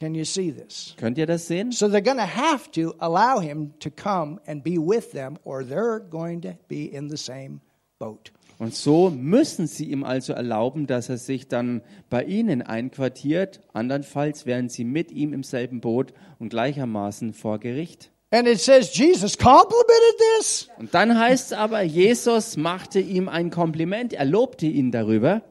Can 0.00 0.14
you 0.14 0.24
see 0.24 0.52
this? 0.52 0.94
Könnt 0.96 1.18
ihr 1.18 1.26
das 1.26 1.48
sehen? 1.48 1.72
So 1.72 1.86
they're 1.86 2.02
going 2.02 2.18
to 2.18 2.36
have 2.36 2.70
to 2.72 2.94
allow 2.98 3.40
him 3.40 3.72
to 3.80 3.90
come 3.90 4.38
and 4.46 4.62
be 4.62 4.76
with 4.76 5.10
them, 5.12 5.38
or 5.44 5.62
they're 5.62 5.98
going 5.98 6.42
to 6.42 6.52
be 6.68 6.84
in 6.84 7.08
the 7.08 7.16
same 7.16 7.60
boat. 7.98 8.30
Und 8.58 8.74
so 8.74 9.10
müssen 9.10 9.66
sie 9.66 9.90
ihm 9.90 10.04
also 10.04 10.34
erlauben, 10.34 10.86
dass 10.86 11.08
er 11.08 11.18
sich 11.18 11.48
dann 11.48 11.80
bei 12.10 12.24
ihnen 12.24 12.60
einquartiert. 12.60 13.60
Andernfalls 13.72 14.46
wären 14.46 14.68
sie 14.68 14.84
mit 14.84 15.10
ihm 15.10 15.32
im 15.32 15.42
selben 15.42 15.80
Boot 15.80 16.12
und 16.38 16.50
gleichermaßen 16.50 17.32
vor 17.32 17.58
Gericht. 17.58 18.10
And 18.30 18.46
it 18.46 18.60
says 18.60 18.94
Jesus 18.94 19.36
complimented 19.38 20.18
this? 20.18 20.68
Und 20.76 20.92
dann 20.92 21.18
heißt 21.18 21.52
es 21.52 21.58
aber, 21.58 21.80
Jesus 21.82 22.58
machte 22.58 23.00
ihm 23.00 23.28
ein 23.28 23.50
Kompliment, 23.50 24.12
er 24.12 24.26
lobte 24.26 24.66
ihn 24.66 24.92
darüber. 24.92 25.42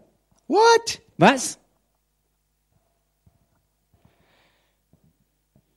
What? 0.47 1.01
Was? 1.17 1.57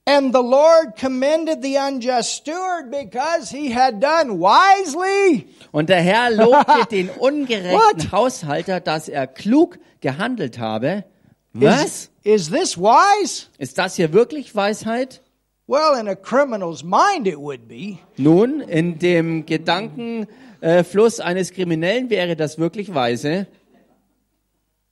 And 0.07 0.34
the 0.34 0.42
Lord 0.42 0.96
commended 0.96 1.62
the 1.62 1.76
unjust 1.78 2.34
steward 2.34 2.90
because 2.90 3.51
he 3.51 3.70
had 3.70 4.01
done 4.01 4.38
wisely. 4.38 5.46
Und 5.72 5.88
der 5.88 6.03
Herr 6.03 6.30
lobte 6.30 6.84
den 6.90 7.09
ungerechten? 7.09 8.12
Haushalter, 8.12 8.80
dass 8.80 9.09
er 9.09 9.26
klug 9.26 9.78
gehandelt 10.01 10.59
habe. 10.59 11.05
Was? 11.53 12.11
Is, 12.22 12.48
is 12.48 12.51
this 12.51 12.76
wise? 12.76 13.46
Ist 13.59 13.78
das 13.78 13.96
hier 13.96 14.12
wirklich 14.12 14.55
Weisheit? 14.55 15.22
Well, 15.71 15.95
in 16.01 16.09
a 16.09 16.16
criminal's 16.16 16.83
mind, 16.83 17.29
it 17.29 17.41
would 17.41 17.68
be. 17.68 18.01
Nun, 18.16 18.61
in 18.61 18.99
dem 18.99 19.47
Gedankenfluss 19.47 21.21
eines 21.21 21.53
Kriminellen 21.53 22.11
wäre 22.11 22.35
das 22.35 22.59
wirklich 22.59 22.93
weise. 22.93 23.47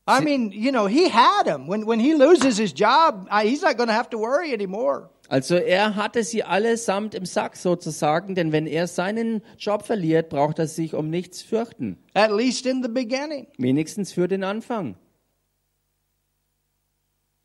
I 0.07 0.21
mean, 0.21 0.53
you 0.53 0.71
know, 0.71 0.87
he 0.87 1.09
had 1.09 1.49
him. 1.49 1.67
When, 1.67 1.85
when 1.85 1.99
he 1.99 2.15
loses 2.15 2.59
his 2.59 2.73
job, 2.73 3.29
he's 3.43 3.61
not 3.61 3.77
going 3.77 3.89
to 3.89 3.93
have 3.93 4.09
to 4.11 4.19
worry 4.19 4.55
anymore. 4.55 5.11
Also 5.29 5.57
er 5.57 5.97
hatte 5.97 6.23
sie 6.23 6.45
allesamt 6.45 7.17
im 7.17 7.27
Sack 7.27 7.57
sozusagen, 7.57 8.37
denn 8.37 8.53
wenn 8.53 8.69
er 8.69 8.87
seinen 8.87 9.43
Job 9.59 9.85
verliert, 9.85 10.29
braucht 10.29 10.61
er 10.61 10.69
sich 10.69 10.95
um 10.95 11.11
nichts 11.11 11.43
fürchten. 11.43 11.99
At 12.15 12.31
least 12.31 12.67
in 12.67 12.85
the 12.85 12.89
beginning. 12.89 13.49
Wenigstens 13.59 14.13
für 14.13 14.29
den 14.29 14.45
Anfang. 14.45 14.95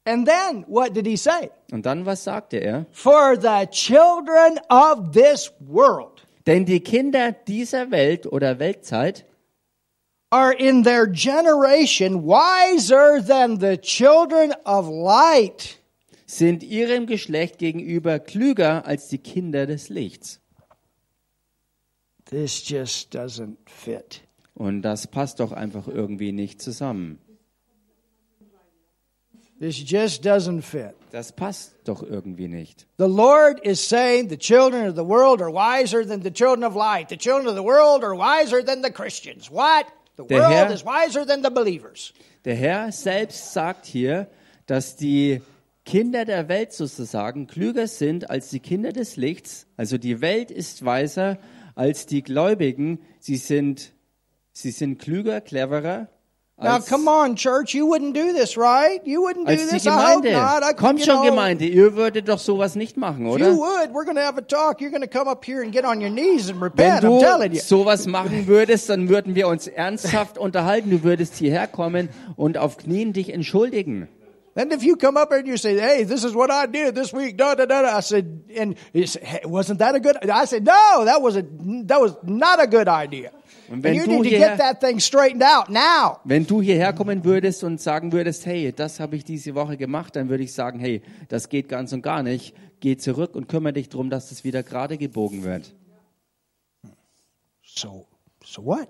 And 0.06 0.28
then, 0.28 0.66
what 0.68 0.93
did 0.93 1.06
he 1.06 1.16
say? 1.16 1.49
Und 1.72 1.86
dann, 1.86 2.06
was 2.06 2.24
sagte 2.24 2.58
er? 2.58 2.86
For 2.91 3.36
the 3.39 3.68
children 3.72 4.60
of 4.70 5.12
this 5.14 5.51
world 5.60 6.26
Denn 6.45 6.66
die 6.66 6.82
Kinder 6.82 7.32
dieser 7.32 7.89
Welt 7.89 8.26
oder 8.28 8.60
Weltzeit 8.60 9.26
are 10.30 10.51
in 10.51 10.84
their 10.84 11.08
generation 11.08 12.24
wiser 12.24 13.22
than 13.22 13.60
the 13.60 13.78
children 13.78 14.54
of 14.66 14.89
light. 14.89 15.80
sind 16.26 16.64
ihrem 16.64 17.06
Geschlecht 17.06 17.60
gegenüber 17.60 18.20
klüger 18.20 18.86
als 18.86 19.08
die 19.08 19.20
Kinder 19.20 19.68
des 19.68 19.89
Lichts. 19.89 20.41
This 22.26 22.68
just 22.68 23.16
doesn't 23.16 23.58
fit. 23.66 24.22
Und 24.56 24.82
das 24.82 25.08
passt 25.08 25.39
doch 25.39 25.51
einfach 25.51 25.88
irgendwie 25.88 26.32
nicht 26.32 26.62
zusammen. 26.62 27.20
This 29.60 29.78
just 29.78 30.26
doesn't 30.26 30.62
fit. 30.64 30.95
Das 31.12 31.32
passt 31.32 31.76
doch 31.86 32.04
irgendwie 32.04 32.47
nicht. 32.47 32.86
The 32.97 33.08
Lord 33.08 33.60
is 33.66 33.80
saying 33.88 34.30
the 34.30 34.38
children 34.38 34.88
of 34.89 34.95
the 34.95 35.06
world 35.06 35.41
are 35.41 35.51
wiser 35.54 36.06
than 36.06 36.22
the 36.24 36.32
children 36.32 36.64
of 36.64 36.76
light. 36.76 37.10
The 37.10 37.18
children 37.18 37.47
of 37.47 37.56
the 37.56 37.64
world 37.64 38.04
are 38.04 38.16
wiser 38.18 38.64
than 38.66 38.82
the 38.84 38.91
Christians. 38.91 39.49
What? 39.49 39.86
The 40.18 40.24
Der 40.26 40.39
world 40.39 40.51
Herr- 40.54 40.72
is 40.74 40.84
wiser 40.84 41.26
than 41.26 41.43
the 41.43 41.49
believers. 41.51 42.14
Der 42.45 42.56
Herr 42.56 42.91
selbst 42.91 43.54
sagt 43.54 43.86
hier, 43.86 44.28
dass 44.66 44.95
die 44.95 45.41
Kinder 45.86 46.26
der 46.26 46.47
Welt 46.49 46.74
sozusagen 46.74 47.47
klüger 47.47 47.88
sind 47.88 48.30
als 48.30 48.49
die 48.49 48.60
Kinder 48.60 48.91
des 48.91 49.18
Lichts. 49.18 49.68
Also 49.78 49.97
die 49.97 50.20
Welt 50.22 50.49
ist 50.51 50.84
weiser 50.84 51.38
als 51.76 52.06
die 52.06 52.22
Gläubigen. 52.24 52.99
Sie 53.20 53.38
sind, 53.38 53.93
sie 54.51 54.72
sind 54.72 54.99
klüger, 54.99 55.41
cleverer 55.41 56.10
Now, 56.64 56.80
come 56.80 57.07
on, 57.07 57.36
church. 57.36 57.74
You 57.74 57.86
wouldn't 57.86 58.14
do 58.14 58.34
this, 58.34 58.55
right? 58.57 59.01
You 59.05 59.22
wouldn't 59.22 59.47
do 59.47 59.55
this. 59.55 59.86
I 59.86 60.14
hope 60.14 60.24
not. 60.24 60.64
I, 60.64 60.74
Kommt 60.74 61.03
schon, 61.03 61.24
Gemeinde, 61.26 61.66
ihr 61.66 61.95
würdet 61.95 62.28
doch 62.30 62.39
sowas 62.39 62.76
nicht 62.76 62.97
machen, 62.97 63.26
If 63.28 63.39
you 63.39 63.47
oder? 63.47 63.57
would, 63.57 63.93
we're 63.93 64.05
going 64.05 64.16
to 64.18 64.24
have 64.24 64.38
a 64.38 64.41
talk. 64.41 64.82
You're 64.82 64.91
going 64.91 65.01
to 65.01 65.07
come 65.07 65.28
up 65.28 65.43
here 65.45 65.61
and 65.61 65.72
get 65.72 65.86
on 65.86 65.99
your 66.01 66.09
knees 66.09 66.49
and 66.49 66.59
Wenn 66.59 66.72
repent. 66.72 67.03
I'm 67.03 67.20
telling 67.20 67.51
du 67.51 67.57
you. 67.57 67.61
sowas 67.61 68.07
machen 68.07 68.47
würdest, 68.47 68.89
dann 68.89 69.09
würden 69.09 69.36
wir 69.36 69.47
uns 69.47 69.68
ernsthaft 69.68 70.38
unterhalten. 70.38 70.89
Du 70.89 71.03
würdest 71.03 71.36
hierher 71.36 71.68
kommen 71.68 72.09
und 72.36 72.57
auf 72.57 72.78
Knien 72.78 73.14
dich 73.14 73.34
entschuldigen. 73.34 74.07
Then 74.55 74.70
if 74.72 74.84
you 74.84 74.95
come 74.95 75.18
up 75.20 75.30
here 75.30 75.39
and 75.39 75.47
you 75.47 75.57
say, 75.57 75.80
"Hey, 75.80 76.05
this 76.05 76.24
is 76.24 76.36
what 76.36 76.51
I 76.51 76.68
did 76.68 76.93
this 76.93 77.11
week," 77.11 77.39
da 77.39 77.55
da 77.55 77.66
da, 77.66 77.82
da 77.82 77.97
I 77.97 78.01
said, 78.01 78.43
and 78.55 78.76
you 78.93 79.07
say, 79.07 79.20
hey, 79.24 79.41
wasn't 79.45 79.80
that 79.80 79.95
a 79.95 79.99
good? 79.99 80.16
I 80.30 80.45
said, 80.45 80.64
no, 80.64 81.05
that 81.05 81.24
was 81.24 81.36
a 81.36 81.41
that 81.88 81.99
was 81.99 82.16
not 82.22 82.61
a 82.61 82.68
good 82.68 82.88
idea. 82.88 83.32
Und 83.74 83.82
wenn 83.84 83.95
you 83.95 84.03
du 84.05 84.11
need 84.11 84.24
to 84.24 84.30
hierher- 84.30 84.49
get 84.55 84.59
that 84.59 84.80
thing 84.82 84.99
straightened 84.99 85.43
out 85.43 85.67
now. 85.67 86.19
Wenn 86.26 86.45
du 86.45 86.61
hierher 86.61 86.93
kommen 86.93 87.24
würdest 87.26 87.63
und 87.63 87.82
sagen 87.82 88.11
würdest, 88.11 88.45
hey, 88.45 88.71
das 88.71 88.99
habe 88.99 89.15
ich 89.15 89.24
diese 89.24 89.55
Woche 89.55 89.78
gemacht, 89.78 90.15
dann 90.15 90.30
würde 90.30 90.43
ich 90.43 90.53
sagen, 90.53 90.80
hey, 90.80 91.01
das 91.28 91.49
geht 91.49 91.69
ganz 91.69 91.91
und 91.91 92.03
gar 92.03 92.21
nicht. 92.21 92.53
Geh 92.82 92.97
zurück 92.97 93.36
und 93.36 93.47
kümmere 93.49 93.74
dich 93.74 93.89
darum, 93.89 94.11
dass 94.11 94.30
das 94.30 94.43
wieder 94.43 94.61
gerade 94.61 94.99
gebogen 94.99 95.43
wird. 95.43 95.74
So, 97.63 98.05
so 98.45 98.63
what? 98.63 98.89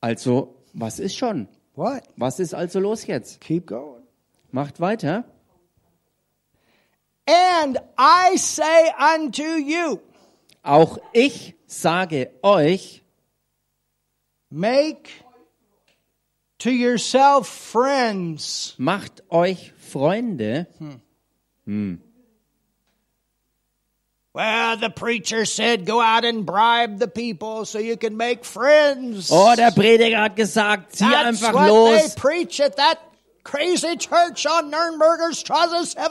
Also, 0.00 0.56
was 0.72 0.98
ist 0.98 1.14
schon? 1.16 1.46
What? 1.76 2.02
Was 2.16 2.40
ist 2.40 2.54
also 2.54 2.80
los 2.80 3.06
jetzt? 3.06 3.40
Keep 3.40 3.68
going. 3.68 4.02
Macht 4.50 4.80
weiter. 4.80 5.24
And 7.26 7.78
I 7.98 8.36
say 8.36 8.90
unto 9.16 9.42
you, 9.44 9.98
Auch 10.64 10.98
ich 11.12 11.54
sage 11.66 12.30
euch, 12.42 13.01
make 14.52 15.10
to 16.58 16.70
yourself 16.70 17.48
friends. 17.48 18.74
macht 18.78 19.22
euch 19.30 19.72
Freunde. 19.78 20.66
Hmm. 20.78 20.94
Hmm. 21.64 21.94
Well, 24.34 24.78
the 24.78 24.88
preacher 24.88 25.44
said, 25.44 25.84
go 25.84 26.00
out 26.00 26.24
and 26.24 26.46
bribe 26.46 26.98
the 26.98 27.08
people 27.08 27.66
so 27.66 27.78
you 27.78 27.98
can 27.98 28.16
make 28.16 28.46
friends. 28.46 29.28
Oh, 29.30 29.54
der 29.54 29.72
Prediger 29.72 30.22
hat 30.22 30.36
gesagt, 30.36 30.92
zieh 30.92 31.10
That's 31.10 31.42
einfach 31.42 31.52
what 31.52 31.68
los 31.68 32.14
they 32.14 32.20
preach 32.20 32.58
at 32.60 32.76
that 32.76 32.98
crazy 33.44 33.96
church 33.96 34.46
on 34.46 34.70
Nürnberger 34.70 35.32
Straße 35.32 35.84
7. 35.84 36.02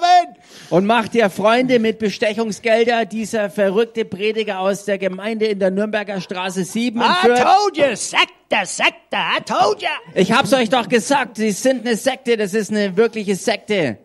und 0.70 0.86
mach 0.86 1.08
dir 1.08 1.30
Freunde 1.30 1.80
mit 1.80 2.00
Bestechungsgelder. 2.00 3.06
Dieser 3.06 3.50
verrückte 3.50 4.06
Prediger 4.06 4.60
aus 4.60 4.86
der 4.86 4.98
Gemeinde 4.98 5.48
in 5.48 5.60
der 5.60 5.72
Nürnberger 5.72 6.22
Straße 6.22 6.64
7 6.64 7.00
I 7.00 7.28
told 7.28 7.78
you, 7.78 7.96
Sekte, 7.96 8.66
Sekte, 8.66 9.18
I 9.18 9.42
told 9.46 9.82
you. 9.82 9.88
Ich 10.16 10.32
hab's 10.32 10.54
euch 10.54 10.70
doch 10.70 10.90
gesagt, 10.90 11.38
sie 11.38 11.52
sind 11.52 11.86
eine 11.86 11.96
Sekte, 11.96 12.38
das 12.38 12.54
ist 12.54 12.72
eine 12.72 12.98
wirkliche 12.98 13.36
Sekte. 13.36 13.98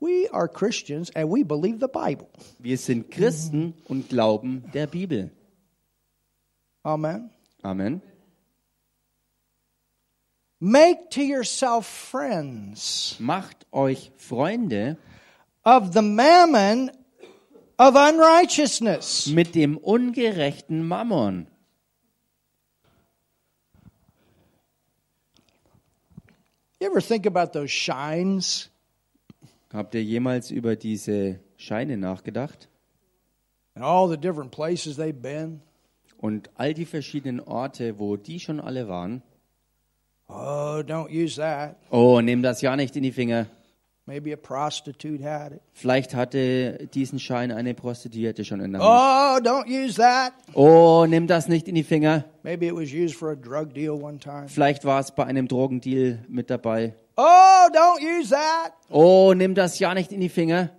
We 0.00 0.32
are 0.32 0.48
Christians 0.48 1.14
and 1.14 1.30
we 1.30 1.44
believe 1.44 1.78
the 1.78 1.88
Bible. 1.88 2.26
Wir 2.58 2.78
sind 2.78 3.10
Christen 3.10 3.74
und 3.86 4.08
glauben 4.08 4.64
der 4.72 4.86
Bibel. 4.86 5.30
Amen. 6.82 7.30
Amen. 7.62 8.00
Make 10.62 11.08
to 11.10 11.22
yourself 11.22 11.86
friends 11.86 13.16
Macht 13.18 13.66
euch 13.72 14.12
Freunde 14.16 14.98
of 15.64 15.92
the 15.94 16.02
mammon 16.02 16.90
of 17.78 17.94
unrighteousness. 17.96 19.26
mit 19.28 19.54
dem 19.54 19.78
ungerechten 19.78 20.86
Mammon. 20.86 21.46
You 26.80 26.86
ever 26.90 27.00
think 27.00 27.26
about 27.26 27.52
those 27.52 27.70
shines? 27.70 28.68
Habt 29.72 29.94
ihr 29.94 30.02
jemals 30.02 30.50
über 30.50 30.76
diese 30.76 31.40
Scheine 31.56 31.96
nachgedacht? 31.96 32.68
and 33.76 33.84
all 33.84 34.08
the 34.08 34.16
different 34.16 34.50
places 34.50 34.96
they've 34.96 35.22
been. 35.22 35.62
Und 36.18 36.50
all 36.56 36.74
die 36.74 36.84
verschiedenen 36.84 37.40
Orte, 37.40 37.98
wo 37.98 38.16
die 38.16 38.40
schon 38.40 38.60
alle 38.60 38.88
waren. 38.88 39.22
Oh, 40.32 40.82
don't 40.82 41.10
use 41.10 41.36
that. 41.36 41.76
Oh, 41.90 42.20
nimm 42.20 42.42
das 42.42 42.62
ja 42.62 42.76
nicht 42.76 42.96
in 42.96 43.02
die 43.02 43.12
Finger. 43.12 43.46
Maybe 44.06 44.32
a 44.32 44.36
prostitute 44.36 45.22
had 45.22 45.52
it. 45.52 45.60
Vielleicht 45.72 46.14
hatte 46.14 46.88
diesen 46.94 47.18
Schein 47.20 47.52
eine 47.52 47.74
Prostituierte 47.74 48.44
schon 48.44 48.60
in 48.60 48.72
der 48.72 48.82
Hand. 48.82 49.44
Oh, 49.44 49.48
don't 49.48 49.68
use 49.68 49.94
that. 49.96 50.32
Oh, 50.54 51.06
nimm 51.08 51.26
das 51.28 51.46
nicht 51.46 51.68
in 51.68 51.76
die 51.76 51.84
Finger. 51.84 52.24
Maybe 52.42 52.66
it 52.66 52.74
was 52.74 52.92
used 52.92 53.14
for 53.14 53.30
a 53.30 53.36
drug 53.36 53.72
deal 53.72 53.92
one 54.02 54.18
time. 54.18 54.48
Vielleicht 54.48 54.84
war 54.84 55.00
es 55.00 55.12
bei 55.12 55.24
einem 55.24 55.46
Drogendeal 55.46 56.18
mit 56.28 56.50
dabei. 56.50 56.94
Oh, 57.16 57.22
don't 57.72 58.00
use 58.00 58.30
that. 58.30 58.72
Oh, 58.88 59.32
nimm 59.34 59.54
das 59.54 59.78
ja 59.78 59.94
nicht 59.94 60.10
in 60.10 60.20
die 60.20 60.28
Finger. 60.28 60.70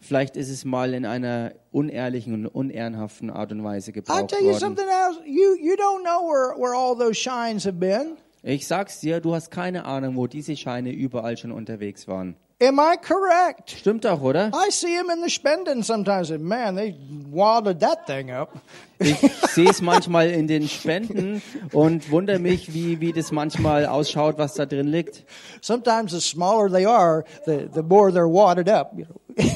Vielleicht 0.00 0.36
ist 0.36 0.48
es 0.50 0.64
mal 0.64 0.94
in 0.94 1.06
einer 1.06 1.52
unehrlichen 1.70 2.34
und 2.34 2.46
unehrenhaften 2.46 3.30
Art 3.30 3.52
und 3.52 3.62
Weise 3.64 3.90
I'll 3.90 3.94
gebraucht 3.94 4.28
tell 4.28 4.40
you 4.40 4.46
worden. 4.46 4.58
something 4.58 4.86
else. 4.88 5.20
You 5.24 5.54
you 5.60 5.74
don't 5.74 6.02
know 6.02 6.28
where, 6.28 6.56
where 6.58 6.74
all 6.74 6.96
those 6.96 7.14
shines 7.14 7.64
have 7.64 7.78
been. 7.78 8.16
Ich 8.42 8.66
sag's 8.66 9.00
dir, 9.00 9.20
du 9.20 9.34
hast 9.34 9.50
keine 9.50 9.84
Ahnung, 9.84 10.16
wo 10.16 10.26
diese 10.26 10.56
Scheine 10.56 10.92
überall 10.92 11.36
schon 11.36 11.52
unterwegs 11.52 12.06
waren. 12.08 12.36
Am 12.60 12.80
I 12.80 12.96
correct? 12.96 13.70
Stimmt 13.70 14.04
doch, 14.04 14.20
oder? 14.20 14.50
I 14.52 14.70
see 14.72 14.96
them 14.96 15.10
in 15.10 15.22
the 15.22 15.30
Spenden 15.30 15.84
sometimes, 15.84 16.32
and 16.32 16.42
man, 16.42 16.74
they 16.74 16.96
wadded 17.30 17.78
that 17.80 18.04
thing 18.06 18.32
up. 18.32 18.50
Ich 18.98 19.16
sehe 19.50 19.70
es 19.70 19.80
manchmal 19.80 20.30
in 20.30 20.48
den 20.48 20.66
Spenden 20.68 21.40
und 21.72 22.10
wundere 22.10 22.40
mich, 22.40 22.74
wie, 22.74 23.00
wie 23.00 23.12
das 23.12 23.30
manchmal 23.30 23.86
ausschaut, 23.86 24.38
was 24.38 24.54
da 24.54 24.66
drin 24.66 24.88
liegt. 24.88 25.24
Sometimes 25.60 26.10
the 26.10 26.20
smaller 26.20 26.68
they 26.68 26.84
are, 26.84 27.24
the, 27.46 27.68
the 27.72 27.82
more 27.82 28.10
they're 28.10 28.26
wadded 28.28 28.68
up. 28.68 28.92
You 28.96 29.04
know. 29.04 29.44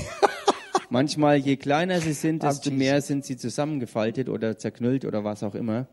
Manchmal, 0.91 1.39
je 1.39 1.57
kleiner 1.57 2.01
sie 2.01 2.13
sind, 2.13 2.45
desto 2.45 2.71
Jesus. 2.71 2.79
mehr 2.79 3.01
sind 3.03 3.25
sie 3.25 3.37
zusammengefaltet 3.37 4.29
oder 4.29 4.59
zerknüllt 4.59 5.05
oder 5.05 5.25
was 5.25 5.43
auch 5.43 5.57
immer. 5.57 5.89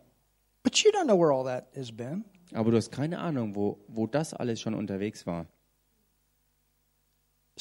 but 0.61 0.77
you 0.83 0.91
don't 0.91 1.05
know 1.07 1.17
where 1.17 1.31
all 1.33 1.43
that 1.45 1.69
has 1.75 1.91
been. 1.91 2.23
Aber 2.53 2.69
du 2.69 2.77
hast 2.77 2.91
keine 2.91 3.17
Ahnung, 3.17 3.55
wo, 3.55 3.79
wo 3.87 4.05
das 4.05 4.35
alles 4.35 4.61
schon 4.61 4.75
unterwegs 4.75 5.25
war. 5.25 5.47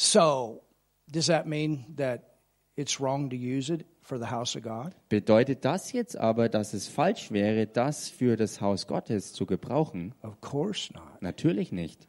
So, 0.01 0.63
does 1.11 1.27
that 1.27 1.49
mean 1.49 1.85
that 1.97 2.23
it's 2.77 3.01
wrong 3.01 3.31
to 3.31 3.37
use 3.37 3.69
it 3.69 3.85
for 4.01 4.17
the 4.17 4.27
house 4.27 4.55
of 4.55 4.63
God? 4.63 4.95
Bedeutet 5.09 5.65
das 5.65 5.91
jetzt 5.91 6.17
aber, 6.17 6.49
dass 6.49 6.73
es 6.73 6.87
falsch 6.87 7.33
wäre, 7.33 7.67
das 7.67 8.09
für 8.09 8.37
das 8.37 8.61
Haus 8.61 8.87
Gottes 8.87 9.33
zu 9.33 9.45
gebrauchen? 9.45 10.15
Of 10.23 10.41
course 10.41 10.93
not. 10.93 11.21
Natürlich 11.21 11.73
nicht. 11.73 12.07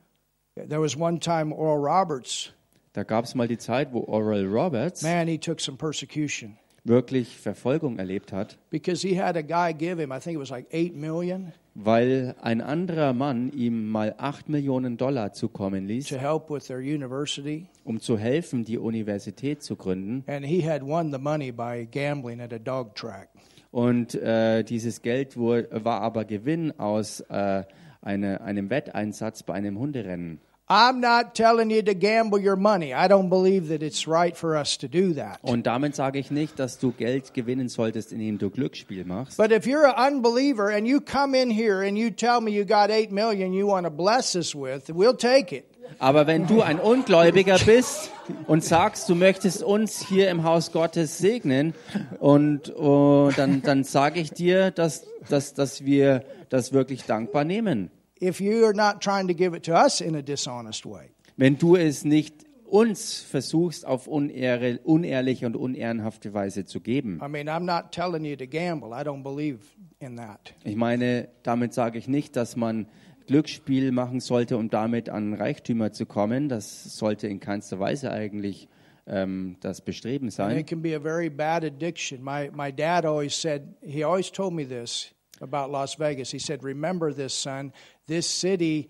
There 0.54 0.80
was 0.80 0.96
one 0.96 1.20
time 1.20 1.52
Oral 1.52 1.80
Roberts, 1.84 2.54
Da 2.94 3.02
gab 3.02 3.26
es 3.26 3.34
mal 3.34 3.48
die 3.48 3.58
Zeit, 3.58 3.92
wo 3.92 4.02
Oral 4.02 4.46
Roberts 4.46 5.02
man, 5.02 5.28
he 5.28 5.40
took 5.40 5.60
some 5.60 5.76
persecution 5.76 6.60
wirklich 6.84 7.40
Verfolgung 7.40 7.98
erlebt 7.98 8.32
hat, 8.32 8.60
because 8.70 9.02
he 9.02 9.20
had 9.20 9.36
a 9.36 9.42
guy 9.42 9.74
give 9.74 10.00
him, 10.00 10.12
I 10.12 10.20
think 10.20 10.36
it 10.36 10.40
was 10.40 10.52
like 10.52 10.68
8 10.72 10.96
million 10.96 11.54
weil 11.84 12.36
ein 12.41 12.61
anderer 12.61 13.13
Mann 13.13 13.51
ihm 13.51 13.89
mal 13.89 14.15
8 14.17 14.49
Millionen 14.49 14.97
Dollar 14.97 15.34
zukommen 15.34 15.88
ließ, 15.88 16.07
to 16.07 16.17
help 16.17 16.49
with 16.49 16.65
their 16.67 16.80
university. 16.80 17.67
um 17.84 17.99
zu 17.99 18.17
helfen, 18.17 18.65
die 18.65 18.77
Universität 18.77 19.63
zu 19.63 19.75
gründen. 19.75 20.23
And 20.27 20.45
he 20.45 20.67
had 20.67 20.82
won 20.82 21.11
the 21.11 21.19
money 21.19 21.51
by 21.51 21.88
gambling 21.89 22.41
at 22.41 22.53
a 22.53 22.59
dog 22.59 22.95
track. 22.95 23.30
Und 23.71 24.15
äh, 24.15 24.63
dieses 24.63 25.01
Geld 25.01 25.38
war 25.38 26.01
aber 26.01 26.25
Gewinn 26.25 26.77
aus 26.80 27.21
äh, 27.30 27.63
eine, 28.01 28.41
einem 28.41 28.69
Wetteinsatz 28.69 29.43
bei 29.43 29.53
einem 29.53 29.77
Hunderennen. 29.77 30.39
I'm 30.72 30.99
not 31.01 31.34
telling 31.34 31.72
you 31.72 31.82
to 31.82 31.95
gamble 31.95 32.38
your 32.38 32.55
money. 32.55 32.93
I 32.93 33.07
don't 33.07 33.28
believe 33.28 33.70
that 33.70 33.82
it's 33.82 34.07
right 34.07 34.38
for 34.38 34.55
us 34.55 34.78
to 34.78 34.88
do 34.88 35.15
that. 35.15 35.39
Und 35.41 35.65
damit 35.65 35.95
sage 35.95 36.20
ich 36.20 36.30
nicht, 36.30 36.59
dass 36.59 36.78
du 36.78 36.91
Geld 36.91 37.34
gewinnen 37.34 37.70
solltest, 37.70 38.11
indem 38.11 38.38
du 38.38 38.51
Glücksspiel 38.51 39.03
machst. 39.03 39.38
But 39.38 39.51
if 39.51 39.65
you're 39.65 39.88
an 39.88 40.13
unbeliever 40.13 40.70
and 40.70 40.88
you 40.88 41.01
come 41.01 41.36
in 41.36 41.49
here 41.49 41.82
and 41.82 41.97
you 41.97 42.11
tell 42.11 42.39
me 42.39 42.51
you 42.51 42.65
got 42.65 42.91
8 42.91 43.11
million 43.11 43.51
you 43.51 43.67
want 43.67 43.86
to 43.86 43.91
bless 43.91 44.36
us 44.36 44.53
with, 44.53 44.89
we'll 44.89 45.17
take 45.17 45.55
it. 45.55 45.65
Aber 45.97 46.28
wenn 46.28 46.45
du 46.45 46.61
ein 46.61 46.80
Ungläubiger 46.80 47.57
bist 47.65 48.11
und 48.45 48.63
sagst, 48.63 49.09
du 49.09 49.15
möchtest 49.15 49.63
uns 49.63 50.05
hier 50.07 50.30
im 50.30 50.43
Haus 50.43 50.72
Gottes 50.72 51.17
segnen, 51.17 51.74
und 52.20 52.76
oh, 52.78 53.32
dann, 53.36 53.63
dann 53.63 53.84
sage 53.84 54.20
ich 54.20 54.32
dir, 54.32 54.70
dass, 54.70 55.07
dass, 55.30 55.55
dass 55.55 55.84
wir 55.84 56.24
das 56.49 56.74
wirklich 56.74 57.05
dankbar 57.05 57.43
nehmen. 57.43 57.89
If 58.22 58.41
you 58.41 58.65
are 58.65 58.74
not 58.74 59.01
trying 59.01 59.28
to 59.28 59.34
give 59.34 59.55
it 59.55 59.63
to 59.65 59.74
us 59.74 60.01
in 60.01 60.15
a 60.15 60.22
dishonest 60.22 60.86
way. 60.86 61.09
Wenn 61.38 61.57
du 61.57 61.76
es 61.76 62.03
nicht 62.03 62.45
uns 62.65 63.22
versuchst, 63.22 63.86
auf 63.86 64.07
unehre, 64.07 64.80
unehrliche 64.84 65.45
und 65.45 65.55
unehrenhafte 65.55 66.34
Weise 66.34 66.65
zu 66.65 66.82
geben. 66.82 67.20
I 67.24 67.28
mean, 67.28 67.47
I'm 67.49 67.61
not 67.65 67.91
telling 67.91 68.26
you 68.26 68.36
to 68.36 68.45
gamble. 68.45 68.89
I 68.89 69.03
don't 69.03 69.24
believe 69.24 69.59
in 69.99 70.17
that. 70.17 70.53
Ich 70.63 70.76
meine, 70.76 71.30
damit 71.43 71.74
sage 71.74 71.97
ich 71.97 72.07
nicht, 72.07 72.36
dass 72.36 72.55
man 72.55 72.88
Glücksspiel 73.28 73.91
machen 73.91 74.20
sollte, 74.20 74.57
um 74.57 74.70
damit 74.70 75.09
an 75.09 75.34
Reichtümer 75.34 75.91
zu 75.91 76.05
kommen. 76.05 76.49
Das 76.49 76.97
sollte 76.97 77.28
in 77.28 77.39
keinster 77.39 77.80
Weise 77.80 78.11
eigentlich 78.11 78.67
ähm, 79.07 79.57
das 79.61 79.82
Bestreben 79.82 80.28
And 80.28 80.34
sein. 80.34 80.57
it 80.57 80.67
can 80.67 80.82
be 80.82 80.95
a 80.95 80.99
very 80.99 81.30
bad 81.30 81.63
addiction. 81.63 82.24
My 82.24 82.49
my 82.53 82.72
dad 82.72 83.05
always 83.05 83.39
said 83.39 83.63
he 83.82 84.03
always 84.03 84.32
told 84.32 84.53
me 84.53 84.65
this 84.67 85.11
about 85.42 85.72
Las 85.72 86.00
Vegas. 86.00 86.32
He 86.32 86.40
said, 86.40 86.64
"Remember 86.64 87.14
this, 87.14 87.34
son. 87.34 87.72
This 88.08 88.28
city 88.28 88.90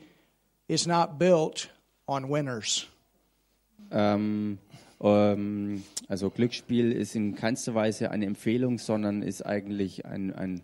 is 0.68 0.88
not 0.88 1.18
built 1.20 1.70
on 2.08 2.30
winners." 2.30 2.88
Ähm, 3.92 4.60
ähm, 5.02 5.84
also 6.08 6.30
Glücksspiel 6.30 6.92
ist 6.92 7.16
in 7.16 7.36
keinster 7.36 7.76
Weise 7.76 8.12
eine 8.12 8.26
Empfehlung, 8.26 8.78
sondern 8.78 9.22
ist 9.22 9.46
eigentlich 9.46 10.06
ein, 10.06 10.34
ein, 10.34 10.62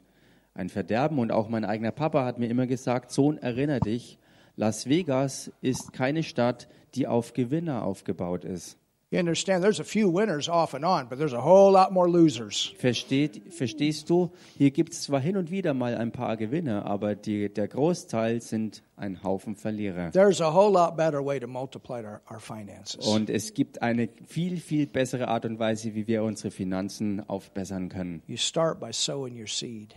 ein 0.53 0.69
Verderben. 0.69 1.19
Und 1.19 1.31
auch 1.31 1.49
mein 1.49 1.65
eigener 1.65 1.91
Papa 1.91 2.25
hat 2.25 2.39
mir 2.39 2.47
immer 2.47 2.67
gesagt, 2.67 3.11
Sohn, 3.11 3.37
erinnere 3.37 3.79
dich, 3.79 4.17
Las 4.57 4.87
Vegas 4.87 5.51
ist 5.61 5.91
keine 5.91 6.23
Stadt, 6.23 6.69
die 6.95 7.07
auf 7.07 7.33
Gewinner 7.33 7.83
aufgebaut 7.83 8.45
ist. 8.45 8.77
You 9.15 9.19
understand? 9.19 9.63
There's 9.63 9.79
a 9.79 9.85
few 9.85 10.09
winners 10.09 10.49
off 10.49 10.73
and 10.73 10.83
on, 10.83 11.07
but 11.07 11.17
there's 11.17 11.31
a 11.31 11.41
whole 11.41 11.71
lot 11.71 11.93
more 11.93 12.09
losers. 12.09 12.73
Versteht, 12.77 13.43
verstehst 13.49 14.09
du? 14.09 14.29
Hier 14.57 14.71
gibt 14.71 14.91
es 14.91 15.03
zwar 15.03 15.21
hin 15.21 15.37
und 15.37 15.49
wieder 15.51 15.73
mal 15.73 15.95
ein 15.95 16.11
paar 16.11 16.35
Gewinner, 16.35 16.85
aber 16.85 17.15
die, 17.15 17.47
der 17.47 17.69
Großteil 17.69 18.41
sind 18.41 18.83
ein 18.97 19.23
Haufen 19.23 19.55
Verlierer. 19.55 20.11
There's 20.11 20.41
a 20.41 20.53
whole 20.53 20.69
lot 20.73 20.97
better 20.97 21.25
way 21.25 21.39
to 21.39 21.47
multiply 21.47 22.03
our, 22.03 22.19
our 22.29 22.41
finances. 22.41 23.07
Und 23.07 23.29
es 23.29 23.53
gibt 23.53 23.81
eine 23.81 24.09
viel, 24.27 24.57
viel 24.57 24.85
bessere 24.85 25.29
Art 25.29 25.45
und 25.45 25.59
Weise, 25.59 25.95
wie 25.95 26.07
wir 26.07 26.21
unsere 26.21 26.51
Finanzen 26.51 27.21
aufbessern 27.29 27.87
können. 27.87 28.21
You 28.27 28.35
start 28.35 28.81
by 28.81 28.91
sowing 28.91 29.39
your 29.39 29.47
seed 29.47 29.95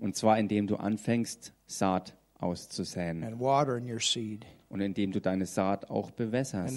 Und 0.00 0.16
zwar 0.16 0.40
indem 0.40 0.66
du 0.66 0.74
anfängst, 0.74 1.52
Saat 1.68 2.16
auszusäen. 2.40 3.22
and 3.22 3.38
watering 3.38 3.88
your 3.88 4.00
seed, 4.00 4.44
Und 4.68 4.80
indem 4.80 5.12
du 5.12 5.20
deine 5.20 5.46
Saat 5.46 5.90
auch 5.90 6.10
and 6.10 6.16
bewässerst. 6.16 6.76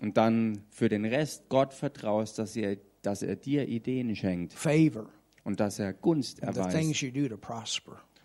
Und 0.00 0.16
dann 0.16 0.62
für 0.70 0.88
den 0.88 1.04
Rest 1.04 1.48
Gott 1.48 1.74
vertraust, 1.74 2.38
dass 2.38 2.56
er, 2.56 2.78
dass 3.02 3.22
er 3.22 3.36
dir 3.36 3.68
Ideen 3.68 4.16
schenkt. 4.16 4.54
favor, 4.54 5.06
Und 5.44 5.60
dass 5.60 5.78
er 5.78 5.92
Gunst 5.92 6.40
erweist. 6.42 6.74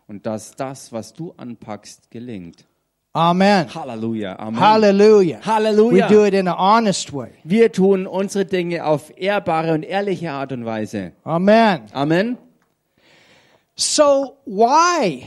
Und 0.07 0.25
dass 0.25 0.55
das, 0.55 0.91
was 0.91 1.13
du 1.13 1.33
anpackst, 1.33 2.11
gelingt. 2.11 2.65
Amen. 3.15 3.67
Halleluja. 3.73 4.39
Amen. 4.39 4.59
Hallelujah. 4.59 5.39
Halleluja. 5.45 6.09
We 6.09 6.13
do 6.15 6.25
it 6.25 6.33
in 6.33 6.47
an 6.47 6.57
honest 6.57 7.13
way. 7.13 7.29
Wir 7.43 7.71
tun 7.71 8.07
unsere 8.07 8.43
Dinge 8.43 8.83
auf 8.85 9.15
ehrbare 9.15 9.73
und 9.73 9.83
ehrliche 9.83 10.31
Art 10.31 10.51
und 10.51 10.65
Weise. 10.65 11.11
Amen. 11.23 11.83
Amen. 11.93 12.37
So 13.75 14.37
why 14.45 15.23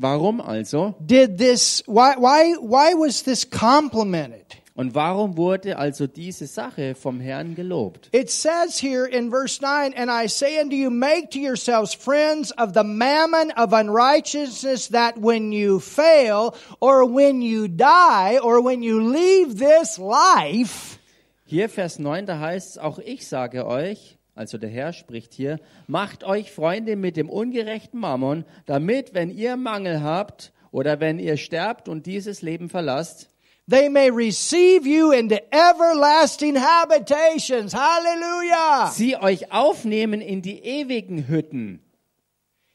Warum 0.00 0.40
also? 0.40 0.94
did 1.04 1.36
this 1.38 1.82
why 1.86 2.16
why 2.16 2.54
why 2.54 2.94
was 2.94 3.22
this 3.22 3.44
complimented? 3.44 4.56
Und 4.76 4.94
warum 4.94 5.36
wurde 5.36 5.76
also 5.76 6.06
diese 6.06 6.46
Sache 6.46 6.94
vom 6.94 7.20
Herrn 7.20 7.54
gelobt? 7.54 8.08
It 8.12 8.30
says 8.30 8.78
here 8.78 9.04
in 9.04 9.30
verse 9.30 9.60
9, 9.60 9.92
and 9.94 10.10
I 10.10 10.26
say 10.26 10.58
unto 10.58 10.74
you, 10.74 10.88
make 10.88 11.32
to 11.32 11.38
yourselves 11.38 11.92
friends 11.92 12.50
of 12.52 12.72
the 12.72 12.84
mammon 12.84 13.50
of 13.58 13.74
unrighteousness, 13.74 14.88
that 14.88 15.18
when 15.18 15.52
you 15.52 15.80
fail, 15.80 16.54
or 16.80 17.04
when 17.04 17.42
you 17.42 17.68
die, 17.68 18.38
or 18.38 18.62
when 18.62 18.82
you 18.82 19.02
leave 19.02 19.58
this 19.58 19.98
life, 19.98 20.98
Hier 21.44 21.68
Vers 21.68 21.98
9, 21.98 22.26
da 22.26 22.38
heißt 22.38 22.76
es, 22.76 22.78
auch 22.78 23.00
ich 23.00 23.26
sage 23.26 23.66
euch, 23.66 24.16
also 24.34 24.58
der 24.58 24.70
Herr 24.70 24.92
spricht 24.92 25.34
hier, 25.34 25.58
macht 25.86 26.24
euch 26.24 26.52
Freunde 26.52 26.96
mit 26.96 27.16
dem 27.16 27.28
ungerechten 27.28 28.00
Mammon, 28.00 28.44
damit, 28.66 29.14
wenn 29.14 29.30
ihr 29.30 29.56
Mangel 29.56 30.02
habt 30.02 30.52
oder 30.70 31.00
wenn 31.00 31.18
ihr 31.18 31.36
sterbt 31.36 31.88
und 31.88 32.06
dieses 32.06 32.42
Leben 32.42 32.68
verlasst, 32.68 33.28
they 33.68 33.88
may 33.88 34.10
receive 34.10 34.86
you 34.86 35.12
into 35.12 35.36
everlasting 35.52 36.56
habitations. 36.56 37.72
Hallelujah. 37.72 38.90
sie 38.92 39.16
euch 39.16 39.52
aufnehmen 39.52 40.20
in 40.20 40.42
die 40.42 40.58
ewigen 40.58 41.28
Hütten. 41.28 41.80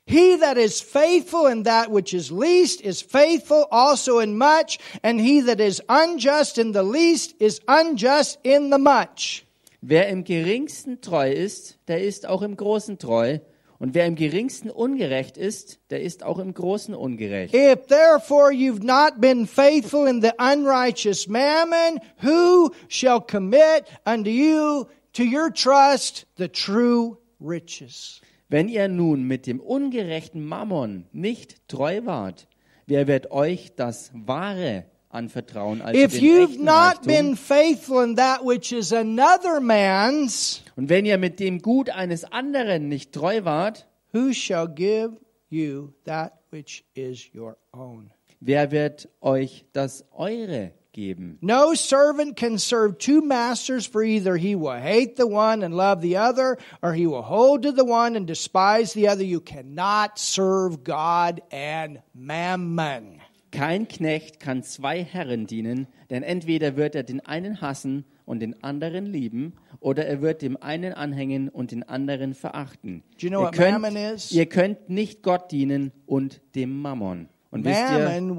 He 0.07 0.37
that 0.37 0.57
is 0.57 0.81
faithful 0.81 1.47
in 1.47 1.63
that 1.63 1.89
which 1.89 2.13
is 2.13 2.31
least 2.31 2.81
is 2.81 3.01
faithful 3.01 3.67
also 3.71 4.19
in 4.19 4.37
much, 4.37 4.77
and 5.01 5.19
he 5.19 5.41
that 5.41 5.59
is 5.59 5.81
unjust 5.89 6.59
in 6.59 6.73
the 6.73 6.83
least 6.83 7.33
is 7.39 7.59
unjust 7.67 8.37
in 8.43 8.69
the 8.69 8.77
much. 8.77 9.44
Wer 9.87 10.07
im 10.09 10.23
geringsten 10.23 10.99
treu 10.99 11.31
ist, 11.31 11.77
der 11.87 12.01
ist 12.01 12.25
auch 12.25 12.41
im 12.41 12.57
großen 12.57 12.97
treu. 12.97 13.37
Und 13.77 13.93
wer 13.93 14.07
im 14.07 14.15
geringsten 14.15 14.71
ungerecht 14.71 15.37
ist, 15.37 15.79
der 15.91 16.01
ist 16.01 16.23
auch 16.23 16.39
im 16.39 16.55
großen 16.55 16.95
ungerecht. 16.95 17.53
If 17.53 17.85
therefore 17.85 18.51
you've 18.51 18.83
not 18.83 19.21
been 19.21 19.45
faithful 19.45 20.07
in 20.07 20.23
the 20.23 20.31
unrighteous 20.39 21.27
mammon, 21.27 21.99
who 22.23 22.71
shall 22.87 23.21
commit 23.21 23.85
unto 24.05 24.31
you 24.31 24.85
to 25.13 25.21
your 25.21 25.53
trust 25.53 26.25
the 26.37 26.47
true 26.47 27.17
riches? 27.39 28.21
Wenn 28.49 28.69
ihr 28.69 28.87
nun 28.87 29.21
mit 29.23 29.45
dem 29.45 29.59
ungerechten 29.59 30.43
Mammon 30.43 31.05
nicht 31.11 31.67
treu 31.67 32.05
wart, 32.05 32.47
wer 32.87 33.05
wird 33.05 33.29
euch 33.29 33.75
das 33.75 34.09
Wahre 34.15 34.85
anvertrauen 35.15 35.81
als 35.81 35.95
If 35.97 36.21
you've 36.21 36.59
not 36.59 37.03
been 37.03 37.35
faithful 37.35 38.03
in 38.03 38.15
that 38.17 38.43
which 38.45 38.71
is 38.71 38.91
another 38.91 39.59
man's, 39.59 40.61
Und 40.75 40.89
wenn 40.89 41.05
ihr 41.05 41.17
mit 41.17 41.39
dem 41.39 41.61
Gut 41.61 41.89
eines 41.89 42.23
anderen 42.25 42.89
nicht 42.89 43.11
treu 43.13 43.43
wart, 43.45 43.87
who 44.13 44.33
shall 44.33 44.67
give 44.67 45.17
you 45.49 45.93
that 46.03 46.33
which 46.51 46.83
is 46.93 47.29
your 47.33 47.57
own? 47.73 48.11
wer 48.41 48.71
wird 48.71 49.09
euch 49.21 49.65
das 49.73 50.03
Eure 50.11 50.71
geben? 50.91 51.37
No 51.41 51.73
servant 51.73 52.35
can 52.37 52.57
serve 52.57 52.97
two 52.97 53.21
masters, 53.21 53.85
for 53.87 54.03
either 54.03 54.37
he 54.37 54.55
will 54.55 54.79
hate 54.79 55.15
the 55.17 55.27
one 55.27 55.63
and 55.63 55.73
love 55.75 56.01
the 56.01 56.17
other, 56.17 56.57
or 56.81 56.93
he 56.93 57.07
will 57.07 57.21
hold 57.23 57.63
to 57.63 57.71
the 57.71 57.83
one 57.85 58.15
and 58.15 58.27
despise 58.27 58.93
the 58.93 59.07
other. 59.07 59.23
You 59.23 59.39
cannot 59.41 60.19
serve 60.19 60.83
God 60.83 61.41
and 61.51 62.01
mammon. 62.13 63.21
Kein 63.55 63.87
Knecht 63.87 64.41
kann 64.41 64.63
zwei 64.63 65.01
Herren 65.01 65.47
dienen, 65.47 65.87
denn 66.09 66.23
entweder 66.23 66.75
wird 66.75 66.93
er 66.93 67.03
den 67.03 67.25
einen 67.25 67.61
hassen 67.61 68.03
und 68.25 68.41
den 68.41 68.61
anderen 68.63 69.05
lieben, 69.05 69.53
oder 69.79 70.05
er 70.05 70.21
wird 70.21 70.41
dem 70.41 70.61
einen 70.61 70.91
anhängen 70.91 71.47
und 71.47 71.71
den 71.71 71.83
anderen 71.83 72.33
verachten. 72.33 73.01
You 73.17 73.29
know 73.29 73.45
ihr, 73.45 73.51
könnt, 73.51 74.31
ihr 74.31 74.45
könnt 74.47 74.89
nicht 74.89 75.23
Gott 75.23 75.51
dienen 75.51 75.93
und 76.05 76.41
dem 76.55 76.81
Mammon. 76.81 77.29
Und 77.49 77.63
wisst 77.63 77.79
ihr, 77.79 77.99
Mammon 77.99 78.35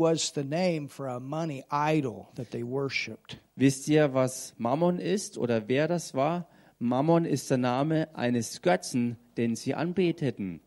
they 2.50 2.66
worshipped. 2.66 3.40
wisst 3.54 3.88
ihr, 3.88 4.12
was 4.12 4.54
Mammon 4.58 4.98
ist 4.98 5.38
oder 5.38 5.66
wer 5.66 5.88
das 5.88 6.12
war? 6.12 6.46
Mammon 6.78 7.24
ist 7.24 7.50
der 7.50 7.56
Name 7.56 8.14
eines 8.14 8.60
Götzen, 8.60 9.16
den 9.38 9.56
sie 9.56 9.74
anbeteten. 9.74 10.60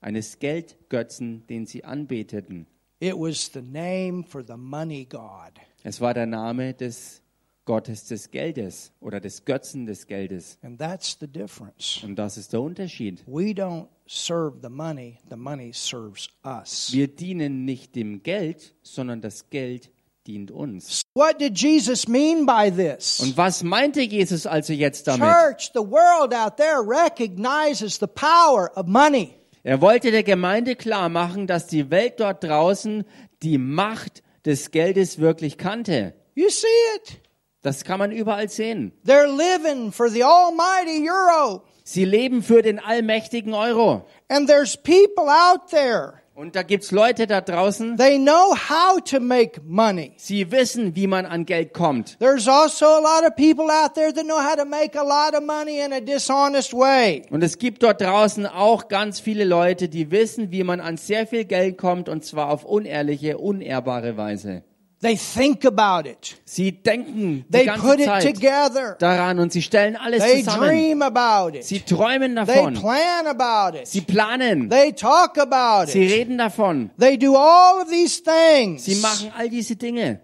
Eines 0.00 0.38
Geldgötzen, 0.38 1.44
den 1.48 1.66
sie 1.66 1.84
anbeteten. 1.84 2.68
It 3.00 3.16
was 3.16 3.50
the 3.52 3.62
name 3.62 4.24
for 4.24 4.42
the 4.42 4.56
money 4.56 5.04
god. 5.04 5.60
Es 5.84 6.00
war 6.00 6.14
der 6.14 6.26
Name 6.26 6.74
des 6.74 7.22
Gottes 7.64 8.06
des 8.06 8.30
Geldes 8.30 8.92
oder 9.00 9.20
des 9.20 9.44
Götzen 9.44 9.86
des 9.86 10.06
Geldes. 10.06 10.58
And 10.62 10.78
that's 10.78 11.16
the 11.20 11.28
difference. 11.28 12.02
Und 12.02 12.16
das 12.16 12.36
ist 12.36 12.52
der 12.52 12.62
Unterschied. 12.62 13.22
We 13.26 13.52
don't 13.52 13.86
serve 14.06 14.58
the 14.62 14.70
money, 14.70 15.18
the 15.28 15.36
money 15.36 15.72
serves 15.72 16.28
us. 16.44 16.90
Wir 16.92 17.08
dienen 17.08 17.64
nicht 17.64 17.94
dem 17.94 18.22
Geld, 18.22 18.74
sondern 18.82 19.20
das 19.20 19.50
Geld 19.50 19.90
dient 20.26 20.50
uns. 20.50 21.02
What 21.14 21.38
did 21.38 21.56
Jesus 21.56 22.08
mean 22.08 22.46
by 22.46 22.70
this? 22.70 23.20
Und 23.20 23.36
was 23.36 23.62
meinte 23.62 24.00
Jesus 24.00 24.46
also 24.46 24.72
jetzt 24.72 25.06
damit? 25.06 25.28
Church, 25.28 25.70
the 25.74 25.80
world 25.80 26.34
out 26.34 26.56
there 26.56 26.80
recognizes 26.80 27.98
the 27.98 28.06
power 28.06 28.70
of 28.76 28.86
money. 28.86 29.37
Er 29.62 29.80
wollte 29.80 30.10
der 30.10 30.22
Gemeinde 30.22 30.76
klar 30.76 31.08
machen, 31.08 31.46
dass 31.46 31.66
die 31.66 31.90
Welt 31.90 32.20
dort 32.20 32.44
draußen 32.44 33.04
die 33.42 33.58
Macht 33.58 34.22
des 34.44 34.70
Geldes 34.70 35.18
wirklich 35.18 35.58
kannte. 35.58 36.14
You 36.34 36.48
see 36.48 36.66
it? 36.96 37.20
Das 37.62 37.84
kann 37.84 37.98
man 37.98 38.12
überall 38.12 38.48
sehen. 38.48 38.92
They're 39.04 39.26
living 39.26 39.92
for 39.92 40.08
the 40.08 40.22
almighty 40.22 41.08
euro. 41.08 41.62
Sie 41.82 42.04
leben 42.04 42.42
für 42.42 42.62
den 42.62 42.78
allmächtigen 42.78 43.54
Euro. 43.54 44.06
And 44.28 44.46
there's 44.46 44.76
people 44.76 45.28
out 45.28 45.68
there. 45.70 46.22
Und 46.38 46.54
da 46.54 46.62
gibt's 46.62 46.92
Leute 46.92 47.26
da 47.26 47.40
draußen, 47.40 47.96
They 47.96 48.16
know 48.16 48.54
how 48.54 49.02
to 49.10 49.18
make 49.18 49.60
money. 49.64 50.12
sie 50.18 50.52
wissen, 50.52 50.94
wie 50.94 51.08
man 51.08 51.26
an 51.26 51.46
Geld 51.46 51.74
kommt. 51.74 52.16
There's 52.20 52.46
also 52.46 52.86
a 52.86 53.00
lot 53.00 53.28
of 53.28 53.34
people 53.34 53.64
out 53.64 53.94
there 53.94 54.12
that 54.12 54.24
know 54.24 54.38
how 54.38 54.54
to 54.54 54.64
make 54.64 54.96
a 54.96 55.02
lot 55.02 55.34
of 55.34 55.42
money 55.44 55.80
in 55.84 55.92
a 55.92 56.00
dishonest 56.00 56.72
way. 56.72 57.22
Und 57.32 57.42
es 57.42 57.58
gibt 57.58 57.82
dort 57.82 58.00
draußen 58.00 58.46
auch 58.46 58.86
ganz 58.86 59.18
viele 59.18 59.42
Leute, 59.42 59.88
die 59.88 60.12
wissen, 60.12 60.52
wie 60.52 60.62
man 60.62 60.78
an 60.78 60.96
sehr 60.96 61.26
viel 61.26 61.44
Geld 61.44 61.76
kommt, 61.76 62.08
und 62.08 62.24
zwar 62.24 62.50
auf 62.50 62.64
unehrliche, 62.64 63.38
unehrbare 63.38 64.16
Weise. 64.16 64.62
They 65.00 65.16
think 65.16 65.64
about 65.64 66.08
it. 66.08 66.40
Sie 66.44 66.72
denken 66.72 67.44
die 67.46 67.50
They 67.52 67.66
ganze 67.66 67.86
put 67.86 68.00
it 68.00 68.06
Zeit 68.06 68.34
together. 68.34 68.96
daran 68.98 69.38
und 69.38 69.52
sie 69.52 69.62
stellen 69.62 69.94
alles 69.96 70.24
They 70.24 70.42
zusammen. 70.42 70.68
dream 70.68 71.02
about 71.02 71.62
Sie 71.62 71.76
it. 71.76 71.86
träumen 71.86 72.34
They 72.34 72.44
davon. 72.46 72.74
plan 72.74 73.26
about 73.28 73.78
Sie 73.86 73.98
it. 73.98 74.06
planen. 74.08 74.68
They 74.70 74.92
talk 74.92 75.38
about 75.38 75.92
Sie 75.92 76.04
it. 76.04 76.10
reden 76.12 76.38
davon. 76.38 76.90
They 76.98 77.16
do 77.16 77.36
all 77.36 77.80
of 77.80 77.88
these 77.88 78.20
things. 78.24 78.86
Sie 78.86 78.96
machen 78.96 79.30
all 79.36 79.48
diese 79.48 79.76
Dinge. 79.76 80.20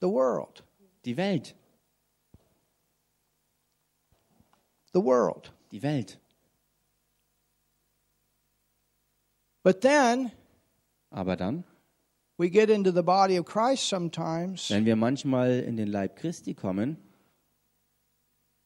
The 0.00 0.06
world. 0.08 0.62
Die 1.04 1.16
Welt. 1.16 1.56
The 4.94 5.00
world. 5.02 5.50
Die 5.72 5.82
Welt. 5.82 6.18
But 9.64 9.80
then 9.80 10.30
Aber 11.10 11.36
dann, 11.36 11.64
we 12.38 12.48
get 12.48 12.70
into 12.70 12.90
the 12.92 13.02
body 13.02 13.38
of 13.38 13.44
Christ 13.46 13.88
sometimes. 13.88 14.70
wenn 14.70 14.84
wir 14.86 14.96
manchmal 14.96 15.60
in 15.60 15.76
den 15.76 15.88
Leib 15.88 16.16
Christi 16.16 16.54
kommen, 16.54 16.96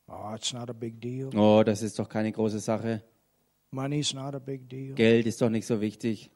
Oh, 0.08 0.34
it's 0.34 0.52
not 0.52 0.68
a 0.68 0.74
big 0.74 1.00
deal. 1.00 1.30
oh, 1.36 1.62
das 1.64 1.80
ist 1.82 1.98
doch 1.98 2.08
keine 2.08 2.32
große 2.32 2.58
Sache. 2.58 3.02
Money's 3.70 4.12
not 4.12 4.34
a 4.34 4.38
big 4.38 4.68
deal. 4.68 4.94
Geld 4.94 5.26
ist 5.26 5.40
doch 5.40 5.48
nicht 5.48 5.66
so 5.66 5.80
wichtig. 5.80 6.30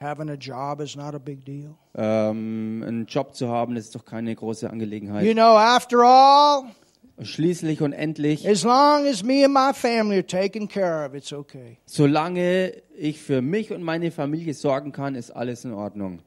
Having 0.00 0.30
a 0.30 0.34
job 0.34 0.80
is 0.80 0.96
not 0.96 1.14
a 1.14 1.18
big 1.18 1.44
deal. 1.44 1.74
Ähm, 1.94 2.84
einen 2.86 3.06
Job 3.06 3.34
zu 3.34 3.48
haben, 3.48 3.74
das 3.74 3.86
ist 3.86 3.94
doch 3.94 4.04
keine 4.04 4.34
große 4.34 4.68
Angelegenheit. 4.68 5.24
You 5.24 5.32
know, 5.34 5.56
after 5.56 5.98
all, 6.02 6.64
Schließlich 7.20 7.82
und 7.82 7.92
endlich, 7.92 8.48
as 8.48 8.62
long 8.62 9.04
as 9.08 9.24
me 9.24 9.44
and 9.44 9.52
my 9.52 9.72
family 9.74 10.18
are 10.18 10.26
taken 10.26 10.68
care 10.68 11.04
of, 11.04 11.14
it's 11.14 11.32
okay. 11.32 11.78
solange 11.84 12.72
ich 12.96 13.20
für 13.20 13.42
mich 13.42 13.72
und 13.72 13.82
meine 13.82 14.12
Familie 14.12 14.54
sorgen 14.54 14.92
kann, 14.92 15.16
ist 15.16 15.32
alles 15.32 15.64
in 15.64 15.72
Ordnung. 15.72 16.20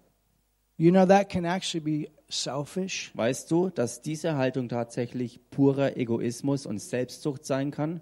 You 0.82 0.89
know, 0.89 1.05
that 1.05 1.29
can 1.29 1.45
actually 1.45 1.79
be 1.79 2.09
selfish. 2.27 3.11
Weißt 3.13 3.51
du, 3.51 3.69
dass 3.69 4.01
diese 4.01 4.36
Haltung 4.36 4.67
tatsächlich 4.67 5.39
purer 5.51 5.95
Egoismus 5.95 6.65
und 6.65 6.79
Selbstsucht 6.79 7.45
sein 7.45 7.69
kann? 7.69 8.01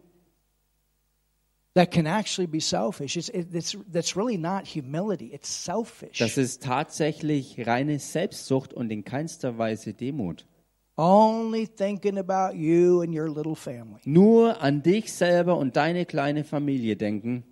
That 1.73 1.91
can 1.91 2.05
actually 2.05 2.47
be 2.47 2.61
selfish. 2.61 3.17
It's, 3.17 3.27
it, 3.27 3.53
it's, 3.53 3.77
that's 3.91 4.15
really 4.15 4.37
not 4.37 4.65
humility, 4.65 5.33
it's 5.33 5.49
selfish. 5.49 6.19
Das 6.19 6.37
ist 6.37 6.63
tatsächlich 6.63 7.67
reine 7.67 7.99
Selbstsucht 7.99 8.73
und 8.73 8.89
in 8.91 9.03
keinster 9.03 9.57
Weise 9.57 9.93
Demut. 9.93 10.45
Only 10.95 11.67
thinking 11.67 12.17
about 12.17 12.55
you 12.55 13.01
and 13.01 13.13
your 13.13 13.27
little 13.27 13.57
family. 13.57 13.99
Nur 14.05 14.61
an 14.61 14.83
dich 14.83 15.11
selber 15.11 15.57
und 15.57 15.75
deine 15.75 16.05
kleine 16.05 16.45
Familie 16.45 16.95
denken. 16.95 17.43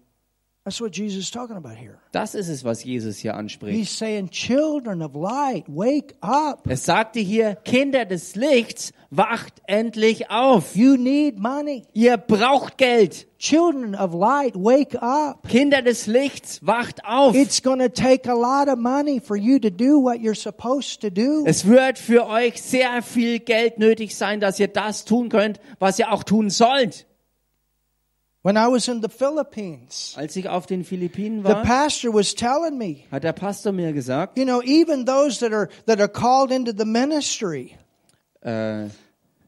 Das 2.12 2.36
ist 2.36 2.50
es, 2.50 2.64
was 2.66 2.84
Jesus 2.84 3.18
hier 3.18 3.36
anspricht. 3.36 3.78
He's 3.78 3.98
saying, 3.98 4.30
Children 4.30 5.02
of 5.02 5.14
light, 5.16 5.64
wake 5.68 6.16
up. 6.20 6.68
Es 6.68 6.84
sagte 6.84 7.22
hier, 7.22 7.56
Kinder 7.56 8.04
des 8.04 8.36
Lichts, 8.36 8.92
wacht 9.10 9.62
endlich 9.68 10.30
auf. 10.30 10.76
You 10.76 10.98
need 10.98 11.40
money. 11.40 11.84
Ihr 11.94 12.18
braucht 12.18 12.78
Geld. 12.78 13.28
Children 13.40 13.96
of 13.96 14.14
light, 14.14 14.56
wake 14.56 15.02
up. 15.02 15.48
Kinder 15.48 15.82
des 15.82 16.06
Lichts, 16.06 16.60
wacht 16.66 17.06
auf. 17.06 17.34
It's 17.34 17.64
going 17.64 17.80
to 17.80 17.88
take 17.88 18.30
a 18.30 18.34
lot 18.34 18.68
of 18.68 18.78
money 18.78 19.22
for 19.22 19.38
you 19.38 19.60
to 19.60 19.70
do 19.70 20.02
what 20.04 20.18
you're 20.18 20.36
supposed 20.36 21.02
to 21.02 21.10
do. 21.10 21.46
Es 21.46 21.66
wird 21.66 21.98
für 21.98 22.28
euch 22.28 22.62
sehr 22.62 23.02
viel 23.02 23.40
Geld 23.40 23.80
nötig 23.80 24.18
sein, 24.18 24.42
dass 24.42 24.60
ihr 24.60 24.68
das 24.68 25.06
tun 25.06 25.30
könnt, 25.30 25.62
was 25.80 25.98
ihr 25.98 26.12
auch 26.12 26.24
tun 26.24 26.50
sollt. 26.50 27.06
When 28.48 28.56
I 28.56 28.68
was 28.68 28.88
in 28.88 29.02
the 29.02 29.10
Philippines, 29.10 30.14
Als 30.16 30.38
ich 30.38 30.48
auf 30.48 30.68
den 30.68 30.86
Philippinen 30.86 31.44
the 31.44 31.50
war, 31.50 31.64
pastor 31.64 32.14
was 32.14 32.34
telling 32.34 32.78
me, 32.78 33.04
hat 33.12 33.26
der 33.26 33.34
Pastor 33.34 33.74
mir 33.74 33.92
gesagt, 33.92 34.38
you 34.38 34.46
know, 34.46 34.62
even 34.62 35.06
those 35.06 35.42
that 35.42 35.52
are 35.52 35.68
that 35.86 36.00
are 36.00 36.08
called 36.08 36.50
into 36.50 36.72
the 36.72 36.86
ministry, 36.86 37.76
äh, 38.40 38.86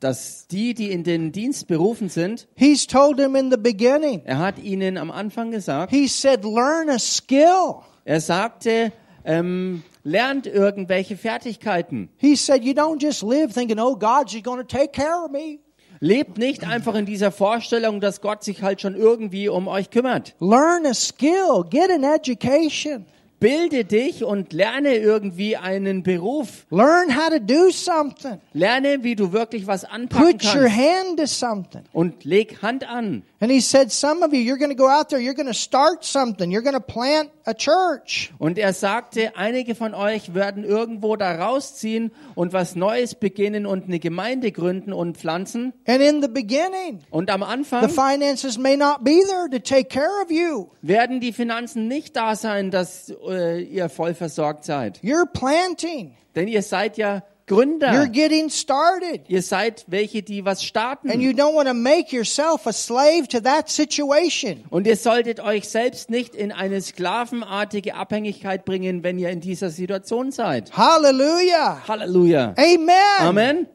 dass 0.01 0.47
die, 0.47 0.73
die 0.73 0.91
in 0.91 1.05
den 1.05 1.31
Dienst 1.31 1.67
berufen 1.67 2.09
sind, 2.09 2.49
he's 2.57 2.85
told 2.85 3.15
them 3.15 3.37
in 3.37 3.49
the 3.49 3.55
beginning. 3.55 4.21
er 4.25 4.39
hat 4.39 4.59
ihnen 4.59 4.97
am 4.97 5.11
Anfang 5.11 5.51
gesagt, 5.51 5.91
He 5.91 6.09
said, 6.09 6.43
learn 6.43 6.89
a 6.89 6.99
skill. 6.99 7.75
er 8.03 8.19
sagte, 8.19 8.91
ähm, 9.23 9.81
lernt 10.03 10.45
irgendwelche 10.45 11.15
Fertigkeiten. 11.15 12.09
He 12.17 12.35
said, 12.35 12.65
you 12.65 12.73
don't 12.73 13.01
just 13.01 13.23
live 13.23 13.53
thinking, 13.53 13.79
oh, 13.79 13.95
God's 13.95 14.35
going 14.43 14.59
to 14.59 14.67
take 14.67 14.91
care 14.91 15.23
of 15.23 15.31
me. 15.31 15.61
Lebt 16.01 16.37
nicht 16.37 16.65
einfach 16.65 16.95
in 16.95 17.05
dieser 17.05 17.31
Vorstellung, 17.31 17.99
dass 17.99 18.21
Gott 18.21 18.43
sich 18.43 18.61
halt 18.61 18.79
schon 18.79 18.95
irgendwie 18.95 19.49
um 19.49 19.67
euch 19.67 19.89
kümmert. 19.89 20.33
Learn 20.39 20.85
a 20.85 20.93
skill. 20.93 21.65
Get 21.69 21.91
an 21.91 22.03
education. 22.03 23.05
Bilde 23.41 23.85
dich 23.85 24.23
und 24.23 24.51
lerne 24.51 24.95
irgendwie 24.95 25.55
einen 25.55 26.03
Beruf. 26.03 26.65
Learn 26.71 27.15
how 27.15 27.29
to 27.29 27.39
do 27.39 27.69
something. 27.71 28.39
Lerne, 28.53 29.03
wie 29.03 29.15
du 29.15 29.31
wirklich 29.31 29.65
was 29.65 29.85
anpacken 29.85 30.37
Put 30.37 30.43
your 30.43 30.63
kannst. 30.63 30.77
hand 30.77 31.19
to 31.19 31.25
something. 31.25 31.81
Und 31.93 32.25
leg 32.25 32.61
Hand 32.61 32.89
an. 32.89 33.23
And 33.41 33.49
he 33.49 33.61
said, 33.61 33.89
some 33.89 34.21
of 34.21 34.33
you, 34.33 34.41
you're 34.41 34.57
going 34.57 34.69
to 34.69 34.75
go 34.75 34.89
out 34.89 35.09
there, 35.09 35.19
you're 35.19 35.33
going 35.33 35.47
to 35.47 35.53
start 35.53 36.03
something. 36.03 36.51
You're 36.51 36.61
going 36.61 36.73
to 36.73 36.81
plant 36.81 37.29
a 37.45 37.53
church. 37.53 38.33
Und 38.37 38.57
er 38.57 38.73
sagte, 38.73 39.37
einige 39.37 39.75
von 39.75 39.93
euch 39.93 40.33
werden 40.33 40.65
irgendwo 40.65 41.15
da 41.15 41.35
rausziehen 41.35 42.11
und 42.35 42.51
was 42.51 42.75
Neues 42.75 43.15
beginnen 43.15 43.65
und 43.65 43.85
eine 43.85 43.99
Gemeinde 43.99 44.51
gründen 44.51 44.91
und 44.91 45.17
pflanzen. 45.17 45.71
And 45.87 46.01
in 46.01 46.21
the 46.21 46.27
beginning, 46.27 46.99
Und 47.11 47.29
am 47.29 47.39
the 47.39 47.47
Anfang 47.47 47.89
finances 47.89 48.57
may 48.57 48.75
not 48.75 49.05
be 49.05 49.21
there 49.25 49.49
to 49.49 49.59
take 49.59 49.85
care 49.85 50.21
of 50.21 50.29
you. 50.29 50.67
werden 50.81 51.21
die 51.21 51.31
Finanzen 51.31 51.87
nicht 51.87 52.17
da 52.17 52.35
sein, 52.35 52.71
dass 52.71 53.13
äh, 53.25 53.61
ihr 53.61 53.87
voll 53.87 54.15
versorgt 54.15 54.65
seid. 54.65 54.99
You're 55.01 55.25
planting. 55.25 56.13
Denn 56.35 56.49
ihr 56.49 56.61
seid 56.61 56.97
ja 56.97 57.23
You're 57.49 57.65
Gründer. 57.79 58.07
getting 58.11 58.49
started. 58.49 59.21
Ihr 59.27 59.41
seid 59.41 59.85
welche, 59.87 60.21
die 60.21 60.45
was 60.45 60.59
And 60.59 60.67
starten. 60.67 61.19
you 61.21 61.31
don't 61.31 61.55
want 61.55 61.67
to 61.67 61.73
make 61.73 62.15
yourself 62.15 62.67
a 62.67 62.73
slave 62.73 63.27
to 63.29 63.39
that 63.41 63.69
situation. 63.69 64.63
Und 64.69 64.85
ihr 64.87 64.95
solltet 64.97 65.39
euch 65.39 65.67
selbst 65.67 66.09
nicht 66.09 66.35
in 66.35 66.51
eine 66.51 66.81
sklavenartige 66.81 67.95
Abhängigkeit 67.95 68.65
bringen, 68.65 69.03
wenn 69.03 69.17
ihr 69.17 69.29
in 69.29 69.41
dieser 69.41 69.69
Situation 69.69 70.31
seid. 70.31 70.71
Hallelujah. 70.77 71.87
Halleluja. 71.87 72.53
Amen. 72.57 72.87
Amen. 73.19 73.67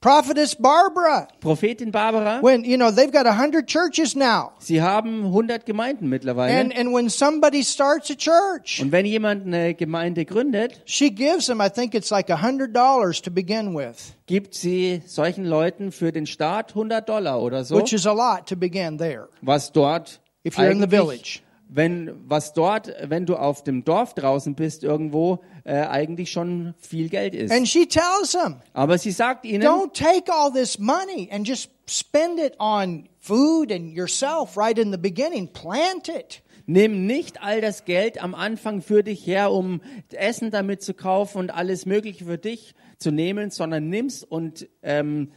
Prophetess 0.00 0.54
Barbara. 0.54 1.28
Prophetin 1.42 1.90
Barbara, 1.92 2.38
When, 2.40 2.64
you 2.64 2.78
know, 2.78 2.90
they've 2.90 3.12
got 3.12 3.26
a 3.26 3.34
hundred 3.34 3.68
churches 3.68 4.16
now. 4.16 4.52
sie 4.58 4.80
haben 4.80 5.24
100 5.30 5.66
Gemeinden 5.66 6.08
mittlerweile. 6.08 6.50
And, 6.58 6.72
and 6.74 6.94
when 6.94 7.10
somebody 7.10 7.62
starts 7.62 8.08
a 8.08 8.14
church, 8.16 8.80
Und 8.80 8.92
wenn 8.92 9.04
jemand 9.04 9.44
eine 9.46 9.74
Gemeinde 9.74 10.24
gründet, 10.24 10.80
she 10.86 11.10
gives 11.10 11.46
them, 11.48 11.60
I 11.60 11.68
think 11.68 11.94
it's 11.94 12.10
like 12.10 12.30
a 12.30 12.40
hundred 12.40 12.72
dollars 12.74 13.20
to 13.20 13.30
begin 13.30 13.74
with, 13.74 14.14
gibt 14.26 14.54
sie 14.54 15.02
solchen 15.06 15.44
Leuten 15.44 15.92
für 15.92 16.12
den 16.12 16.24
Start 16.24 16.70
100 16.70 17.06
Dollar 17.06 17.42
oder 17.42 17.62
so, 17.64 17.76
which 17.76 17.92
is 17.92 18.06
a 18.06 18.12
lot 18.14 18.46
to 18.46 18.56
begin 18.56 18.96
there. 18.96 19.28
was 19.42 19.70
dort 19.70 20.18
If 20.44 20.56
you're 20.56 20.70
in 20.70 20.80
the 20.80 20.86
village. 20.88 21.42
Wenn 21.72 22.12
was 22.26 22.52
dort, 22.52 22.92
wenn 23.04 23.26
du 23.26 23.36
auf 23.36 23.62
dem 23.62 23.84
Dorf 23.84 24.14
draußen 24.14 24.54
bist 24.54 24.82
irgendwo, 24.82 25.40
äh, 25.64 25.74
eigentlich 25.74 26.32
schon 26.32 26.74
viel 26.78 27.08
Geld 27.08 27.34
ist. 27.34 27.52
And 27.52 27.68
she 27.68 27.86
tells 27.86 28.32
them, 28.32 28.56
Aber 28.72 28.98
sie 28.98 29.12
sagt 29.12 29.44
ihnen, 29.44 29.62
don't 29.62 29.92
take 29.92 30.32
all 30.32 30.52
this 30.52 30.78
money 30.78 31.28
and 31.32 31.46
just 31.46 31.70
spend 31.88 32.40
it 32.40 32.54
on 32.58 33.08
food 33.20 33.70
and 33.70 33.92
yourself 33.92 34.56
right 34.56 34.78
in 34.78 34.90
the 34.90 34.98
beginning. 34.98 35.48
Plant 35.52 36.08
it. 36.08 36.42
nimm 36.66 37.06
nicht 37.06 37.42
all 37.42 37.60
das 37.60 37.84
Geld 37.84 38.22
am 38.22 38.34
Anfang 38.34 38.80
für 38.80 39.02
dich 39.02 39.26
her, 39.26 39.52
um 39.52 39.80
Essen 40.12 40.50
damit 40.50 40.82
zu 40.82 40.94
kaufen 40.94 41.38
und 41.38 41.50
alles 41.50 41.84
Mögliche 41.84 42.24
für 42.24 42.38
dich 42.38 42.74
zu 42.98 43.10
nehmen, 43.10 43.50
sondern 43.50 43.88
nimm's 43.88 44.22
und 44.22 44.68
ähm, 44.82 45.32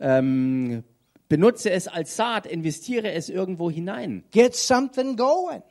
ähm, 0.00 0.84
benutze 1.28 1.70
es 1.70 1.88
als 1.88 2.16
Saat, 2.16 2.46
investiere 2.46 3.12
es 3.12 3.28
irgendwo 3.28 3.70
hinein. 3.70 4.24
Get 4.30 4.54
something 4.54 5.16
going. 5.16 5.62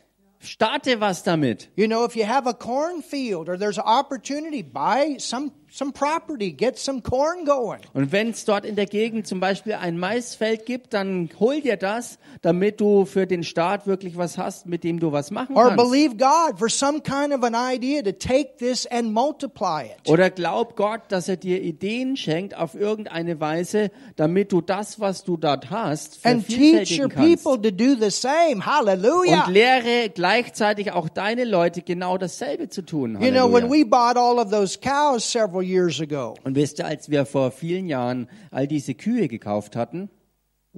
Starte 0.42 1.00
was 1.00 1.24
damit. 1.24 1.68
You 1.76 1.88
know, 1.88 2.04
if 2.04 2.16
you 2.16 2.24
have 2.24 2.48
a 2.48 2.54
cornfield 2.54 3.50
or 3.50 3.58
there's 3.58 3.78
an 3.78 3.86
opportunity, 3.86 4.62
buy 4.62 5.18
some 5.18 5.52
some 5.78 5.92
property, 5.92 6.52
get 6.52 6.78
some 6.80 7.02
corn 7.02 7.46
going. 7.46 7.80
Und 7.94 8.12
wenn 8.12 8.32
es 8.32 8.46
dort 8.46 8.66
in 8.66 8.76
der 8.76 8.88
Gegend 8.88 9.28
zum 9.28 9.40
Beispiel 9.40 9.74
ein 9.74 10.00
Maisfeld 10.00 10.66
gibt, 10.66 10.94
dann 10.94 11.30
hol 11.40 11.62
dir 11.62 11.78
das, 11.78 12.18
damit 12.42 12.82
du 12.82 13.06
für 13.06 13.28
den 13.28 13.44
Staat 13.44 13.86
wirklich 13.86 14.18
was 14.18 14.38
hast, 14.40 14.66
mit 14.66 14.84
dem 14.84 15.00
du 15.00 15.12
was 15.12 15.30
machen 15.30 15.56
Or 15.56 15.70
kannst. 15.70 15.78
believe 15.78 16.16
God 16.18 16.58
for 16.58 16.70
some 16.70 17.02
kind 17.02 17.32
of 17.34 17.44
an 17.44 17.54
idea 17.56 18.02
to 18.02 18.12
take 18.12 18.58
this 18.58 18.88
and 18.88 19.14
multiply 19.14 19.84
it. 19.86 20.10
Oder 20.10 20.30
glaub 20.32 20.76
Gott, 20.76 21.02
dass 21.10 21.30
er 21.30 21.38
dir 21.38 21.62
Ideen 21.62 22.18
schenkt 22.18 22.56
auf 22.58 22.74
irgendeine 22.74 23.40
Weise, 23.40 23.92
damit 24.16 24.52
du 24.52 24.62
das, 24.62 25.00
was 25.00 25.24
du 25.24 25.38
dort 25.38 25.70
hast, 25.70 26.26
And 26.26 26.48
teach 26.48 27.00
your 27.00 27.10
kannst. 27.10 27.44
people 27.44 27.62
to 27.62 27.70
do 27.76 27.94
the 28.00 28.10
same. 28.10 28.66
Hallelujah. 28.66 29.46
Und 29.46 29.54
lehre 29.54 30.10
gleichzeitig 30.10 30.92
auch 30.92 31.08
deine 31.10 31.44
Leute 31.44 31.82
genau 31.84 32.18
dasselbe 32.18 32.70
zu 32.70 32.82
tun. 32.82 33.18
You 33.22 33.30
know, 33.32 33.46
when 33.52 33.66
Halleluja. 33.66 33.70
we 33.70 33.86
bought 33.86 34.18
all 34.18 34.40
of 34.40 34.50
those 34.50 34.80
cows 34.80 35.24
several 35.30 35.67
years 35.68 36.00
ago, 36.02 36.36
Und 36.44 36.56
wisst 36.56 36.80
ihr, 36.80 36.86
als 36.86 37.10
wir 37.10 37.26
vor 37.26 37.52
vielen 37.52 37.88
Jahren 37.88 38.28
all 38.52 38.68
diese 38.68 38.94
Kühe 38.96 39.28
gekauft 39.28 39.76
hatten, 39.76 40.10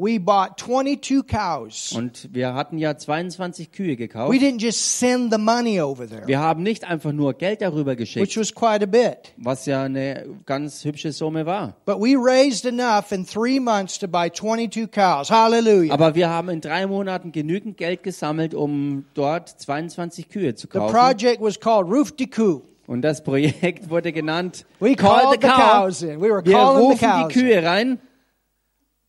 we 0.02 0.18
bought 0.18 0.58
22 0.58 1.28
cows. 1.28 1.92
und 1.92 2.30
wir 2.34 2.54
hatten 2.54 2.78
ja 2.78 2.96
22 2.98 3.74
Kühe 3.74 3.98
gekauft, 3.98 4.32
We 4.32 4.38
didn't 4.38 4.62
just 4.62 4.98
send 4.98 5.34
the 5.34 5.38
money 5.38 5.82
over 5.82 6.08
there, 6.08 6.26
wir 6.26 6.40
haben 6.40 6.64
nicht 6.64 6.86
einfach 6.86 7.12
nur 7.12 7.34
Geld 7.34 7.62
darüber 7.62 7.98
geschickt, 7.98 8.26
which 8.26 8.38
was 8.38 8.54
quite 8.56 8.82
a 8.82 8.86
bit. 8.86 9.34
was 9.36 9.66
ja 9.66 9.84
eine 9.84 10.26
ganz 10.46 10.86
hübsche 10.86 11.12
Summe 11.12 11.46
war. 11.46 11.76
But 11.86 11.98
we 12.00 12.16
raised 12.16 12.66
enough 12.66 13.12
in 13.12 13.26
three 13.26 13.60
months 13.60 14.00
to 14.00 14.08
buy 14.08 14.30
22 14.32 14.90
cows. 14.90 15.30
Hallelujah. 15.30 15.94
Aber 15.94 16.16
wir 16.16 16.30
haben 16.30 16.48
in 16.48 16.62
drei 16.62 16.88
Monaten 16.88 17.34
genügend 17.34 17.76
Geld 17.76 18.02
gesammelt, 18.04 18.54
um 18.54 19.04
dort 19.16 19.50
22 19.50 20.30
Kühe 20.30 20.56
zu 20.56 20.68
The 20.72 20.78
kaufen. 20.80 20.94
project 20.96 21.42
was 21.42 21.60
called 21.60 21.92
Roof 21.92 22.14
de 22.14 22.28
Coup. 22.28 22.62
Und 22.90 23.04
das 23.04 23.24
Projekt 23.24 23.92
wurde 23.92 24.12
genannt 24.12 24.66
We 24.80 24.96
Call 24.96 25.22
called 25.22 25.42
the 25.42 25.48
the 25.48 25.54
Cow. 25.54 25.58
cows 25.84 26.02
in. 26.02 26.20
We 26.20 26.30
were 26.32 26.44
Wir 26.44 26.54
calling 26.58 26.80
the 26.80 26.86
rufen 26.94 27.08
cows 27.08 27.28
die 27.34 27.40
Kühe 27.40 27.64
rein. 27.64 28.00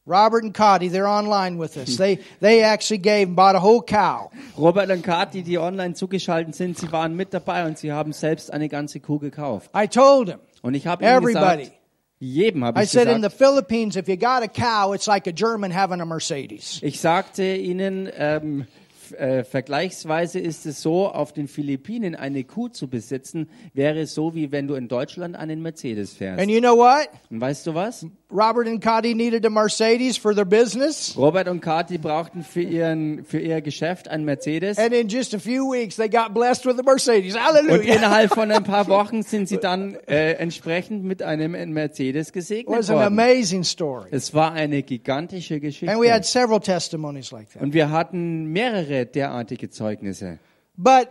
Robert 0.07 0.43
and 0.45 0.55
Cotty, 0.55 0.91
they're 0.91 1.07
online 1.07 1.59
with 1.59 1.77
us. 1.77 1.97
They 1.97 2.19
they 2.41 2.63
actually 2.63 2.99
gave 3.01 3.29
and 3.29 3.37
bought 3.37 3.55
a 3.55 3.61
whole 3.61 3.81
cow. 3.83 4.31
Robert 4.59 4.91
und 4.91 5.03
Kathi, 5.03 5.43
die 5.43 5.57
online 5.59 5.95
zugeschaltet 5.95 6.55
sind, 6.55 6.77
sie 6.79 6.93
waren 6.93 7.15
mit 7.17 7.33
dabei 7.33 7.65
und 7.67 7.79
sie 7.79 7.91
haben 7.93 8.13
selbst 8.13 8.53
eine 8.53 8.69
ganze 8.69 9.01
Kuh 9.01 9.19
gekauft. 9.19 9.71
I 9.75 9.87
told 9.89 10.29
him. 10.29 10.41
Und 10.63 10.75
ich 10.75 10.87
habe 10.87 11.03
ihnen 11.05 11.15
Everybody. 11.17 11.63
gesagt, 11.65 11.79
jedem 12.19 12.65
habe 12.65 12.81
I 12.81 12.85
ich 12.85 12.91
said 12.91 13.09
in 13.09 13.23
the 13.23 13.29
gesagt, 13.29 13.39
Philippines, 13.39 13.97
if 13.97 14.09
you 14.09 14.17
got 14.17 14.43
a 14.43 14.49
cow, 14.49 14.93
it's 14.95 15.07
like 15.07 15.27
a 15.27 15.33
German 15.33 15.71
having 15.75 16.01
a 16.03 16.05
Mercedes. 16.05 16.81
ich 16.83 17.01
sagte 17.01 17.55
ihnen, 17.55 18.11
ähm, 18.15 18.67
äh, 19.13 19.45
vergleichsweise 19.45 20.39
ist 20.39 20.67
es 20.67 20.83
so, 20.83 21.09
auf 21.09 21.33
den 21.33 21.49
Philippinen 21.49 22.15
eine 22.15 22.45
Kuh 22.45 22.69
zu 22.69 22.89
besitzen, 22.89 23.49
wäre 23.75 24.07
so, 24.07 24.35
wie 24.35 24.53
wenn 24.53 24.67
du 24.67 24.75
in 24.75 24.89
Deutschland 24.89 25.37
einen 25.37 25.63
Mercedes 25.63 26.15
fährst. 26.15 26.41
And 26.41 26.51
you 26.51 26.61
know 26.61 26.77
what? 26.77 27.09
Und 27.31 27.41
weißt 27.41 27.67
du 27.67 27.75
was? 27.75 28.07
Robert 28.33 28.69
and 28.69 28.81
Cotty 28.81 29.15
needed 29.15 29.45
a 29.45 29.51
Mercedes 29.51 30.17
for 30.17 30.35
their 30.35 30.45
business. 30.45 31.15
Robert 31.17 31.49
und 31.49 31.61
Kathi 31.61 31.99
brauchten 31.99 32.45
für, 32.45 32.61
ihren, 32.63 33.25
für 33.25 33.41
ihr 33.41 33.61
Geschäft 33.61 34.09
einen 34.09 34.25
Mercedes. 34.25 34.79
And 34.79 34.93
in 34.93 35.09
just 35.09 35.35
a 35.35 35.39
few 35.39 35.65
weeks, 35.73 35.97
they 35.97 36.09
got 36.09 36.33
blessed 36.33 36.65
with 36.65 36.79
a 36.79 36.83
Mercedes. 36.83 37.35
Und 37.35 37.43
Hallelujah. 37.45 37.97
innerhalb 37.97 38.33
von 38.33 38.51
ein 38.51 38.63
paar 38.65 38.87
Wochen 38.89 39.23
sind 39.23 39.49
sie 39.49 39.59
dann 39.59 39.97
äh, 40.07 40.33
entsprechend 40.35 41.05
mit 41.05 41.23
einem 41.23 41.53
Mercedes 41.73 42.29
It 42.29 42.35
gesegnet 42.35 42.79
was 42.79 42.89
an 42.91 42.97
worden. 42.97 43.07
amazing 43.19 43.65
story. 43.65 44.09
Es 44.13 44.33
war 44.33 44.53
eine 44.53 44.83
gigantische 44.83 45.59
Geschichte. 45.61 45.91
And 45.93 46.01
we 46.01 46.13
had 46.13 46.25
several 46.25 46.61
testimonies 46.61 47.33
like 47.33 47.51
that. 47.53 47.63
Und 47.63 47.75
wir 47.75 47.91
hatten 47.91 48.47
mehrere 48.47 49.07
derartige 49.07 49.71
Zeugnisse. 49.71 50.39
But 50.77 51.09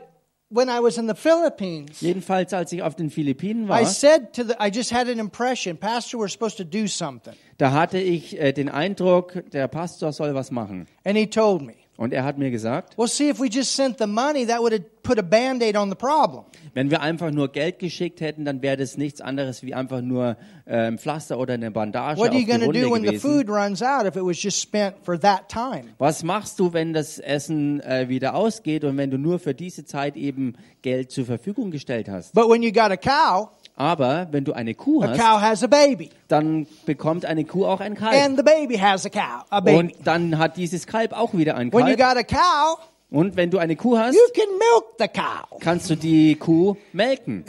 when 0.49 0.67
I 0.67 0.79
was 0.79 0.97
in 0.97 1.07
the 1.07 1.15
Philippines, 1.15 2.01
Jedenfalls, 2.01 2.53
als 2.53 2.71
ich 2.71 2.81
auf 2.81 2.95
den 2.95 3.09
Philippinen 3.09 3.67
war, 3.67 3.81
I 3.81 3.85
said 3.85 4.33
to 4.33 4.43
the, 4.43 4.53
I 4.59 4.69
just 4.73 4.91
had 4.91 5.07
an 5.07 5.19
impression, 5.19 5.77
Pastor, 5.77 6.17
we're 6.17 6.29
supposed 6.29 6.57
to 6.57 6.63
do 6.63 6.87
something. 6.87 7.33
da 7.57 7.71
hatte 7.71 7.99
ich 7.99 8.39
äh, 8.39 8.51
den 8.51 8.69
Eindruck, 8.69 9.43
der 9.51 9.67
Pastor 9.67 10.11
soll 10.11 10.33
was 10.33 10.51
machen. 10.51 10.87
And 11.03 11.17
he 11.17 11.27
told 11.27 11.61
me, 11.61 11.75
Und 11.99 12.13
er 12.13 12.23
hat 12.23 12.37
mir 12.37 12.49
gesagt, 12.49 12.97
well, 12.97 13.09
see, 13.09 13.29
if 13.29 13.41
we 13.41 13.47
just 13.51 13.75
sent 13.75 13.97
the 13.99 14.07
money, 14.07 14.47
that 14.47 14.61
would 14.61 14.71
have 14.71 14.85
put 15.03 15.19
a 15.19 15.21
band 15.21 15.61
aid 15.61 15.75
on 15.75 15.89
the 15.89 15.95
problem. 15.95 16.45
wenn 16.73 16.89
wir 16.89 17.01
einfach 17.01 17.29
nur 17.29 17.51
Geld 17.51 17.77
geschickt 17.79 18.21
hätten, 18.21 18.45
dann 18.45 18.61
wäre 18.61 18.77
das 18.77 18.95
nichts 18.95 19.19
anderes 19.19 19.63
wie 19.63 19.73
einfach 19.73 19.99
nur 20.01 20.37
äh, 20.65 20.87
ein 20.87 20.97
Pflaster 20.97 21.37
oder 21.37 21.55
eine 21.55 21.71
Bandage 21.71 22.17
What 22.17 22.29
auf 22.29 22.33
are 22.35 22.39
you 22.39 22.45
die 22.45 22.49
going 22.49 22.61
to 22.61 22.67
Wunde 22.67 22.81
do 22.83 22.91
when 22.93 23.01
the 23.01 23.07
gewesen. 23.17 23.19
food 23.19 23.49
runs 23.49 23.81
out 23.81 24.05
if 24.05 24.15
it 24.15 24.23
was 24.23 24.41
just 24.41 24.61
spent 24.61 24.95
for 25.03 25.19
that 25.19 25.49
time? 25.49 25.89
Was 25.97 26.23
machst 26.23 26.57
du, 26.59 26.71
wenn 26.71 26.93
das 26.93 27.19
Essen 27.19 27.81
äh, 27.81 28.07
wieder 28.07 28.33
ausgeht 28.33 28.85
und 28.85 28.95
wenn 28.95 29.11
du 29.11 29.17
nur 29.17 29.37
für 29.39 29.53
diese 29.53 29.83
Zeit 29.83 30.15
eben 30.15 30.53
Geld 30.81 31.11
zur 31.11 31.25
Verfügung 31.25 31.69
gestellt 31.69 32.07
hast? 32.07 32.33
But 32.33 32.47
when 32.49 32.63
you 32.63 32.71
got 32.71 32.91
a 32.91 32.95
cow, 32.97 33.49
Aber 33.79 34.27
wenn 34.31 34.43
du 34.43 34.51
eine 34.51 34.75
Kuh 34.75 35.01
a 35.01 35.07
hast, 35.07 35.17
cow 35.19 35.41
has 35.41 35.63
a 35.63 35.67
baby. 35.67 36.09
dann 36.27 36.67
bekommt 36.85 37.23
eine 37.25 37.45
Kuh 37.45 37.65
auch 37.65 37.79
ein 37.79 37.95
Kalb. 37.95 38.13
And 38.13 38.35
the 38.37 38.43
baby 38.43 38.75
has 38.77 39.05
a 39.05 39.09
cow, 39.09 39.45
a 39.49 39.61
baby. 39.61 39.77
Und 39.77 39.93
dann 40.03 40.37
hat 40.37 40.57
dieses 40.57 40.85
Kalb 40.85 41.13
auch 41.13 41.33
wieder 41.33 41.55
ein 41.55 41.71
When 41.71 41.87
you 41.87 41.95
Kalb. 41.95 42.15
got 42.15 42.17
a 42.17 42.23
cow, 42.23 42.77
Und 43.09 43.37
wenn 43.37 43.49
du 43.49 43.57
eine 43.57 43.77
Kuh 43.77 43.97
hast, 43.97 44.15
you 44.15 44.21
can 44.35 44.49
milk 44.57 44.83
the 44.99 45.07
cow. 45.07 45.59
kannst 45.61 45.89
du 45.89 45.95
die 45.95 46.35
Kuh 46.35 46.75
melken. 46.91 47.45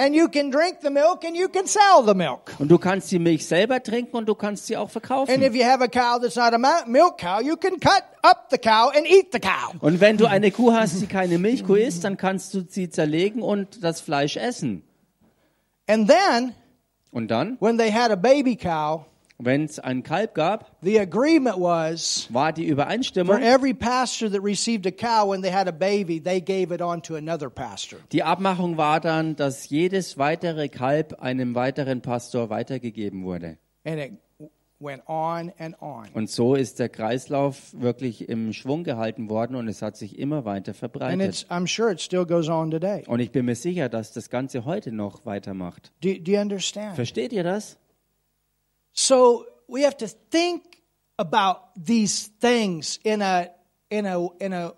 Und 2.58 2.68
du 2.70 2.78
kannst 2.78 3.10
die 3.10 3.18
Milch 3.18 3.44
selber 3.46 3.82
trinken 3.82 4.16
und 4.16 4.26
du 4.28 4.36
kannst 4.36 4.66
sie 4.68 4.76
auch 4.76 4.88
verkaufen. 4.88 5.34
Und 9.80 10.00
wenn 10.00 10.16
du 10.16 10.26
eine 10.26 10.50
Kuh 10.52 10.72
hast, 10.72 11.02
die 11.02 11.06
keine 11.06 11.38
Milchkuh 11.38 11.74
ist, 11.74 12.04
dann 12.04 12.16
kannst 12.16 12.54
du 12.54 12.62
sie 12.68 12.88
zerlegen 12.88 13.42
und 13.42 13.82
das 13.82 14.00
Fleisch 14.00 14.36
essen. 14.36 14.84
And 15.90 16.08
then, 16.08 16.54
Und 17.10 17.30
dann, 17.30 17.56
when 17.58 17.76
they 17.76 17.90
had 17.90 18.12
a 18.12 18.16
baby 18.16 18.54
cow, 18.54 19.06
wenn 19.38 19.64
es 19.64 19.78
ein 19.80 20.02
Kalb 20.02 20.34
gab, 20.34 20.70
the 20.82 21.00
agreement 21.00 21.56
was 21.58 22.28
war 22.30 22.52
die 22.52 22.66
for 22.66 22.72
Übereinstimmung, 22.74 23.42
every 23.42 23.74
pastor 23.74 24.30
that 24.30 24.42
received 24.42 24.86
a 24.86 24.92
cow 24.92 25.26
when 25.28 25.42
they 25.42 25.50
had 25.50 25.66
a 25.66 25.72
baby, 25.72 26.20
they 26.22 26.40
gave 26.40 26.72
it 26.72 26.80
on 26.80 27.02
to 27.02 27.16
another 27.16 27.50
pastor. 27.50 27.96
die 28.12 28.22
Abmachung 28.22 28.76
war 28.76 29.00
dann, 29.00 29.34
dass 29.34 29.68
jedes 29.70 30.18
weitere 30.18 30.68
Kalb 30.68 31.20
einem 31.20 31.54
weiteren 31.56 32.02
Pastor 32.02 32.50
weitergegeben 32.50 33.24
wurde. 33.24 33.58
And 33.84 33.98
it 33.98 34.12
Und 34.80 36.30
so 36.30 36.54
ist 36.54 36.78
der 36.78 36.88
Kreislauf 36.88 37.74
wirklich 37.74 38.28
im 38.28 38.52
Schwung 38.54 38.82
gehalten 38.82 39.28
worden 39.28 39.56
und 39.56 39.68
es 39.68 39.82
hat 39.82 39.96
sich 39.96 40.18
immer 40.18 40.44
weiter 40.46 40.70
And 40.70 40.78
verbreitet. 40.78 41.20
it's, 41.28 41.46
I'm 41.50 41.66
sure 41.66 41.92
it 41.92 42.00
still 42.00 42.24
goes 42.24 42.48
on 42.48 42.70
today. 42.70 43.04
Und 43.06 43.20
ich 43.20 43.30
bin 43.30 43.44
mir 43.44 43.56
sicher, 43.56 43.88
dass 43.90 44.12
das 44.12 44.30
Ganze 44.30 44.64
heute 44.64 44.90
noch 44.90 45.26
weitermacht. 45.26 45.92
Do, 46.02 46.14
do 46.14 46.32
you 46.32 46.38
understand? 46.40 46.96
Versteht 46.96 47.32
ihr 47.32 47.44
das? 47.44 47.76
So 48.92 49.44
we 49.68 49.84
have 49.84 49.96
to 49.98 50.06
think 50.30 50.62
about 51.18 51.60
these 51.76 52.30
things 52.40 52.98
in 53.04 53.20
a 53.22 53.48
in 53.90 54.06
a 54.06 54.28
in 54.38 54.52
a 54.54 54.72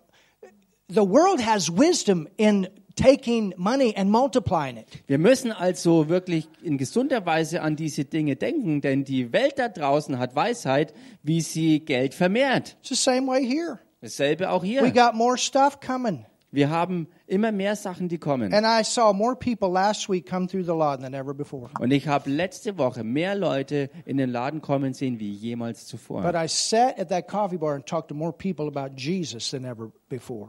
the 0.89 1.01
world 1.03 1.41
has 1.47 1.71
wisdom 1.71 2.29
in 2.37 2.69
taking 2.97 3.55
money 3.57 3.95
and 3.97 4.11
multiplying 4.11 4.77
it. 4.77 4.87
Wir 5.07 5.19
müssen 5.19 5.53
also 5.53 6.09
wirklich 6.09 6.49
in 6.63 6.79
gesunder 6.79 7.25
Weise 7.27 7.63
an 7.63 7.77
diese 7.77 8.05
Dinge 8.05 8.37
denken, 8.37 8.81
denn 8.81 9.05
die 9.05 9.33
Welt 9.33 9.59
da 9.59 9.69
draußen 9.69 10.19
hat 10.19 10.35
Weisheit, 10.35 10.95
wie 11.23 11.41
sie 11.41 11.81
Geld 11.81 12.15
vermehrt. 12.15 12.77
It's 12.81 12.89
the 12.91 12.95
same 12.95 13.27
way 13.27 13.45
here. 13.47 13.79
Dasselbe 14.01 14.51
auch 14.51 14.63
We 14.63 14.67
hier. 14.69 14.91
got 14.91 15.15
more 15.15 15.39
stuff 15.39 15.79
coming. 15.81 16.25
Wir 16.55 16.69
haben 16.69 17.09
immer 17.27 17.51
mehr 17.51 17.77
Sachen, 17.77 18.11
die 18.11 18.19
kommen. 18.19 18.53
Und 18.53 18.63
ich 21.91 22.09
habe 22.09 22.29
letzte 22.31 22.77
Woche 22.77 23.05
mehr 23.05 23.35
Leute 23.35 23.89
in 24.05 24.19
den 24.19 24.29
Laden 24.29 24.61
kommen 24.61 24.93
sehen 24.93 25.19
wie 25.19 25.33
jemals 25.33 25.87
zuvor. 25.87 26.23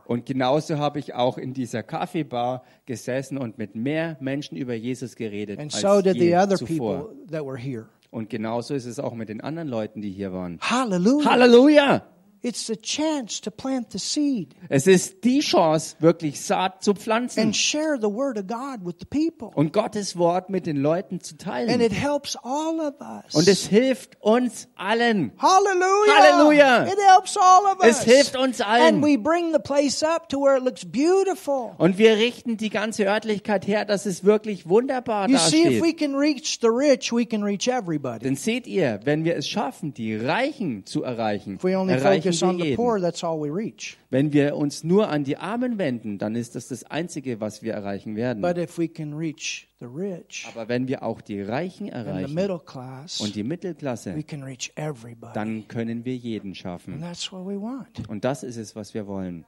Und 0.06 0.26
genauso 0.26 0.78
habe 0.78 1.00
ich 1.00 1.14
auch 1.14 1.38
in 1.38 1.54
dieser 1.54 1.84
Kaffeebar 1.84 2.64
gesessen 2.86 3.38
und 3.38 3.58
mit 3.58 3.76
mehr 3.76 4.18
Menschen 4.20 4.58
über 4.58 4.74
Jesus 4.74 5.16
geredet 5.16 5.58
And 5.58 5.74
als 5.74 5.82
so 5.82 6.02
je 6.02 6.36
other 6.36 6.58
zuvor. 6.58 7.08
people 7.08 7.28
that 7.32 7.46
were 7.46 7.58
here. 7.58 7.88
Und 8.12 8.30
genauso 8.30 8.74
ist 8.76 8.86
es 8.86 9.00
auch 9.00 9.14
mit 9.14 9.30
den 9.30 9.40
anderen 9.42 9.70
Leuten, 9.70 10.02
die 10.02 10.12
hier 10.12 10.34
waren. 10.34 10.60
Hallelujah. 10.62 11.32
Halleluja! 11.32 12.04
It's 12.46 12.68
the 12.68 12.76
chance 12.76 13.40
to 13.40 13.50
plant 13.52 13.94
the 13.94 13.98
seed 14.00 14.50
Es 14.68 14.86
ist 14.86 15.24
die 15.24 15.40
Chance, 15.40 15.96
wirklich 16.00 16.42
Saat 16.42 16.84
zu 16.84 16.94
pflanzen 16.94 17.40
and 17.42 17.56
share 17.56 17.98
the 17.98 18.08
word 18.12 18.38
of 18.38 18.48
God 18.48 18.86
with 18.86 18.96
the 19.00 19.06
people. 19.06 19.50
und 19.56 19.72
Gottes 19.72 20.18
Wort 20.18 20.50
mit 20.50 20.66
den 20.66 20.76
Leuten 20.76 21.22
zu 21.22 21.36
And 21.36 21.42
teilen. 21.42 21.80
it 21.82 21.94
helps 21.94 22.36
all 22.44 22.82
of 22.82 22.96
us. 23.00 23.34
Und 23.34 23.48
es 23.48 23.66
hilft 23.68 24.22
uns 24.22 24.68
allen. 24.76 25.32
Hallelujah. 25.38 26.18
Hallelujah. 26.18 26.84
It 26.88 27.00
helps 27.08 27.38
all 27.38 27.64
of 27.66 27.80
us. 27.82 28.00
Es 28.00 28.04
hilft 28.04 28.36
uns 28.36 28.60
allen. 28.60 28.96
And 28.96 29.04
we 29.06 29.18
bring 29.18 29.54
the 29.54 29.60
place 29.60 30.04
up 30.04 30.28
to 30.28 30.38
where 30.42 30.58
it 30.58 30.64
looks 30.66 30.84
beautiful. 30.84 31.72
Und 31.78 31.98
wir 31.98 32.18
richten 32.18 32.58
die 32.58 32.70
ganze 32.70 33.06
Örtlichkeit 33.06 33.66
her, 33.68 33.86
dass 33.86 34.06
es 34.06 34.26
wirklich 34.26 34.68
wunderbar 34.68 35.30
You 35.30 35.38
see, 35.38 35.62
if 35.62 35.80
dasteht. 35.80 35.82
we 35.84 35.94
can 35.94 36.16
reach 36.16 36.60
the 36.62 36.68
rich, 36.68 37.14
we 37.14 37.26
can 37.26 37.42
reach 37.42 37.70
everybody. 37.70 38.20
Denn 38.26 38.36
seht 38.36 38.68
ihr, 38.68 39.00
wenn 39.06 39.24
wir 39.24 39.38
es 39.38 39.48
schaffen, 39.48 39.94
die 39.94 40.14
Reichen 40.16 40.86
zu 40.86 41.04
erreichen, 41.04 41.58
erreichen 41.64 42.33
wir 42.42 42.76
poor, 42.76 42.98
jeden. 42.98 43.06
that's 43.10 43.24
all 43.24 43.40
we 43.40 43.54
reach. 43.54 43.98
Wenn 44.10 44.32
wir 44.34 44.56
uns 44.56 44.84
nur 44.84 45.10
an 45.10 45.24
die 45.24 45.38
Armen 45.38 45.78
wenden, 45.78 46.18
dann 46.18 46.36
ist 46.36 46.56
das 46.56 46.68
das 46.68 46.84
Einzige, 46.84 47.40
was 47.40 47.62
wir 47.62 47.74
erreichen 47.74 48.16
werden. 48.16 48.42
But 48.42 48.58
if 48.58 48.78
we 48.78 48.88
can 48.88 49.14
reach 49.14 49.68
the 49.80 49.86
rich 49.86 50.48
Aber 50.54 50.68
wenn 50.70 50.88
wir 50.88 51.04
auch 51.04 51.22
die 51.22 51.42
Reichen 51.42 51.92
and 51.92 52.06
the 52.06 52.12
erreichen 52.12 52.34
middle 52.34 52.60
class, 52.60 53.20
und 53.22 53.36
die 53.36 53.44
Mittelklasse, 53.44 54.16
we 54.16 54.24
can 54.24 54.44
reach 54.44 54.72
everybody. 54.76 55.34
dann 55.34 55.68
können 55.68 56.06
wir 56.06 56.16
jeden 56.16 56.50
And 56.50 56.58
schaffen. 56.58 57.02
that's 57.02 57.32
what 57.32 57.46
we 57.46 57.60
want. 57.60 58.08
Und 58.10 58.24
das 58.26 58.44
ist 58.44 58.58
es, 58.58 58.76
was 58.76 58.94
wir 58.94 59.08
wollen. 59.08 59.46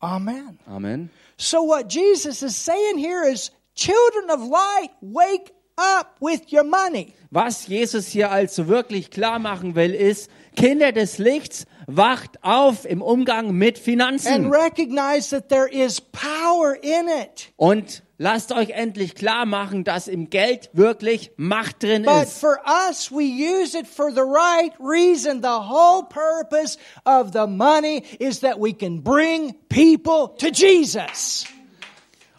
Amen. 0.00 0.58
Amen. 0.66 1.10
So 1.38 1.66
what 1.66 1.90
Jesus 1.92 2.42
is 2.42 2.54
saying 2.54 2.98
here 2.98 3.24
is, 3.30 3.50
children 3.74 4.30
of 4.30 4.40
light, 4.48 4.90
wake 5.00 5.52
up 5.76 6.16
with 6.20 6.52
your 6.52 6.64
money. 6.64 7.14
Was 7.30 7.66
Jesus 7.66 8.08
hier 8.08 8.30
also 8.30 8.68
wirklich 8.68 9.10
klar 9.10 9.38
machen 9.38 9.74
will, 9.74 9.92
ist, 9.94 10.30
Kinder 10.56 10.92
des 10.92 11.18
Lichts, 11.18 11.66
wacht 11.86 12.42
auf 12.42 12.84
im 12.84 13.02
Umgang 13.02 13.52
mit 13.52 13.76
and 13.76 13.84
Finanzen. 13.84 14.50
recognize 14.50 15.30
that 15.30 15.48
there 15.48 15.68
is 15.68 16.00
power 16.00 16.74
in 16.82 17.08
it. 17.08 17.52
Und 17.56 18.02
lasst 18.18 18.52
euch 18.52 18.70
endlich 18.70 19.14
klar 19.14 19.44
machen, 19.46 19.84
dass 19.84 20.08
im 20.08 20.30
Geld 20.30 20.70
wirklich 20.72 21.32
Macht 21.36 21.82
drin 21.82 22.04
But 22.04 22.24
ist. 22.24 22.38
for 22.40 22.58
us, 22.88 23.10
we 23.10 23.24
use 23.24 23.76
it 23.78 23.86
for 23.86 24.10
the 24.10 24.20
right 24.22 24.72
reason. 24.80 25.42
The 25.42 25.48
whole 25.48 26.04
purpose 26.08 26.78
of 27.04 27.32
the 27.32 27.46
money 27.46 28.02
is 28.18 28.40
that 28.40 28.58
we 28.58 28.72
can 28.72 29.02
bring 29.02 29.54
people 29.68 30.34
to 30.38 30.46
Jesus. 30.48 31.44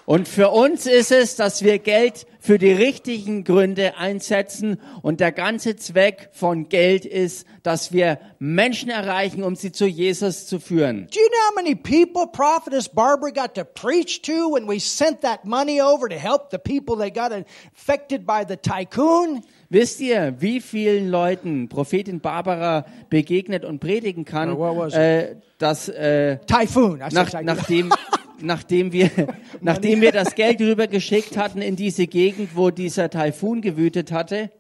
Und 0.06 0.28
für 0.28 0.50
uns 0.52 0.86
ist 0.86 1.12
es, 1.12 1.36
dass 1.36 1.64
wir 1.64 1.80
Geld 1.80 2.28
für 2.46 2.60
die 2.60 2.72
richtigen 2.72 3.44
Gründe 3.44 3.98
einsetzen. 3.98 4.80
Und 5.02 5.20
der 5.20 5.32
ganze 5.32 5.76
Zweck 5.78 6.30
von 6.32 6.70
Geld 6.70 7.04
ist, 7.04 7.48
dass 7.64 7.92
wir 7.92 8.20
Menschen 8.38 8.92
erreichen, 8.92 9.44
um 9.44 9.56
sie 9.56 9.72
zu 9.72 9.88
Jesus 9.88 10.46
zu 10.46 10.60
führen. 10.60 11.08
Do 11.12 11.20
you 11.20 11.28
know 11.28 11.50
how 11.50 11.56
many 11.56 11.74
people 11.74 12.28
Prophetess 12.32 12.88
Barbara 12.88 13.32
got 13.32 13.56
to 13.56 13.64
preach 13.64 14.22
to 14.22 14.54
when 14.54 14.68
we 14.68 14.80
sent 14.80 15.22
that 15.22 15.46
money 15.46 15.82
over 15.82 16.08
to 16.08 16.16
help 16.16 16.52
the 16.52 16.60
people 16.60 16.96
that 16.98 17.16
got 17.16 17.32
affected 17.76 18.28
by 18.28 18.44
the 18.48 18.58
tycoon? 18.58 19.42
Wisst 19.70 20.00
ihr, 20.00 20.36
wie 20.40 20.62
vielen 20.62 21.10
Leuten 21.10 21.68
Prophetin 21.68 22.20
Barbara 22.20 22.86
begegnet 23.10 23.66
und 23.66 23.80
predigen 23.80 24.24
kann, 24.24 24.56
äh, 24.92 25.36
dass 25.58 25.90
äh, 25.90 26.38
Typhoon. 26.46 27.00
Nach, 27.12 27.42
nachdem, 27.42 27.92
nachdem, 28.46 28.92
wir, 28.92 29.10
nachdem 29.62 30.02
wir 30.02 30.12
das 30.12 30.36
Geld 30.36 30.62
rübergeschickt 30.62 31.38
hatten 31.38 31.62
in 31.62 31.76
diese 31.76 32.08
Gegend, 32.08 32.56
wo 32.56 32.70
dieser 32.70 33.10
Taifun 33.10 33.62
gewütet 33.62 34.12
hatte, 34.12 34.52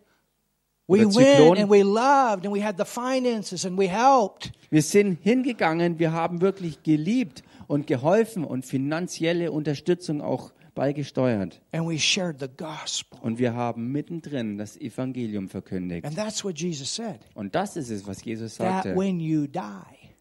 we 0.88 0.99
went 0.99 1.59
and 1.59 1.69
we 1.69 1.81
loved 1.81 2.45
and 2.45 2.53
we 2.53 2.63
had 2.63 2.77
the 2.77 2.86
finances 2.86 3.65
and 3.65 3.77
we 3.77 3.88
helped. 3.88 4.51
wir 4.69 4.81
sind 4.81 5.19
hingegangen, 5.23 5.99
wir 5.99 6.11
haben 6.11 6.41
wirklich 6.41 6.83
geliebt 6.83 7.43
und 7.67 7.88
geholfen 7.88 8.43
und 8.43 8.65
finanzielle 8.65 9.51
Unterstützung 9.51 10.21
auch 10.21 10.51
beigesteuert. 10.75 11.61
And 11.71 11.88
we 11.88 11.97
shared 11.97 12.39
the 12.39 12.47
gospel. 12.47 13.17
Und 13.21 13.39
wir 13.39 13.53
haben 13.53 13.91
mittendrin 13.91 14.57
das 14.57 14.77
Evangelium 14.77 15.49
verkündigt. 15.49 16.05
And 16.05 16.15
that's 16.15 16.43
what 16.43 16.59
Jesus 16.59 16.93
said. 16.93 17.19
Und 17.33 17.55
das 17.55 17.77
ist 17.77 17.89
es, 17.89 18.05
was 18.05 18.23
Jesus 18.23 18.57
That 18.57 18.83
sagte, 18.83 18.95
when 18.95 19.19
you 19.19 19.47
die, 19.47 19.61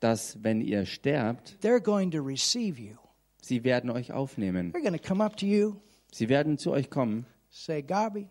dass 0.01 0.39
wenn 0.43 0.61
ihr 0.61 0.87
sterbt, 0.87 1.57
they're 1.63 1.81
going 1.81 2.11
to 2.11 2.23
receive 2.23 2.81
you. 2.81 2.97
Sie 3.45 3.65
werden 3.65 3.91
euch 3.91 4.13
aufnehmen. 4.13 4.73
You, 5.41 5.75
Sie 6.11 6.29
werden 6.29 6.59
zu 6.59 6.71
euch 6.71 6.91
kommen 6.91 7.27
say, 7.51 7.83
Gabi, 7.83 8.29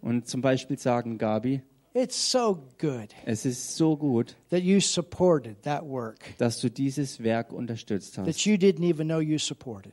und 0.00 0.26
zum 0.28 0.40
Beispiel 0.42 0.78
sagen, 0.78 1.18
Gabi, 1.18 1.62
it's 1.94 2.30
so 2.30 2.56
good 2.80 3.08
es 3.24 3.44
ist 3.46 3.76
so 3.76 3.96
gut, 3.96 4.36
that 4.50 4.62
you 4.62 4.80
supported 4.80 5.60
that 5.62 5.82
work 5.84 6.18
dass 6.38 6.60
du 6.60 6.70
dieses 6.70 7.22
Werk 7.22 7.52
unterstützt 7.52 8.14
that 8.16 8.26
hast. 8.26 8.44
you 8.46 8.54
didn't 8.56 8.84
even 8.88 9.06
know 9.08 9.20
you 9.20 9.38
supported. 9.38 9.92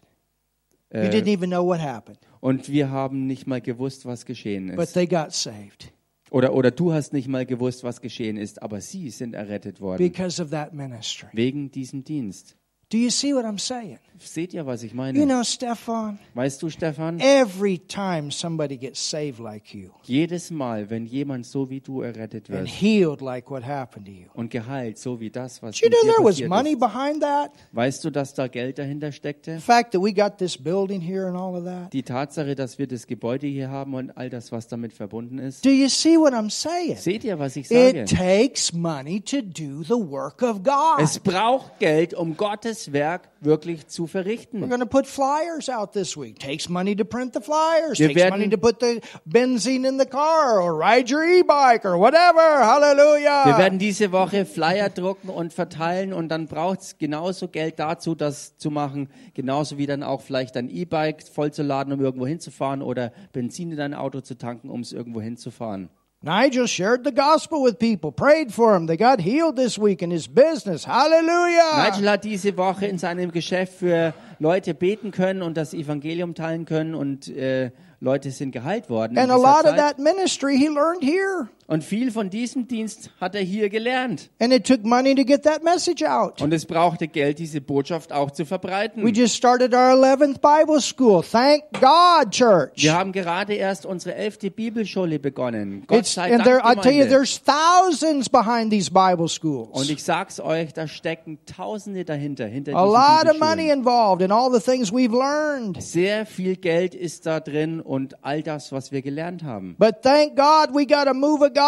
You 0.94 1.02
didn't 1.10 1.28
Äh, 1.28 1.34
even 1.34 1.50
know 1.52 1.66
what 1.66 1.80
happened, 1.80 2.20
und 2.42 2.70
wir 2.70 2.90
haben 2.90 3.26
nicht 3.28 3.48
mal 3.48 3.62
gewusst, 3.62 4.06
was 4.06 4.26
geschehen 4.26 4.76
but 4.76 4.86
ist. 4.86 4.94
they 4.94 5.08
got 5.08 5.32
saved 5.34 5.92
Oder, 6.32 6.54
oder 6.54 6.72
du 6.72 6.92
hast 6.94 7.12
nicht 7.14 7.28
mal 7.28 7.46
gewusst, 7.46 7.84
was 7.84 8.00
geschehen 8.02 8.38
ist, 8.38 8.62
aber 8.62 8.80
sie 8.82 9.10
sind 9.10 9.34
errettet 9.34 9.80
worden. 9.82 9.98
because 9.98 10.42
of 10.42 10.50
that 10.52 10.74
ministry. 10.74 11.30
Wegen 11.34 11.72
diesem 11.72 12.04
Dienst. 12.04 12.56
Do 12.90 12.98
you 12.98 13.10
see 13.10 13.34
what 13.34 13.46
I'm 13.46 13.60
saying? 13.60 14.00
Seht 14.24 14.54
ihr, 14.54 14.66
was 14.66 14.84
ich 14.84 14.92
You 14.92 14.98
meine? 14.98 15.26
know, 15.26 15.44
Stefan, 15.44 16.20
Weißt 16.34 16.62
du, 16.62 16.70
Stefan? 16.70 17.20
every 17.20 17.80
time 17.80 18.32
somebody 18.32 18.78
gets 18.78 19.10
saved 19.10 19.40
like 19.40 19.74
you 19.74 19.90
Jedes 20.04 20.52
Mal, 20.52 20.90
wenn 20.90 21.06
jemand 21.06 21.46
so 21.46 21.70
wie 21.70 21.80
du 21.80 22.02
errettet 22.02 22.50
and 22.50 22.60
wird 22.60 22.68
healed 22.70 23.22
like 23.22 23.50
what 23.50 23.64
happened 23.66 24.06
to 24.06 24.12
you, 24.12 24.28
und 24.34 24.50
geheilt, 24.52 24.98
so 24.98 25.20
wie 25.20 25.30
das, 25.30 25.62
was 25.62 25.76
did 25.76 25.84
you 25.84 25.90
know 25.90 26.02
there 26.14 26.24
was 26.24 26.36
passiert 26.36 26.50
money 26.50 26.72
ist. 26.74 26.80
behind 26.80 27.22
that? 27.22 27.52
Weißt 27.72 28.04
du, 28.04 28.10
dass 28.10 28.34
da 28.34 28.48
Geld 28.48 28.78
dahinter 28.78 29.12
steckte? 29.12 29.56
The 29.56 29.62
fact 29.62 29.92
that 29.94 30.02
we 30.02 30.14
got 30.14 30.38
this 30.38 30.58
building 30.58 31.02
here 31.02 31.28
and 31.28 31.36
all 31.38 31.56
of 31.56 31.66
that? 31.66 31.92
Die 31.94 32.04
Tatsache, 32.04 32.56
dass 32.56 32.78
wir 32.78 32.88
das 32.88 33.08
Gebäude 33.08 33.48
hier 33.48 33.70
haben 33.70 33.94
und 33.96 34.12
all 34.18 34.30
das, 34.30 34.52
was 34.52 34.68
damit 34.68 34.94
verbunden 34.94 35.40
ist. 35.40 35.66
Do 35.66 35.70
you 35.70 35.88
see 35.90 36.18
what 36.18 36.34
I'm 36.34 36.50
saying? 36.50 36.98
Seht 36.98 37.24
ihr, 37.24 37.40
was 37.40 37.56
ich 37.56 37.68
sage? 37.68 38.02
It 38.02 38.10
takes 38.10 38.74
money 38.74 39.20
to 39.22 39.38
do 39.42 39.84
the 39.84 39.94
work 40.10 40.42
of 40.42 40.64
God. 40.64 41.00
Es 41.00 41.20
braucht 41.20 41.80
Geld, 41.80 42.14
um 42.14 42.38
Gottes 42.38 42.92
Werk 42.94 43.30
wirklich 43.42 43.88
zu 43.88 44.06
We're 44.14 44.24
verrichten. 44.24 44.70
going 44.70 44.80
to 44.80 44.86
put 44.86 45.08
flyers 45.08 45.70
out 45.70 45.94
this 45.94 46.16
week. 46.18 46.40
Takes 46.40 46.70
money 46.70 46.96
to 46.96 47.06
print 47.06 47.34
the 47.34 47.42
flyers. 47.42 48.00
Wir 48.00 48.10
Takes 48.10 48.30
money 48.30 48.50
to 48.50 48.58
put 48.58 48.80
the 48.80 49.02
benzene 49.26 49.86
in 49.88 49.98
the 49.98 50.06
car 50.06 50.62
or 50.62 50.78
ride 50.78 51.10
your 51.10 51.24
e-bike 51.24 51.86
or 51.86 51.98
whatever. 51.98 52.64
Hallelujah. 52.64 53.46
Wir 53.46 53.58
werden 53.58 53.80
diese 53.80 54.12
Woche 54.12 54.46
Flyer 54.46 54.90
drucken 54.90 55.30
und 55.30 55.54
verteilen 55.54 56.14
und 56.14 56.30
dann 56.30 56.48
braucht 56.48 56.82
es 56.82 56.98
genauso 56.98 57.48
Geld 57.48 57.80
dazu, 57.80 58.16
das 58.16 58.58
zu 58.58 58.72
machen, 58.72 59.10
genauso 59.34 59.78
wie 59.78 59.86
dann 59.86 60.04
auch 60.04 60.22
vielleicht 60.22 60.58
ein 60.58 60.70
E-Bike 60.70 61.24
vollzuladen, 61.24 61.94
um 61.94 62.02
irgendwo 62.02 62.28
hinzufahren 62.28 62.82
oder 62.82 63.12
Benzin 63.34 63.72
in 63.72 63.78
dein 63.78 63.94
Auto 63.94 64.22
zu 64.22 64.38
tanken, 64.38 64.70
um 64.70 64.82
es 64.82 64.94
irgendwo 64.94 65.22
hinzufahren. 65.22 65.90
Nigel 66.24 66.68
shared 66.68 67.04
the 67.04 67.12
gospel 67.12 67.64
with 67.64 67.80
people, 67.80 68.12
prayed 68.12 68.54
for 68.54 68.74
them. 68.74 68.86
They 68.86 68.96
got 68.96 69.20
healed 69.20 69.56
this 69.56 69.80
week 69.80 70.04
in 70.04 70.12
his 70.12 70.28
business. 70.28 70.86
Hallelujah. 70.86 71.90
Nigel 71.90 72.08
hat 72.08 72.24
diese 72.24 72.56
Woche 72.58 72.86
in 72.86 73.00
seinem 73.00 73.32
Geschäft 73.32 73.74
für 73.80 74.14
Leute 74.38 74.76
beten 74.76 75.10
können 75.10 75.42
und 75.42 75.58
das 75.58 75.74
Evangelium 75.74 76.36
teilen 76.36 76.66
können 76.66 76.94
und 76.94 77.28
äh, 77.28 77.72
Leute 78.00 78.30
sind 78.30 78.52
geheilt 78.52 78.88
worden. 78.88 79.18
And 79.18 79.32
a 79.32 79.36
lot 79.36 79.66
of 79.66 79.76
that 79.78 79.98
ministry 79.98 80.58
he 80.58 80.68
learned 80.68 81.02
here. 81.04 81.50
Und 81.72 81.86
viel 81.86 82.12
von 82.12 82.30
diesem 82.30 82.68
Dienst 82.68 83.12
hat 83.22 83.34
er 83.34 83.40
hier 83.40 83.70
gelernt. 83.70 84.30
And 84.40 84.52
it 84.52 84.68
took 84.68 84.84
money 84.84 85.16
to 85.16 85.24
get 85.24 85.44
that 85.44 85.64
message 85.64 86.04
out. 86.04 86.42
Und 86.42 86.52
es 86.52 86.66
brauchte 86.66 87.08
Geld, 87.08 87.40
diese 87.40 87.62
Botschaft 87.62 88.12
auch 88.12 88.30
zu 88.32 88.46
verbreiten. 88.46 89.06
We 89.06 89.12
just 89.12 89.38
started 89.38 89.74
our 89.74 89.94
11th 89.94 90.42
Bible 90.42 90.82
school. 90.82 91.24
Thank 91.24 91.64
God, 91.80 92.32
church. 92.32 92.74
Wir 92.76 92.94
haben 92.94 93.14
gerade 93.14 93.54
erst 93.54 93.86
unsere 93.86 94.16
elfte 94.16 94.52
Bibelschule 94.52 95.18
begonnen. 95.18 95.86
Gott 95.88 96.00
It's, 96.00 96.14
sei 96.14 96.34
and 96.36 96.44
there, 96.44 96.58
I 96.58 96.74
Dank, 96.76 96.82
tell 96.82 96.92
you, 96.92 97.06
there's 97.06 97.42
thousands 97.42 98.28
behind 98.28 98.70
these 98.70 98.92
Bible 98.92 99.22
Und 99.22 99.30
schools. 99.32 99.90
ich 99.90 100.04
sag's 100.04 100.42
euch, 100.42 100.74
da 100.74 100.90
stecken 100.90 101.40
Tausende 101.46 102.04
dahinter, 102.04 102.48
hinter 102.48 102.76
A 102.76 102.84
lot 102.84 103.34
of 103.34 103.40
money 103.40 103.70
involved 103.70 104.22
in 104.22 104.34
all 104.34 104.52
the 104.52 104.60
things 104.60 104.92
we've 104.92 105.14
learned. 105.18 105.82
Sehr 105.82 106.26
viel 106.26 106.58
Geld 106.58 106.94
ist 106.94 107.26
da 107.26 107.40
drin 107.40 107.80
und 107.80 108.22
all 108.26 108.44
das, 108.44 108.74
was 108.74 108.92
wir 108.92 109.02
gelernt 109.02 109.46
haben. 109.46 109.78
But 109.80 110.02
thank 110.02 110.36
God 110.36 110.76
we 110.76 110.86
got 110.86 111.08
a 111.08 111.14
move 111.14 111.42
of 111.42 111.54
God 111.54 111.61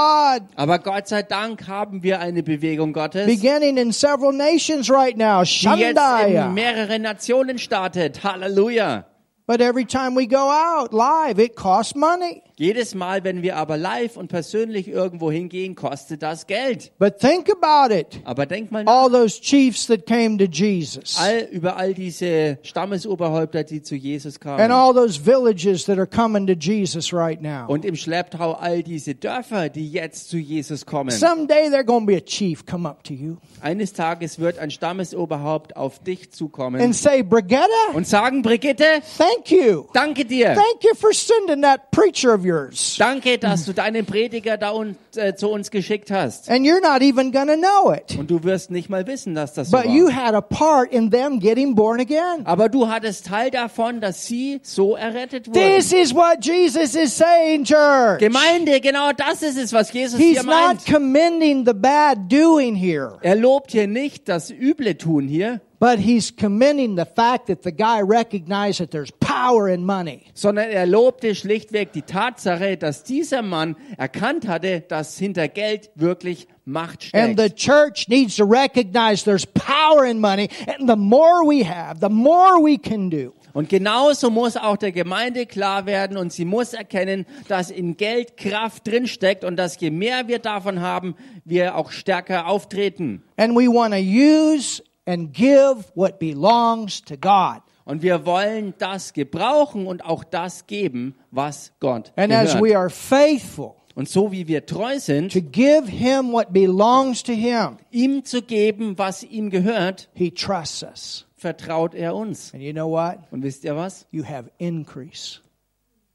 Aber 0.55 0.79
Gott 0.79 1.07
sei 1.07 1.23
Dank 1.23 1.67
haben 1.67 2.03
wir 2.03 2.19
eine 2.19 2.43
Bewegung 2.43 2.93
Gottes, 2.93 3.25
beginning 3.25 3.77
in 3.77 3.91
several 3.91 4.33
nations 4.33 4.89
right 4.89 5.17
now. 5.17 5.43
die 5.43 5.49
jetzt 5.79 5.97
Shandaya. 5.97 6.47
in 6.47 6.53
mehrere 6.53 6.99
Nationen 6.99 7.57
startet. 7.57 8.23
Halleluja. 8.23 9.05
But 9.45 9.59
every 9.59 9.85
time 9.85 10.15
we 10.15 10.25
go 10.25 10.49
out 10.49 10.93
live, 10.93 11.37
it 11.37 11.55
costs 11.55 11.95
money. 11.95 12.41
Jedes 12.63 12.95
Mal, 12.95 13.25
wenn 13.25 13.41
wir 13.41 13.57
aber 13.57 13.75
live 13.75 14.15
und 14.15 14.29
persönlich 14.29 14.87
irgendwo 14.87 15.29
hingehen, 15.29 15.75
kostet 15.75 16.23
das 16.23 16.47
Geld. 16.47 16.93
But 16.97 17.19
think 17.19 17.49
about 17.51 17.93
it. 17.93 18.21
Aber 18.23 18.45
denk 18.45 18.71
mal 18.71 18.85
nach, 18.85 18.93
All 19.03 19.11
those 19.11 19.41
chiefs 19.41 19.87
that 19.87 20.05
came 20.05 20.37
to 20.37 20.45
Jesus. 20.45 21.17
all, 21.19 21.47
über 21.51 21.75
all 21.75 21.93
diese 21.93 22.59
Stammesoberhäupter, 22.61 23.65
die 23.65 23.81
zu 23.81 23.95
Jesus 23.95 24.35
And 24.35 24.43
kamen. 24.59 24.71
all 24.71 24.93
those 24.93 25.19
villages 25.19 25.83
that 25.87 25.97
are 25.97 26.07
coming 26.07 26.47
to 26.47 26.53
Jesus 26.53 27.11
right 27.13 27.41
now. 27.41 27.65
Und 27.67 27.83
im 27.83 27.95
Schlepptau 27.97 28.53
all 28.53 28.81
diese 28.81 29.13
Dörfer, 29.13 29.67
die 29.67 29.89
jetzt 29.91 30.29
zu 30.29 30.37
Jesus 30.37 30.85
kommen. 30.85 31.11
Someday 31.11 31.69
there's 31.69 31.85
going 31.85 32.03
to 32.05 32.13
be 32.13 32.15
a 32.15 32.21
chief 32.21 32.65
come 32.65 32.87
up 32.87 33.03
to 33.03 33.13
you 33.13 33.35
Eines 33.61 33.91
Tages 33.93 34.39
wird 34.39 34.57
ein 34.59 34.71
Stammesoberhaupt 34.71 35.75
auf 35.75 35.99
dich 35.99 36.31
zukommen 36.31 36.81
and 36.81 36.95
say, 36.95 37.23
Brigitte, 37.23 37.63
und 37.93 38.07
sagen, 38.07 38.41
Brigitte, 38.41 38.85
thank 39.17 39.51
you. 39.51 39.85
danke 39.93 40.25
dir. 40.25 40.53
Thank 40.53 40.83
you 40.83 40.95
for 40.95 41.11
sending 41.13 41.61
that 41.61 41.91
preacher 41.91 42.33
of 42.33 42.45
yours. 42.53 42.95
Danke, 42.97 43.37
dass 43.37 43.65
du 43.65 43.73
deinen 43.73 44.05
Prediger 44.05 44.57
da 44.57 44.71
un 44.71 44.95
äh, 45.15 45.33
zu 45.35 45.49
uns 45.49 45.71
geschickt 45.71 46.11
hast. 46.11 46.49
And 46.49 46.65
you're 46.65 46.81
not 46.81 47.01
even 47.01 47.31
to 47.31 47.39
know 47.57 47.93
it. 47.93 48.17
Und 48.17 48.29
du 48.29 48.43
wirst 48.43 48.71
nicht 48.71 48.89
mal 48.89 49.05
wissen, 49.07 49.35
dass 49.35 49.53
das 49.53 49.69
so 49.69 49.77
But 49.77 49.85
you 49.87 50.07
war. 50.07 50.15
had 50.15 50.35
a 50.35 50.41
part 50.41 50.91
in 50.91 51.11
them 51.11 51.39
getting 51.39 51.75
born 51.75 51.99
again. 51.99 52.45
Aber 52.45 52.69
du 52.69 52.87
hattest 52.87 53.27
Teil 53.27 53.51
davon, 53.51 54.01
dass 54.01 54.25
sie 54.25 54.59
so 54.63 54.95
errettet 54.95 55.47
wurden. 55.47 55.59
This 55.59 55.91
is 55.91 56.13
what 56.13 56.43
Jesus 56.43 56.95
is 56.95 57.15
saying, 57.17 57.63
church. 57.65 58.19
Gemeinde, 58.19 58.79
genau 58.81 59.11
das 59.11 59.41
ist 59.41 59.57
es, 59.57 59.73
was 59.73 59.91
Jesus 59.91 60.19
He's 60.19 60.39
hier 60.39 60.43
meint. 60.43 60.79
not 60.79 60.85
commending 60.85 61.65
the 61.65 61.73
bad 61.73 62.31
doing 62.31 62.75
here, 62.75 63.17
Er 63.21 63.35
lobt 63.35 63.71
hier 63.71 63.87
nicht 63.87 64.29
das 64.29 64.49
üble 64.51 64.97
Tun 64.97 65.27
hier, 65.27 65.61
but 65.83 65.99
he's 65.99 66.31
commending 66.31 66.95
the 66.95 67.03
fact 67.03 67.47
that 67.47 67.63
the 67.63 67.71
guy 67.71 67.99
recognized 67.99 68.79
that 68.79 68.89
there's 68.91 69.11
power 69.19 69.67
in 69.67 69.85
money. 69.85 70.23
sondern 70.33 70.69
er 70.69 70.85
lobte 70.85 71.35
schlichtweg 71.35 71.91
die 71.91 72.03
Tatsache, 72.03 72.77
dass 72.77 73.03
dieser 73.03 73.41
Mann 73.41 73.75
erkannt 73.97 74.47
hatte, 74.47 74.79
dass 74.79 75.17
hinter 75.17 75.49
Geld 75.49 75.91
wirklich 75.95 76.47
Macht 76.63 77.13
And 77.13 77.37
the 77.37 77.47
steckt. 77.47 77.59
church 77.59 78.07
needs 78.07 78.37
to 78.37 78.45
recognize 78.45 79.25
there's 79.25 79.45
power 79.45 80.05
in 80.05 80.21
money. 80.21 80.47
And 80.67 80.87
the 80.89 80.95
more 80.95 81.43
we 81.45 81.65
have, 81.65 81.99
the 81.99 82.07
more 82.07 82.63
we 82.63 82.77
can 82.77 83.09
do. 83.09 83.33
Und 83.51 83.67
genauso 83.67 84.29
muss 84.29 84.55
auch 84.55 84.77
der 84.77 84.93
Gemeinde 84.93 85.45
klar 85.45 85.85
werden 85.85 86.15
und 86.15 86.31
sie 86.31 86.45
muss 86.45 86.73
erkennen, 86.73 87.25
dass 87.49 87.69
in 87.69 87.97
Geld 87.97 88.37
Kraft 88.37 88.87
drinsteckt 88.87 89.43
und 89.43 89.57
dass 89.57 89.77
je 89.81 89.91
mehr 89.91 90.29
wir 90.29 90.39
davon 90.39 90.79
haben, 90.79 91.15
wir 91.43 91.75
auch 91.75 91.91
stärker 91.91 92.47
auftreten. 92.47 93.21
And 93.35 93.53
we 93.53 93.67
want 93.67 93.93
to 93.93 93.99
use 93.99 94.81
and 95.05 95.33
give 95.33 95.91
what 95.95 96.19
belongs 96.19 97.01
to 97.03 97.15
God. 97.17 97.61
Und 97.85 98.01
wir 98.01 98.25
wollen 98.25 98.73
das 98.77 99.13
gebrauchen 99.13 99.87
und 99.87 100.05
auch 100.05 100.23
das 100.23 100.67
geben, 100.67 101.15
was 101.31 101.73
Gott 101.79 102.13
And 102.15 102.31
as 102.31 102.55
we 102.55 102.77
are 102.77 102.89
faithful 102.89 103.75
Und 103.95 104.09
so 104.09 104.31
wie 104.31 104.47
wir 104.47 104.65
treu 104.65 104.99
sind, 104.99 105.33
to 105.33 105.41
give 105.41 105.87
him 105.87 106.31
what 106.31 106.51
belongs 106.51 107.21
to 107.23 107.33
him, 107.33 107.77
ihm 107.91 108.23
zu 108.23 108.41
geben, 108.41 108.97
was 108.97 109.23
ihm 109.23 109.49
gehört, 109.49 110.09
he 110.13 110.31
trusts 110.31 110.83
us. 110.83 111.25
vertraut 111.35 111.93
er 111.93 112.15
uns. 112.15 112.53
And 112.53 112.63
you 112.63 112.71
know 112.71 112.89
what? 112.89 113.19
Und 113.31 113.43
wisst 113.43 113.63
ihr 113.63 113.75
was? 113.75 114.07
You 114.11 114.23
have 114.23 114.49
increase. 114.57 115.41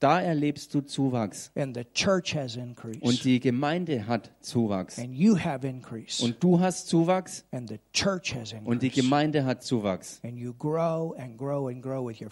Da 0.00 0.20
erlebst 0.20 0.74
du 0.74 0.80
Zuwachs. 0.80 1.50
And 1.56 1.76
the 1.76 1.84
church 1.92 2.36
has 2.36 2.56
Und 2.56 3.24
die 3.24 3.40
Gemeinde 3.40 4.06
hat 4.06 4.30
Zuwachs. 4.40 4.98
And 4.98 5.12
you 5.12 5.36
have 5.36 5.66
increase. 5.66 6.24
Und 6.24 6.42
du 6.42 6.60
hast 6.60 6.86
Zuwachs 6.86 7.44
And 7.50 7.68
the 7.68 7.80
church 7.92 8.34
has 8.34 8.54
und 8.64 8.82
die. 8.82 8.90
Gemeinde 8.90 9.44
hat 9.44 9.64
Zuwachs. 9.64 10.20
And 10.22 10.38
you 10.38 10.54
grow 10.54 11.16
and 11.18 11.36
grow 11.36 11.68
and 11.68 11.82
grow 11.82 12.06
with 12.06 12.20
your 12.20 12.30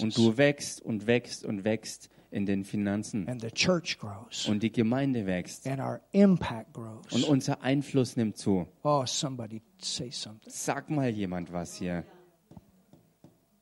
Und 0.00 0.16
du 0.16 0.36
wächst 0.36 0.82
und 0.82 1.06
wächst 1.08 1.44
und 1.44 1.64
wächst 1.64 2.10
in 2.30 2.46
den 2.46 2.64
Finanzen. 2.64 3.28
And 3.28 3.40
the 3.40 3.50
church 3.50 3.98
grows. 3.98 4.46
Und 4.48 4.62
die 4.62 4.70
Gemeinde 4.70 5.26
wächst. 5.26 5.66
And 5.66 5.80
our 5.80 6.00
impact 6.12 6.76
Und 7.10 7.24
unser 7.24 7.60
Einfluss 7.62 8.16
nimmt 8.16 8.36
zu. 8.36 8.68
Oh, 8.84 9.04
somebody 9.04 9.62
say 9.78 10.10
something. 10.10 10.52
Sag 10.52 10.90
mal 10.90 11.10
jemand 11.10 11.52
was 11.52 11.74
hier. 11.74 12.04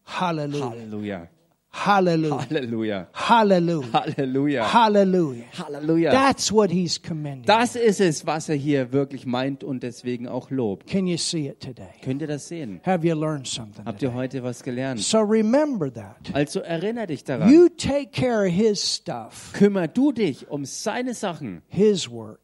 Hallelujah. 0.05 0.71
Halleluja. 0.71 1.29
Hallelujah. 1.87 2.39
Halleluja. 2.51 3.07
Hallelujah. 3.13 3.93
Halleluja. 3.95 4.63
Hallelujah. 4.73 5.45
Halleluja. 5.53 6.11
That's 6.11 6.51
what 6.53 6.71
he's 6.71 7.01
commending. 7.01 7.45
Das 7.47 7.77
ist 7.77 8.01
es, 8.01 8.27
was 8.27 8.49
er 8.49 8.57
hier 8.57 8.93
wirklich 8.93 9.27
meint 9.27 9.63
und 9.63 9.83
deswegen 9.83 10.27
auch 10.29 10.51
lobt. 10.51 10.87
Can 10.89 11.07
you 11.07 11.17
see 11.17 11.47
it 11.49 11.61
today? 11.61 11.91
Könnt 12.03 12.21
ihr 12.23 12.29
das 12.29 12.49
sehen? 12.49 12.81
Have 12.85 13.07
you 13.07 13.15
learned 13.15 13.47
something? 13.47 13.85
Habt 13.85 14.01
today? 14.01 14.13
ihr 14.13 14.15
heute 14.15 14.43
was 14.43 14.63
gelernt? 14.63 15.01
So 15.01 15.19
remember 15.21 15.93
that. 15.93 16.35
Also 16.35 16.61
erinnere 16.61 17.07
dich 17.07 17.25
daran. 17.25 17.51
You 17.53 17.69
take 17.69 18.11
care 18.11 18.47
of 18.47 18.53
his 18.53 18.81
stuff, 18.83 19.53
Kümmer 19.53 19.87
du 19.89 20.13
dich 20.13 20.49
um 20.51 20.65
seine 20.65 21.15
Sachen, 21.15 21.63
his 21.69 22.11
work, 22.11 22.41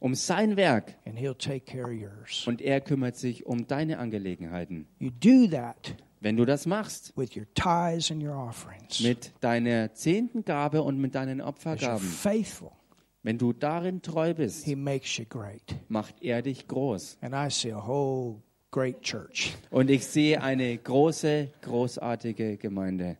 um 0.00 0.14
sein 0.14 0.56
Werk 0.56 0.94
and 1.06 1.18
he'll 1.18 1.34
take 1.34 1.60
care 1.64 1.84
of 1.84 1.92
yours. 1.92 2.46
und 2.46 2.60
er 2.60 2.80
kümmert 2.80 3.16
sich 3.16 3.46
um 3.46 3.66
deine 3.66 3.98
Angelegenheiten. 3.98 4.86
You 4.98 5.10
do 5.10 5.46
that 5.50 5.94
Wenn 6.24 6.38
du 6.38 6.46
das 6.46 6.64
machst, 6.64 7.12
with 7.16 7.36
your 7.36 7.44
tithes 7.52 8.10
and 8.10 8.22
your 8.22 8.34
offerings. 8.34 9.00
mit 9.00 9.32
deiner 9.40 9.92
zehnten 9.92 10.42
Gabe 10.42 10.82
und 10.82 10.98
mit 10.98 11.14
deinen 11.14 11.42
Opfergaben, 11.42 12.00
faithful, 12.00 12.70
wenn 13.22 13.36
du 13.36 13.52
darin 13.52 14.00
treu 14.00 14.32
bist, 14.32 14.64
he 14.64 14.74
makes 14.74 15.18
you 15.18 15.26
great. 15.28 15.76
macht 15.88 16.22
er 16.22 16.40
dich 16.40 16.66
groß. 16.66 17.18
And 17.20 17.34
I 17.34 17.50
see 17.50 17.72
a 17.72 17.86
whole 17.86 18.36
great 18.70 19.02
church. 19.02 19.54
Und 19.70 19.90
ich 19.90 20.06
sehe 20.06 20.42
eine 20.42 20.78
große, 20.78 21.50
großartige 21.60 22.56
Gemeinde. 22.56 23.18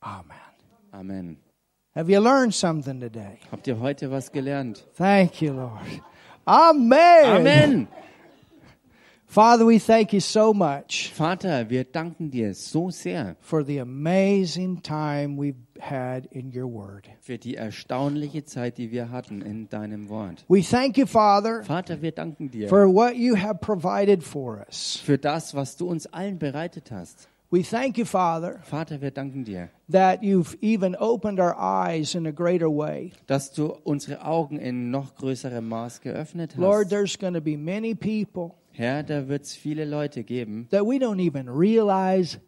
Amen. 0.00 0.36
Amen. 0.90 1.36
Have 1.94 2.10
you 2.10 2.20
learned 2.20 2.52
something 2.52 2.98
today? 2.98 3.38
Habt 3.52 3.68
ihr 3.68 3.78
heute 3.78 4.10
was 4.10 4.32
gelernt? 4.32 4.84
Thank 4.96 5.40
you, 5.40 5.52
Lord. 5.52 5.86
Amen. 6.44 7.24
Amen. 7.24 7.88
Father, 9.30 9.64
we 9.64 9.78
thank 9.78 10.12
you 10.12 10.18
so 10.18 10.52
much 10.52 11.12
Vater, 11.14 11.70
wir 11.70 11.84
danken 11.84 12.32
dir 12.32 12.52
so 12.52 12.90
sehr 12.90 13.36
for 13.40 13.64
the 13.64 13.78
amazing 13.78 14.82
time 14.82 15.36
we've 15.36 15.54
had 15.78 16.26
in 16.32 16.50
your 16.52 16.66
word. 16.66 17.08
für 17.20 17.38
die 17.38 17.54
erstaunliche 17.54 18.44
Zeit, 18.44 18.76
die 18.76 18.90
wir 18.90 19.12
hatten 19.12 19.40
in 19.42 19.68
deinem 19.68 20.08
Wort. 20.08 20.44
We 20.48 20.62
thank 20.62 20.98
you, 20.98 21.06
Father, 21.06 21.62
Vater, 21.62 22.02
wir 22.02 22.10
danken 22.10 22.50
dir 22.50 22.68
for 22.68 22.92
what 22.92 23.14
you 23.14 23.36
have 23.36 23.60
provided 23.60 24.24
for 24.24 24.66
us. 24.66 24.96
für 24.96 25.16
das, 25.16 25.54
was 25.54 25.76
du 25.76 25.86
uns 25.86 26.08
allen 26.12 26.40
bereitet 26.40 26.90
hast. 26.90 27.28
We 27.52 27.62
thank 27.62 27.98
you, 27.98 28.06
Father, 28.06 28.58
Vater, 28.64 29.00
wir 29.00 29.12
danken 29.12 29.44
dir, 29.44 29.70
that 29.92 30.24
you've 30.24 30.56
even 30.60 30.96
opened 30.96 31.38
our 31.38 31.56
eyes 31.56 32.16
in 32.16 32.26
a 32.26 32.32
greater 32.32 32.68
way. 32.68 33.12
dass 33.28 33.52
du 33.52 33.76
unsere 33.84 34.24
Augen 34.24 34.58
in 34.58 34.90
noch 34.90 35.14
größerem 35.14 35.68
Maß 35.68 36.00
geöffnet 36.00 36.56
Lord, 36.56 36.86
hast. 36.86 36.90
there's 36.90 37.16
going 37.16 37.34
to 37.34 37.40
be 37.40 37.56
many 37.56 37.94
people 37.94 38.56
Herr, 38.80 39.02
da 39.02 39.28
wird 39.28 39.42
es 39.44 39.54
viele 39.54 39.84
Leute 39.84 40.24
geben, 40.24 40.66
that 40.70 40.82
we 40.86 40.96
don't 40.96 41.20
even 41.20 41.48
realize 41.48 42.38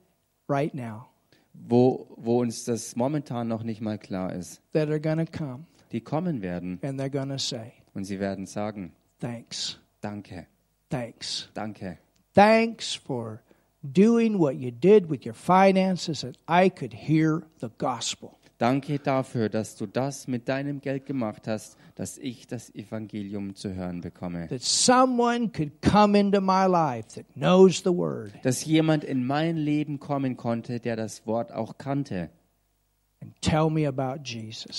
right 0.49 0.72
now 0.74 1.09
wo, 1.53 2.07
wo 2.16 2.41
uns 2.41 2.64
das 2.64 2.97
momentan 2.97 3.47
noch 3.49 3.62
nicht 3.62 3.83
mal 3.83 3.99
klar 3.99 4.33
ist. 4.33 4.62
that 4.72 4.89
are 4.89 4.99
going 4.99 5.18
to 5.18 5.30
come 5.30 5.66
Die 5.93 6.01
kommen 6.01 6.41
werden 6.41 6.78
and 6.83 6.99
they're 6.99 7.11
going 7.11 7.28
to 7.28 7.39
say, 7.39 7.72
und 7.95 8.05
sie 8.05 8.18
werden 8.18 8.47
sagen, 8.47 8.93
Thanks, 9.20 9.78
danke, 10.01 10.47
thanks, 10.89 11.51
danke. 11.53 11.99
thanks 12.35 12.95
for 12.95 13.43
doing 13.83 14.39
what 14.39 14.55
you 14.57 14.70
did 14.70 15.11
with 15.11 15.26
your 15.26 15.35
finances 15.35 16.22
that 16.22 16.37
I 16.49 16.70
could 16.70 16.95
hear 16.95 17.43
the 17.61 17.68
gospel. 17.76 18.39
Danke 18.63 19.01
dafür, 19.01 19.49
dass 19.49 19.75
du 19.75 19.87
das 19.87 20.29
mit 20.29 20.49
deinem 20.49 20.81
Geld 20.81 21.05
gemacht 21.05 21.49
hast, 21.49 21.77
dass 21.97 22.17
ich 22.17 22.47
das 22.47 22.73
Evangelium 22.73 23.57
zu 23.57 23.75
hören 23.75 24.03
bekomme. 24.03 24.47
That 24.47 24.63
someone 24.63 25.49
could 25.49 25.83
come 25.83 26.17
into 26.17 26.41
my 26.41 26.67
life 26.69 27.09
that 27.17 27.27
knows 27.35 27.79
the 27.79 27.91
word 27.91 28.33
Dass 28.45 28.65
jemand 28.65 29.03
in 29.03 29.27
mein 29.27 29.57
Leben 29.57 29.99
kommen 29.99 30.37
konnte, 30.37 30.79
der 30.79 30.95
das 30.95 31.27
Wort 31.27 31.51
auch 31.51 31.77
kannte 31.77 32.31
and 33.21 33.35
tell 33.41 33.69
me 33.69 33.85
about 33.89 34.23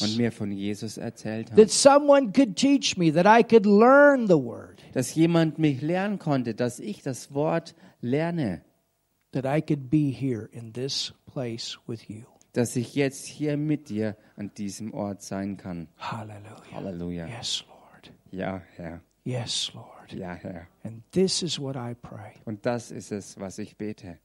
und 0.02 0.16
mir 0.16 0.32
von 0.32 0.54
Jesus 0.54 0.98
erzählt 0.98 1.50
That 1.50 1.58
hat. 1.58 1.70
someone 1.70 2.32
could 2.32 2.56
teach 2.56 2.96
me, 2.96 3.12
that 3.12 3.26
I 3.26 3.44
could 3.44 3.66
learn 3.66 4.28
the 4.28 4.42
word, 4.42 4.82
Dass 4.94 5.14
jemand 5.14 5.60
mich 5.60 5.82
lernen 5.82 6.20
konnte, 6.20 6.56
dass 6.56 6.80
ich 6.80 7.02
das 7.02 7.34
Wort 7.34 7.76
lerne, 8.00 8.62
that 9.34 9.44
I 9.46 9.62
could 9.62 9.90
be 9.90 10.10
here 10.10 10.48
in 10.54 10.72
this 10.72 11.14
place 11.26 11.78
with 11.86 12.08
you. 12.08 12.33
Dass 12.54 12.76
ich 12.76 12.96
jetzt 12.96 13.26
hier 13.26 13.58
mit 13.58 13.90
dir 13.90 14.16
an 14.36 14.52
diesem 14.54 14.94
Ort 14.94 15.22
sein 15.22 15.58
kann. 15.58 15.88
Hallelujah. 15.98 16.72
Halleluja. 16.72 17.28
Yes, 17.28 17.66
Lord. 17.68 18.14
Ja, 18.32 18.62
Herr. 18.76 19.02
Yes, 19.26 19.72
Lord. 19.74 20.14
Ja, 20.14 20.34
Herr. 20.34 20.68
And 20.84 21.04
this 21.12 21.42
is 21.42 21.60
what 21.60 21.76
I 21.76 21.96
pray. 21.96 22.34
Und 22.46 22.66
das 22.66 22.92
ist 22.92 23.12
es, 23.12 23.40
was 23.40 23.58
ich 23.58 23.78
bete. 23.78 24.20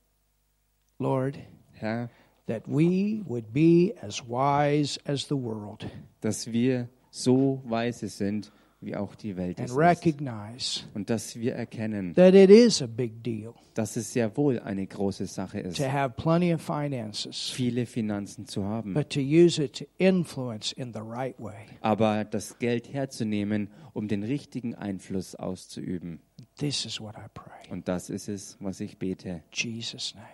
Lord, 0.98 1.38
Herr, 1.72 2.10
that 2.46 2.66
we 2.66 3.22
would 3.26 3.52
be 3.52 3.94
as 4.02 4.22
wise 4.26 4.98
as 5.04 5.26
the 5.28 5.36
world 5.36 5.86
dass 6.20 6.50
wir 6.50 6.88
so 7.10 7.62
weise 7.64 8.08
sind, 8.08 8.52
wie 8.80 8.94
auch 8.94 9.14
die 9.14 9.36
Welt 9.36 9.58
and 9.58 9.68
es 9.68 9.72
ist. 9.72 9.78
recognize 9.78 10.80
Und 10.94 11.10
dass 11.10 11.36
wir 11.36 11.54
erkennen, 11.54 12.14
that 12.14 12.34
it 12.34 12.50
is 12.50 12.80
a 12.82 12.86
big 12.86 13.22
deal 13.22 13.54
dass 13.74 13.96
es 13.96 14.12
sehr 14.12 14.36
wohl 14.36 14.58
eine 14.60 14.86
große 14.86 15.26
Sache 15.26 15.60
ist, 15.60 15.76
to 15.76 15.84
have 15.90 16.14
plenty 16.16 16.52
of 16.54 16.60
finances, 16.62 17.50
viele 17.50 17.86
Finanzen 17.86 18.46
zu 18.46 18.64
haben, 18.64 18.94
but 18.94 19.10
to 19.10 19.20
use 19.20 19.62
it 19.62 19.76
to 19.78 19.84
influence 19.98 20.72
in 20.72 20.92
the 20.92 21.00
right 21.00 21.38
way. 21.38 21.66
aber 21.80 22.24
das 22.24 22.58
Geld 22.58 22.92
herzunehmen, 22.92 23.70
um 23.92 24.08
den 24.08 24.22
richtigen 24.22 24.74
Einfluss 24.74 25.34
auszuüben. 25.34 26.20
This 26.58 26.84
is 26.84 27.00
what 27.00 27.14
I 27.16 27.28
pray. 27.34 27.70
Und 27.70 27.86
das 27.88 28.10
ist 28.10 28.28
es, 28.28 28.56
was 28.60 28.80
ich 28.80 28.98
bete. 28.98 29.42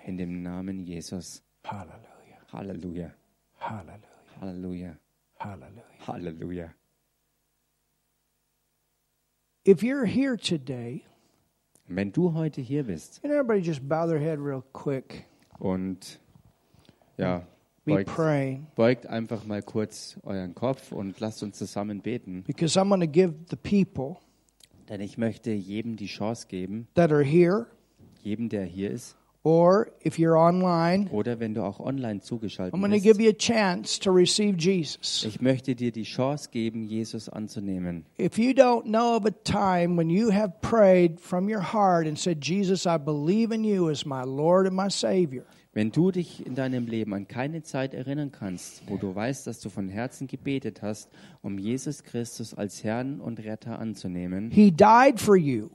In 0.07 0.17
dem 0.17 0.43
Namen 0.43 0.85
Jesus. 0.85 1.43
Hallelujah. 1.65 1.99
Halleluja. 2.53 3.15
Hallelujah. 3.59 4.05
Halleluja. 4.41 4.97
Hallelujah. 5.39 5.85
Halleluja. 6.07 6.75
If 9.67 9.83
you're 9.83 10.05
here 10.05 10.37
today, 10.37 11.05
wenn 11.89 12.13
du 12.13 12.35
heute 12.35 12.61
hier 12.61 12.83
bist 12.85 13.23
can 13.23 13.31
everybody 13.31 13.61
just 13.61 13.87
bow 13.89 14.07
their 14.07 14.19
head 14.19 14.39
real 14.39 14.63
quick? 14.73 15.25
und 15.59 16.19
ja, 17.17 17.47
Be 17.87 17.95
beugt, 17.95 18.09
praying. 18.15 18.67
beugt 18.75 19.07
einfach 19.07 19.45
mal 19.47 19.63
kurz 19.63 20.19
euren 20.23 20.55
Kopf 20.55 20.93
und 20.93 21.19
lasst 21.21 21.43
uns 21.43 21.57
zusammen 21.59 22.01
beten. 22.03 22.43
Because 22.47 22.79
I'm 22.79 22.89
going 22.89 23.01
to 23.01 23.07
give 23.07 23.33
the 23.49 23.57
people 23.57 24.19
Denn 24.89 25.01
ich 25.01 25.17
möchte 25.17 25.51
jedem 25.53 25.97
die 25.97 26.09
Chance 26.09 26.47
geben, 26.47 26.87
that 26.95 27.11
are 27.11 27.25
here, 27.25 27.67
jedem, 28.23 28.51
der 28.51 28.65
hier 28.67 28.91
ist, 28.91 29.17
or 29.45 29.93
if 30.05 30.19
you're 30.19 30.37
online, 30.37 31.09
oder 31.11 31.39
wenn 31.39 31.55
du 31.55 31.63
auch 31.63 31.79
online 31.79 32.21
zugeschaltet 32.21 32.75
I'm 32.75 32.81
going 32.81 32.91
to 32.91 32.97
bist. 32.97 33.05
give 33.05 33.23
you 33.23 33.31
a 33.31 33.33
chance 33.33 34.01
to 34.01 34.11
receive 34.11 34.57
Jesus. 34.59 35.25
Ich 35.25 35.41
möchte 35.41 35.75
dir 35.77 35.93
die 35.93 36.03
Chance 36.05 36.49
geben, 36.51 36.85
Jesus 36.85 37.29
anzunehmen. 37.29 38.07
If 38.19 38.39
you 38.39 38.51
don't 38.53 38.85
know 38.85 39.17
of 39.17 39.27
a 39.27 39.31
time 39.45 39.97
when 39.97 40.09
you 40.11 40.33
have 40.33 40.55
prayed 40.63 41.21
from 41.21 41.49
your 41.49 41.61
heart 41.73 42.07
and 42.07 42.19
said, 42.19 42.41
Jesus, 42.43 42.87
I 42.87 42.97
believe 42.99 43.55
in 43.55 43.63
you 43.65 43.91
as 43.91 44.05
my 44.07 44.23
Lord 44.25 44.67
and 44.67 44.75
my 44.75 44.89
Savior, 44.91 45.45
Wenn 45.77 45.91
du 45.91 46.13
dich 46.13 46.47
in 46.47 46.55
deinem 46.55 46.87
Leben 46.87 47.13
an 47.15 47.27
keine 47.27 47.65
Zeit 47.65 47.95
erinnern 47.95 48.31
kannst, 48.31 48.85
wo 48.89 48.97
du 48.97 49.13
weißt, 49.13 49.45
dass 49.49 49.59
du 49.59 49.69
von 49.71 49.89
Herzen 49.89 50.29
gebetet 50.29 50.83
hast, 50.83 51.11
um 51.43 51.59
Jesus 51.59 52.05
Christus 52.05 52.55
als 52.55 52.85
Herrn 52.85 53.21
und 53.21 53.41
Retter 53.41 53.79
anzunehmen, 53.81 54.53
He 54.53 54.71
died 54.71 55.19
for 55.21 55.37
you, 55.37 55.71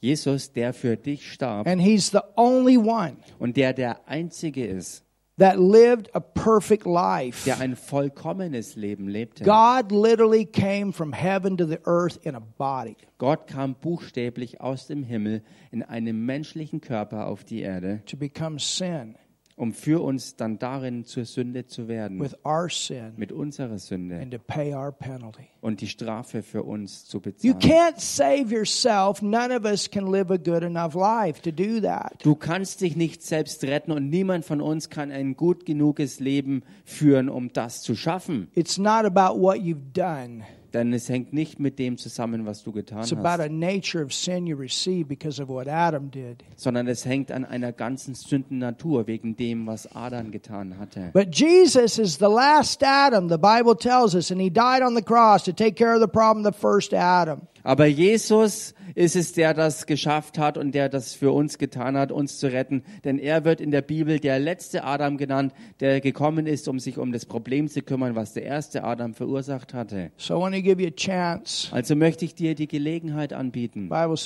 Jesus, 0.00 0.52
der 0.52 0.72
für 0.72 0.96
dich 0.96 1.30
starb 1.30 1.66
and 1.66 1.80
He's 1.82 2.10
the 2.10 2.20
only 2.36 2.78
one 2.78 3.16
und 3.38 3.56
der 3.56 3.72
der 3.72 4.08
Einzige 4.08 4.64
ist, 4.66 5.04
that 5.38 5.56
lived 5.58 6.14
a 6.14 6.20
perfect 6.20 6.86
life. 6.86 7.44
der 7.44 7.60
ein 7.60 7.76
vollkommenes 7.76 8.76
Leben 8.76 9.08
lebte. 9.08 9.44
God 9.44 9.92
literally 9.92 10.44
came 10.46 10.92
from 10.92 11.12
heaven 11.12 11.56
to 11.56 11.66
the 11.66 11.78
earth 11.86 12.18
in 12.24 12.34
a 12.34 12.40
body. 12.40 12.96
Gott 13.18 13.46
kam 13.46 13.74
buchstäblich 13.74 14.60
aus 14.60 14.86
dem 14.86 15.02
Himmel 15.02 15.42
in 15.70 15.82
einem 15.82 16.24
menschlichen 16.24 16.80
Körper 16.80 17.26
auf 17.26 17.44
die 17.44 17.60
Erde, 17.60 18.02
to 18.06 18.16
become 18.16 18.58
sin 18.58 19.16
um 19.60 19.74
für 19.74 20.02
uns 20.02 20.36
dann 20.36 20.58
darin 20.58 21.04
zur 21.04 21.26
Sünde 21.26 21.66
zu 21.66 21.86
werden, 21.86 22.18
with 22.18 22.34
our 22.46 22.70
sin 22.70 23.12
mit 23.18 23.30
unserer 23.30 23.78
Sünde 23.78 24.18
and 24.18 24.32
to 24.32 24.38
pay 24.38 24.74
our 24.74 24.90
penalty. 24.90 25.48
und 25.60 25.82
die 25.82 25.86
Strafe 25.86 26.42
für 26.42 26.62
uns 26.62 27.04
zu 27.04 27.18
You 27.18 27.52
bezahlen. 27.54 27.58
can't 27.60 27.98
save 28.00 28.54
yourself. 28.54 29.20
None 29.20 29.54
of 29.54 29.64
us 29.66 29.90
can 29.90 30.10
live 30.10 30.30
a 30.30 30.38
good 30.38 30.62
enough 30.62 30.94
life 30.94 31.42
to 31.42 31.50
do 31.52 31.78
that. 31.82 32.14
Du 32.24 32.34
kannst 32.34 32.80
dich 32.80 32.96
nicht 32.96 33.22
selbst 33.22 33.62
retten 33.64 33.92
und 33.92 34.08
niemand 34.08 34.46
von 34.46 34.62
uns 34.62 34.88
kann 34.88 35.10
ein 35.10 35.36
gut 35.36 35.66
genuges 35.66 36.20
Leben 36.20 36.62
führen, 36.86 37.28
um 37.28 37.52
das 37.52 37.82
zu 37.82 37.94
schaffen. 37.94 38.48
It's 38.54 38.78
not 38.78 39.04
about 39.04 39.38
what 39.38 39.58
you've 39.58 39.92
done. 39.92 40.42
Denn 40.72 40.92
es 40.92 41.08
hängt 41.08 41.32
nicht 41.32 41.58
mit 41.58 41.78
dem 41.78 41.98
zusammen, 41.98 42.46
was 42.46 42.62
du 42.62 42.70
getan 42.72 43.00
It's 43.00 43.12
about 43.12 43.42
a 43.42 43.46
hast, 43.46 43.50
nature 43.52 44.04
of 44.04 44.12
sin 44.12 44.46
you 44.46 44.56
receive 44.56 45.08
because 45.08 45.42
of 45.42 45.48
what 45.48 45.66
Adam 45.66 46.10
did. 46.10 46.44
sondern 46.56 46.86
es 46.86 47.04
hängt 47.04 47.32
an 47.32 47.44
einer 47.44 47.72
ganzen 47.72 48.14
Sündennatur 48.14 49.06
wegen 49.06 49.36
dem, 49.36 49.66
was 49.66 49.88
Adam 49.94 50.30
getan 50.30 50.78
hatte. 50.78 51.10
But 51.12 51.34
Jesus 51.34 51.98
is 51.98 52.18
the 52.18 52.28
last 52.28 52.82
Adam, 52.84 53.28
the 53.28 53.38
Bible 53.38 53.74
tells 53.76 54.14
us, 54.14 54.30
and 54.30 54.40
he 54.40 54.50
died 54.50 54.82
on 54.82 54.94
the 54.94 55.02
cross 55.02 55.42
to 55.44 55.52
take 55.52 55.74
care 55.76 55.94
of 55.94 56.00
the 56.00 56.08
problem 56.08 56.44
the 56.44 56.56
first 56.56 56.94
Adam. 56.94 57.42
Aber 57.62 57.86
Jesus 57.86 58.74
ist 58.94 59.16
es, 59.16 59.32
der 59.32 59.54
das 59.54 59.86
geschafft 59.86 60.38
hat 60.38 60.58
und 60.58 60.74
der 60.74 60.88
das 60.88 61.14
für 61.14 61.32
uns 61.32 61.58
getan 61.58 61.96
hat, 61.96 62.12
uns 62.12 62.38
zu 62.38 62.50
retten. 62.52 62.82
Denn 63.04 63.18
er 63.18 63.44
wird 63.44 63.60
in 63.60 63.70
der 63.70 63.82
Bibel 63.82 64.18
der 64.18 64.38
letzte 64.38 64.84
Adam 64.84 65.16
genannt, 65.16 65.52
der 65.80 66.00
gekommen 66.00 66.46
ist, 66.46 66.68
um 66.68 66.78
sich 66.78 66.98
um 66.98 67.12
das 67.12 67.26
Problem 67.26 67.68
zu 67.68 67.82
kümmern, 67.82 68.14
was 68.14 68.32
der 68.32 68.44
erste 68.44 68.84
Adam 68.84 69.14
verursacht 69.14 69.74
hatte. 69.74 70.10
So 70.16 70.36
I 70.36 70.40
want 70.40 70.54
to 70.54 70.62
give 70.62 70.82
you 70.82 70.88
a 70.88 70.90
chance. 70.90 71.68
Also 71.72 71.94
möchte 71.94 72.24
ich 72.24 72.34
dir 72.34 72.54
die 72.54 72.68
Gelegenheit 72.68 73.32
anbieten, 73.32 73.90
and 73.90 74.18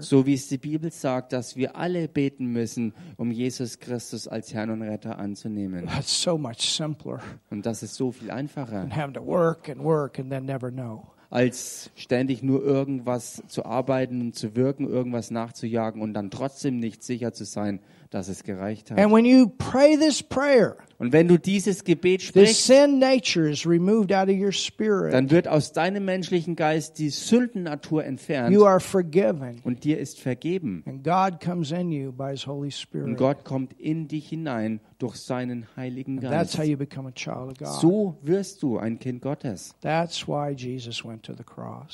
so 0.00 0.26
wie 0.26 0.34
es 0.34 0.48
die 0.48 0.58
Bibel 0.58 0.90
sagt, 0.90 1.32
dass 1.32 1.56
wir 1.56 1.76
alle 1.76 2.08
beten 2.08 2.46
müssen, 2.46 2.94
um 3.16 3.30
Jesus 3.30 3.78
Christus 3.78 4.28
als 4.28 4.54
Herrn 4.54 4.70
und 4.70 4.82
Retter 4.82 5.18
anzunehmen. 5.18 5.88
So 6.02 6.38
much 6.38 6.60
simpler 6.60 7.20
Und 7.50 7.66
das 7.66 7.82
ist 7.82 7.94
so 7.94 8.12
viel 8.12 8.30
einfacher, 8.30 8.88
than 8.88 8.90
having 8.90 9.14
to 9.14 9.22
work 9.22 9.68
and 9.68 9.82
work 9.82 10.18
and 10.18 10.30
then 10.30 10.46
never 10.46 10.67
know. 10.70 11.06
als 11.30 11.90
ständig 11.94 12.42
nur 12.42 12.62
irgendwas 12.62 13.42
zu 13.48 13.64
arbeiten 13.64 14.20
und 14.20 14.34
zu 14.34 14.56
wirken, 14.56 14.88
irgendwas 14.88 15.30
nachzujagen 15.30 16.00
und 16.00 16.14
dann 16.14 16.30
trotzdem 16.30 16.78
nicht 16.78 17.02
sicher 17.02 17.32
zu 17.32 17.44
sein, 17.44 17.80
dass 18.10 18.28
es 18.28 18.44
gereicht 18.44 18.90
hat. 18.90 18.98
And 18.98 19.12
when 19.12 19.24
you 19.24 19.48
pray 19.48 19.96
this 19.96 20.22
prayer, 20.22 20.76
Und 21.00 21.12
wenn 21.12 21.28
du 21.28 21.38
dieses 21.38 21.84
Gebet 21.84 22.22
sprichst, 22.22 22.66
sin 22.66 22.98
nature 22.98 23.48
is 23.48 23.64
removed 23.64 24.12
out 24.12 24.28
of 24.28 24.34
your 24.34 24.50
spirit. 24.50 25.14
dann 25.14 25.30
wird 25.30 25.46
aus 25.46 25.72
deinem 25.72 26.04
menschlichen 26.04 26.56
Geist 26.56 26.98
die 26.98 27.10
Sündennatur 27.10 28.04
entfernt 28.04 28.52
You 28.52 28.64
are 28.64 28.80
forgiven. 28.80 29.60
und 29.62 29.84
dir 29.84 29.98
ist 30.00 30.18
vergeben. 30.18 30.82
And 30.86 31.04
God 31.04 31.40
comes 31.40 31.70
in 31.70 31.92
you 31.92 32.10
by 32.10 32.30
his 32.30 32.48
Holy 32.48 32.72
Und. 32.72 33.16
Gott 33.16 33.44
kommt 33.44 33.78
in 33.78 34.08
dich 34.08 34.28
hinein 34.28 34.80
durch 34.98 35.14
seinen 35.14 35.68
Heiligen 35.76 36.20
That's 36.20 36.56
Geist. 36.56 36.58
how 36.58 36.64
you 36.64 36.76
become 36.76 37.08
a 37.08 37.12
child 37.12 37.52
of 37.52 37.58
God. 37.58 37.80
So 37.80 38.18
wirst 38.22 38.64
du 38.64 38.78
ein 38.78 38.98
Kind 38.98 39.22
Gottes. 39.22 39.76
That's 39.80 40.26
why 40.26 40.50
Jesus 40.50 41.04
went 41.04 41.22
to 41.22 41.32
the 41.32 41.44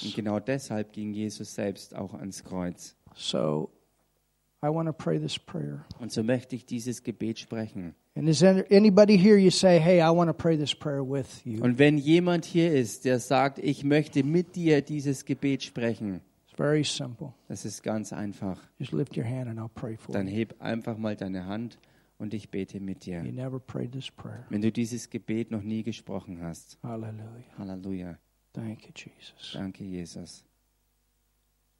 Und 0.02 0.14
genau 0.14 0.40
deshalb 0.40 0.94
ging 0.94 1.12
Jesus 1.12 1.54
selbst 1.54 1.94
auch 1.94 2.14
ans 2.14 2.42
Kreuz. 2.42 2.96
So 3.14 3.70
I 4.64 4.68
want 4.68 4.86
to 4.88 4.94
pray 4.94 5.20
this 5.20 5.38
prayer. 5.38 5.84
Und 5.98 6.10
so 6.10 6.22
möchte 6.22 6.56
ich 6.56 6.64
dieses 6.64 7.02
Gebet 7.02 7.38
sprechen. 7.38 7.94
And 8.16 8.28
is 8.28 8.38
there 8.38 8.64
anybody 8.70 9.16
here 9.16 9.36
you 9.36 9.50
say, 9.50 9.78
hey, 9.80 10.00
I 10.00 10.10
want 10.10 10.28
to 10.28 10.34
pray 10.34 10.56
this 10.56 10.72
prayer 10.72 11.02
with 11.02 11.44
you? 11.44 11.60
Und 11.62 11.78
wenn 11.78 11.98
jemand 11.98 12.44
hier 12.44 12.72
ist, 12.72 13.04
der 13.04 13.18
sagt, 13.18 13.58
ich 13.58 13.82
möchte 13.82 14.22
mit 14.22 14.54
dir 14.54 14.82
dieses 14.82 15.24
Gebet 15.24 15.62
sprechen, 15.64 16.20
It's 16.46 16.56
very 16.56 16.84
simple. 16.84 17.34
das 17.48 17.64
ist 17.64 17.82
ganz 17.82 18.12
einfach. 18.12 18.58
Just 18.78 18.92
lift 18.92 19.16
your 19.16 19.24
hand 19.24 19.48
and 19.48 19.58
I'll 19.58 19.68
pray 19.68 19.96
for 19.96 20.12
Dann 20.12 20.28
heb 20.28 20.54
einfach 20.60 20.96
mal 20.96 21.16
deine 21.16 21.46
Hand 21.46 21.76
und 22.18 22.34
ich 22.34 22.48
bete 22.50 22.78
mit 22.78 23.04
dir. 23.04 23.24
You 23.24 23.32
never 23.32 23.58
prayed 23.58 23.90
this 23.90 24.08
prayer. 24.10 24.46
Wenn 24.48 24.62
du 24.62 24.70
dieses 24.70 25.10
Gebet 25.10 25.50
noch 25.50 25.62
nie 25.62 25.82
gesprochen 25.82 26.40
hast. 26.40 26.78
Hallelujah. 26.84 27.42
Halleluja. 27.58 28.18
Thank 28.52 28.84
you, 28.86 28.92
Jesus. 28.94 29.52
Danke, 29.54 29.82
Jesus. 29.82 30.44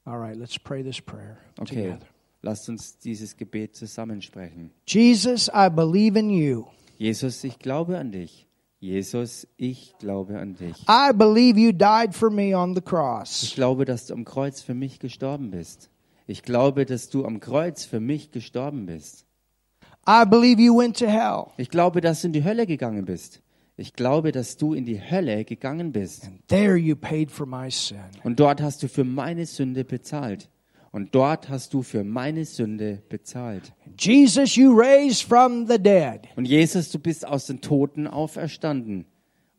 All 0.05 0.19
right, 0.19 0.37
let's 0.37 0.59
pray 0.59 0.83
this 0.83 1.01
prayer 1.01 1.39
Okay, 1.61 1.85
together. 1.93 2.07
Lasst 2.45 2.69
uns 2.69 2.99
dieses 2.99 3.37
Gebet 3.37 3.75
zusammensprechen. 3.75 4.71
Jesus, 4.87 5.49
I 5.49 5.69
believe 5.71 6.19
in 6.19 6.31
you. 6.31 6.65
Jesus, 6.99 7.43
ich 7.45 7.59
glaube 7.59 7.99
an 7.99 8.13
dich. 8.13 8.47
Jesus, 8.81 9.49
ich 9.57 9.95
glaube 9.99 10.39
an 10.39 10.55
dich. 10.55 10.77
I 10.89 11.13
believe 11.15 11.59
you 11.59 11.73
died 11.73 12.15
for 12.15 12.31
me 12.31 12.55
on 12.57 12.75
the 12.75 12.81
Ich 12.81 12.85
cross. 12.85 13.53
glaube, 13.55 13.85
dass 13.87 14.07
du 14.07 14.15
am 14.15 14.25
Kreuz 14.25 14.61
für 14.61 14.75
mich 14.75 14.99
gestorben 14.99 15.51
bist. 15.51 15.89
Ich 16.27 16.43
glaube, 16.43 16.85
dass 16.85 17.09
du 17.09 17.25
am 17.25 17.41
Kreuz 17.41 17.85
für 17.85 18.01
mich 18.01 18.31
gestorben 18.31 18.87
bist. 18.87 19.25
I 20.07 20.25
believe 20.29 20.61
you 20.61 20.77
went 20.77 20.99
to 20.99 21.07
hell. 21.07 21.47
Ich 21.57 21.71
glaube, 21.71 22.03
dass 22.03 22.21
du 22.21 22.27
in 22.29 22.33
die 22.35 22.45
Hölle 22.45 22.67
gegangen 22.67 23.07
bist. 23.07 23.41
Ich 23.77 23.95
glaube, 23.95 24.31
dass 24.33 24.57
du 24.59 24.75
in 24.75 24.85
die 24.85 25.01
Hölle 25.01 25.45
gegangen 25.45 25.91
bist. 25.93 26.27
And 26.27 26.47
there 26.49 26.77
you 26.77 26.95
paid 26.95 27.31
for 27.31 27.47
my 27.47 27.71
sin. 27.71 27.99
Und 28.23 28.39
dort 28.39 28.61
hast 28.61 28.83
du 28.83 28.89
für 28.89 29.03
meine 29.05 29.47
Sünde 29.47 29.85
bezahlt. 29.85 30.49
Und 30.95 31.13
dort 31.13 31.49
hast 31.49 31.75
du 31.75 31.83
für 31.83 32.05
meine 32.05 32.45
Sünde 32.45 33.03
bezahlt. 33.09 33.73
Jesus, 33.99 34.55
you 34.55 34.73
raised 34.73 35.25
from 35.25 35.67
the 35.67 35.77
dead. 35.77 36.21
Und 36.37 36.45
Jesus, 36.45 36.93
du 36.93 37.01
bist 37.01 37.27
aus 37.27 37.47
den 37.47 37.61
Toten 37.61 38.07
auferstanden. 38.07 39.05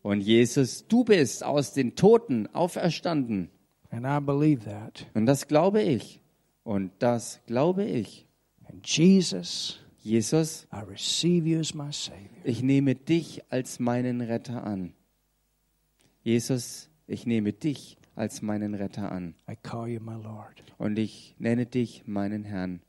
Und 0.01 0.21
Jesus, 0.21 0.87
du 0.87 1.03
bist 1.03 1.43
aus 1.43 1.73
den 1.73 1.97
Toten 1.97 2.47
auferstanden. 2.53 3.49
And 3.89 4.05
I 4.05 4.25
believe 4.25 4.63
that. 4.63 5.07
Und 5.13 5.25
das 5.25 5.49
glaube 5.49 5.81
ich. 5.81 6.21
Und 6.63 6.91
das 6.99 7.41
glaube 7.47 7.83
ich. 7.83 8.25
And 8.69 8.87
Jesus, 8.87 9.81
Jesus, 10.03 10.65
I 10.71 10.89
receive 10.89 11.45
you 11.45 11.59
as 11.59 11.73
my 11.73 11.91
Savior. 11.91 12.29
ich 12.45 12.63
nehme 12.63 12.95
dich 12.95 13.41
als 13.49 13.79
meinen 13.81 14.21
Retter 14.21 14.63
an. 14.63 14.93
Jesus, 16.23 16.89
ich 17.07 17.25
nehme 17.25 17.51
dich 17.51 17.97
als 18.15 18.41
meinen 18.41 18.73
Retter 18.73 19.11
an. 19.11 19.35
I 19.49 19.55
call 19.61 19.87
you 19.87 19.99
my 19.99 20.13
Lord. 20.21 20.63
Und 20.77 20.97
ich 20.99 21.35
nenne 21.39 21.65
dich 21.65 22.03
meinen 22.07 22.43
Herrn. 22.43 22.81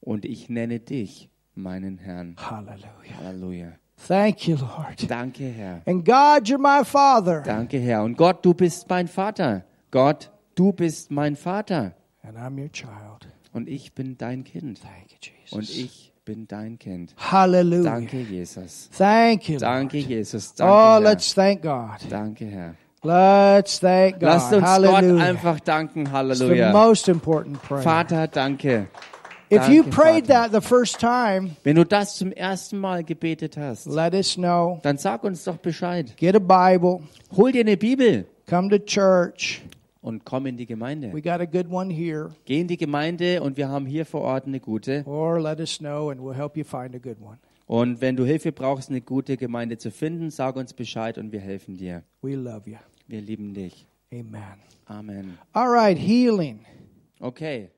Und 0.00 0.24
ich 0.24 0.48
nenne 0.48 0.80
dich 0.80 1.28
meinen 1.54 1.98
Herrn. 1.98 2.36
Hallelujah. 2.38 3.16
Halleluja. 3.22 3.72
Thank 4.08 4.48
you, 4.48 4.56
Lord. 4.56 5.08
Danke, 5.08 5.44
Herr. 5.44 5.82
And 5.86 6.04
God, 6.04 6.48
you're 6.48 6.58
my 6.58 6.84
Father. 6.84 7.42
Danke, 7.42 7.78
Herr. 7.78 8.02
Und 8.02 8.16
Gott, 8.16 8.44
du 8.44 8.52
bist 8.54 8.88
mein 8.88 9.06
Vater. 9.06 9.64
Gott, 9.90 10.32
du 10.56 10.72
bist 10.72 11.10
mein 11.10 11.36
Vater. 11.36 11.94
And 12.22 12.36
I'm 12.36 12.60
your 12.60 12.72
child. 12.72 13.28
Und 13.52 13.68
ich 13.68 13.92
bin 13.94 14.16
dein 14.16 14.42
Kind. 14.44 14.80
Thank 14.80 15.12
you, 15.12 15.18
Jesus. 15.20 15.52
Und 15.52 15.70
ich 15.84 16.12
bin 16.24 16.48
dein 16.48 16.78
Kind. 16.78 17.14
Hallelujah. 17.16 17.82
Danke, 17.94 18.20
Jesus. 18.22 18.88
Thank 18.96 19.48
you. 19.48 19.54
Lord. 19.54 19.62
Danke, 19.62 19.98
Jesus. 19.98 20.54
Danke, 20.54 20.72
Oh, 20.72 20.76
Herr. 20.76 21.00
let's 21.00 21.34
thank 21.34 21.62
God. 21.62 21.98
Danke, 22.08 22.46
Herr. 22.46 22.74
Let's 23.04 23.80
thank 23.80 24.20
God. 24.20 24.22
Lasst 24.22 24.52
uns 24.52 24.62
Gott 24.62 24.70
Hallelujah. 24.70 25.24
einfach 25.24 25.58
danken. 25.60 26.02
It's 26.02 26.10
the 26.10 26.16
Halleluja. 26.16 26.72
most 26.72 27.08
important 27.08 27.60
prayer. 27.60 27.82
Vater, 27.82 28.28
danke. 28.28 28.86
if 29.50 29.68
you 29.68 29.82
prayed 29.82 30.26
that 30.28 30.52
the 30.52 30.60
first 30.60 31.00
time, 31.00 31.56
Wenn 31.64 31.76
du 31.76 31.84
das 31.84 32.16
zum 32.16 32.30
ersten 32.32 32.78
Mal 32.78 33.02
gebetet 33.02 33.56
hast, 33.56 33.86
let 33.86 34.14
us 34.14 34.36
know. 34.36 34.78
dann 34.82 34.98
sag 34.98 35.24
uns 35.24 35.42
doch 35.44 35.56
Bescheid. 35.56 36.16
Get 36.16 36.36
a 36.36 36.38
Bible. 36.38 37.00
Hol 37.36 37.50
dir 37.50 37.60
eine 37.62 37.76
Bibel 37.76 38.26
Come 38.48 38.68
to 38.70 38.78
church. 38.78 39.62
und 40.00 40.24
komm 40.24 40.46
in 40.46 40.56
die 40.56 40.66
Gemeinde. 40.66 41.12
We 41.12 41.22
got 41.22 41.40
a 41.40 41.44
good 41.44 41.70
one 41.70 41.92
here. 41.92 42.30
Geh 42.44 42.60
in 42.60 42.68
die 42.68 42.76
Gemeinde 42.76 43.42
und 43.42 43.56
wir 43.56 43.68
haben 43.68 43.86
hier 43.86 44.06
vor 44.06 44.20
Ort 44.22 44.46
eine 44.46 44.60
gute. 44.60 45.02
Or 45.06 45.40
let 45.40 45.58
us 45.58 45.78
know 45.78 46.10
and 46.10 46.20
we'll 46.20 46.34
help 46.36 46.56
you 46.56 46.62
find 46.64 46.94
a 46.94 46.98
good 46.98 47.20
one. 47.20 47.38
Und 47.66 48.00
wenn 48.00 48.16
du 48.16 48.24
Hilfe 48.24 48.52
brauchst, 48.52 48.90
eine 48.90 49.00
gute 49.00 49.36
Gemeinde 49.36 49.78
zu 49.78 49.90
finden, 49.90 50.30
sag 50.30 50.56
uns 50.56 50.72
Bescheid 50.74 51.16
und 51.18 51.32
wir 51.32 51.40
helfen 51.40 51.76
dir. 51.76 52.02
We 52.20 52.34
love 52.34 52.68
you. 52.68 52.76
Wir 53.06 53.20
lieben 53.20 53.54
dich. 53.54 53.86
Amen. 54.12 54.60
Amen. 54.86 55.38
All 55.52 55.68
right, 55.68 55.98
healing. 55.98 56.64
Okay. 57.20 57.70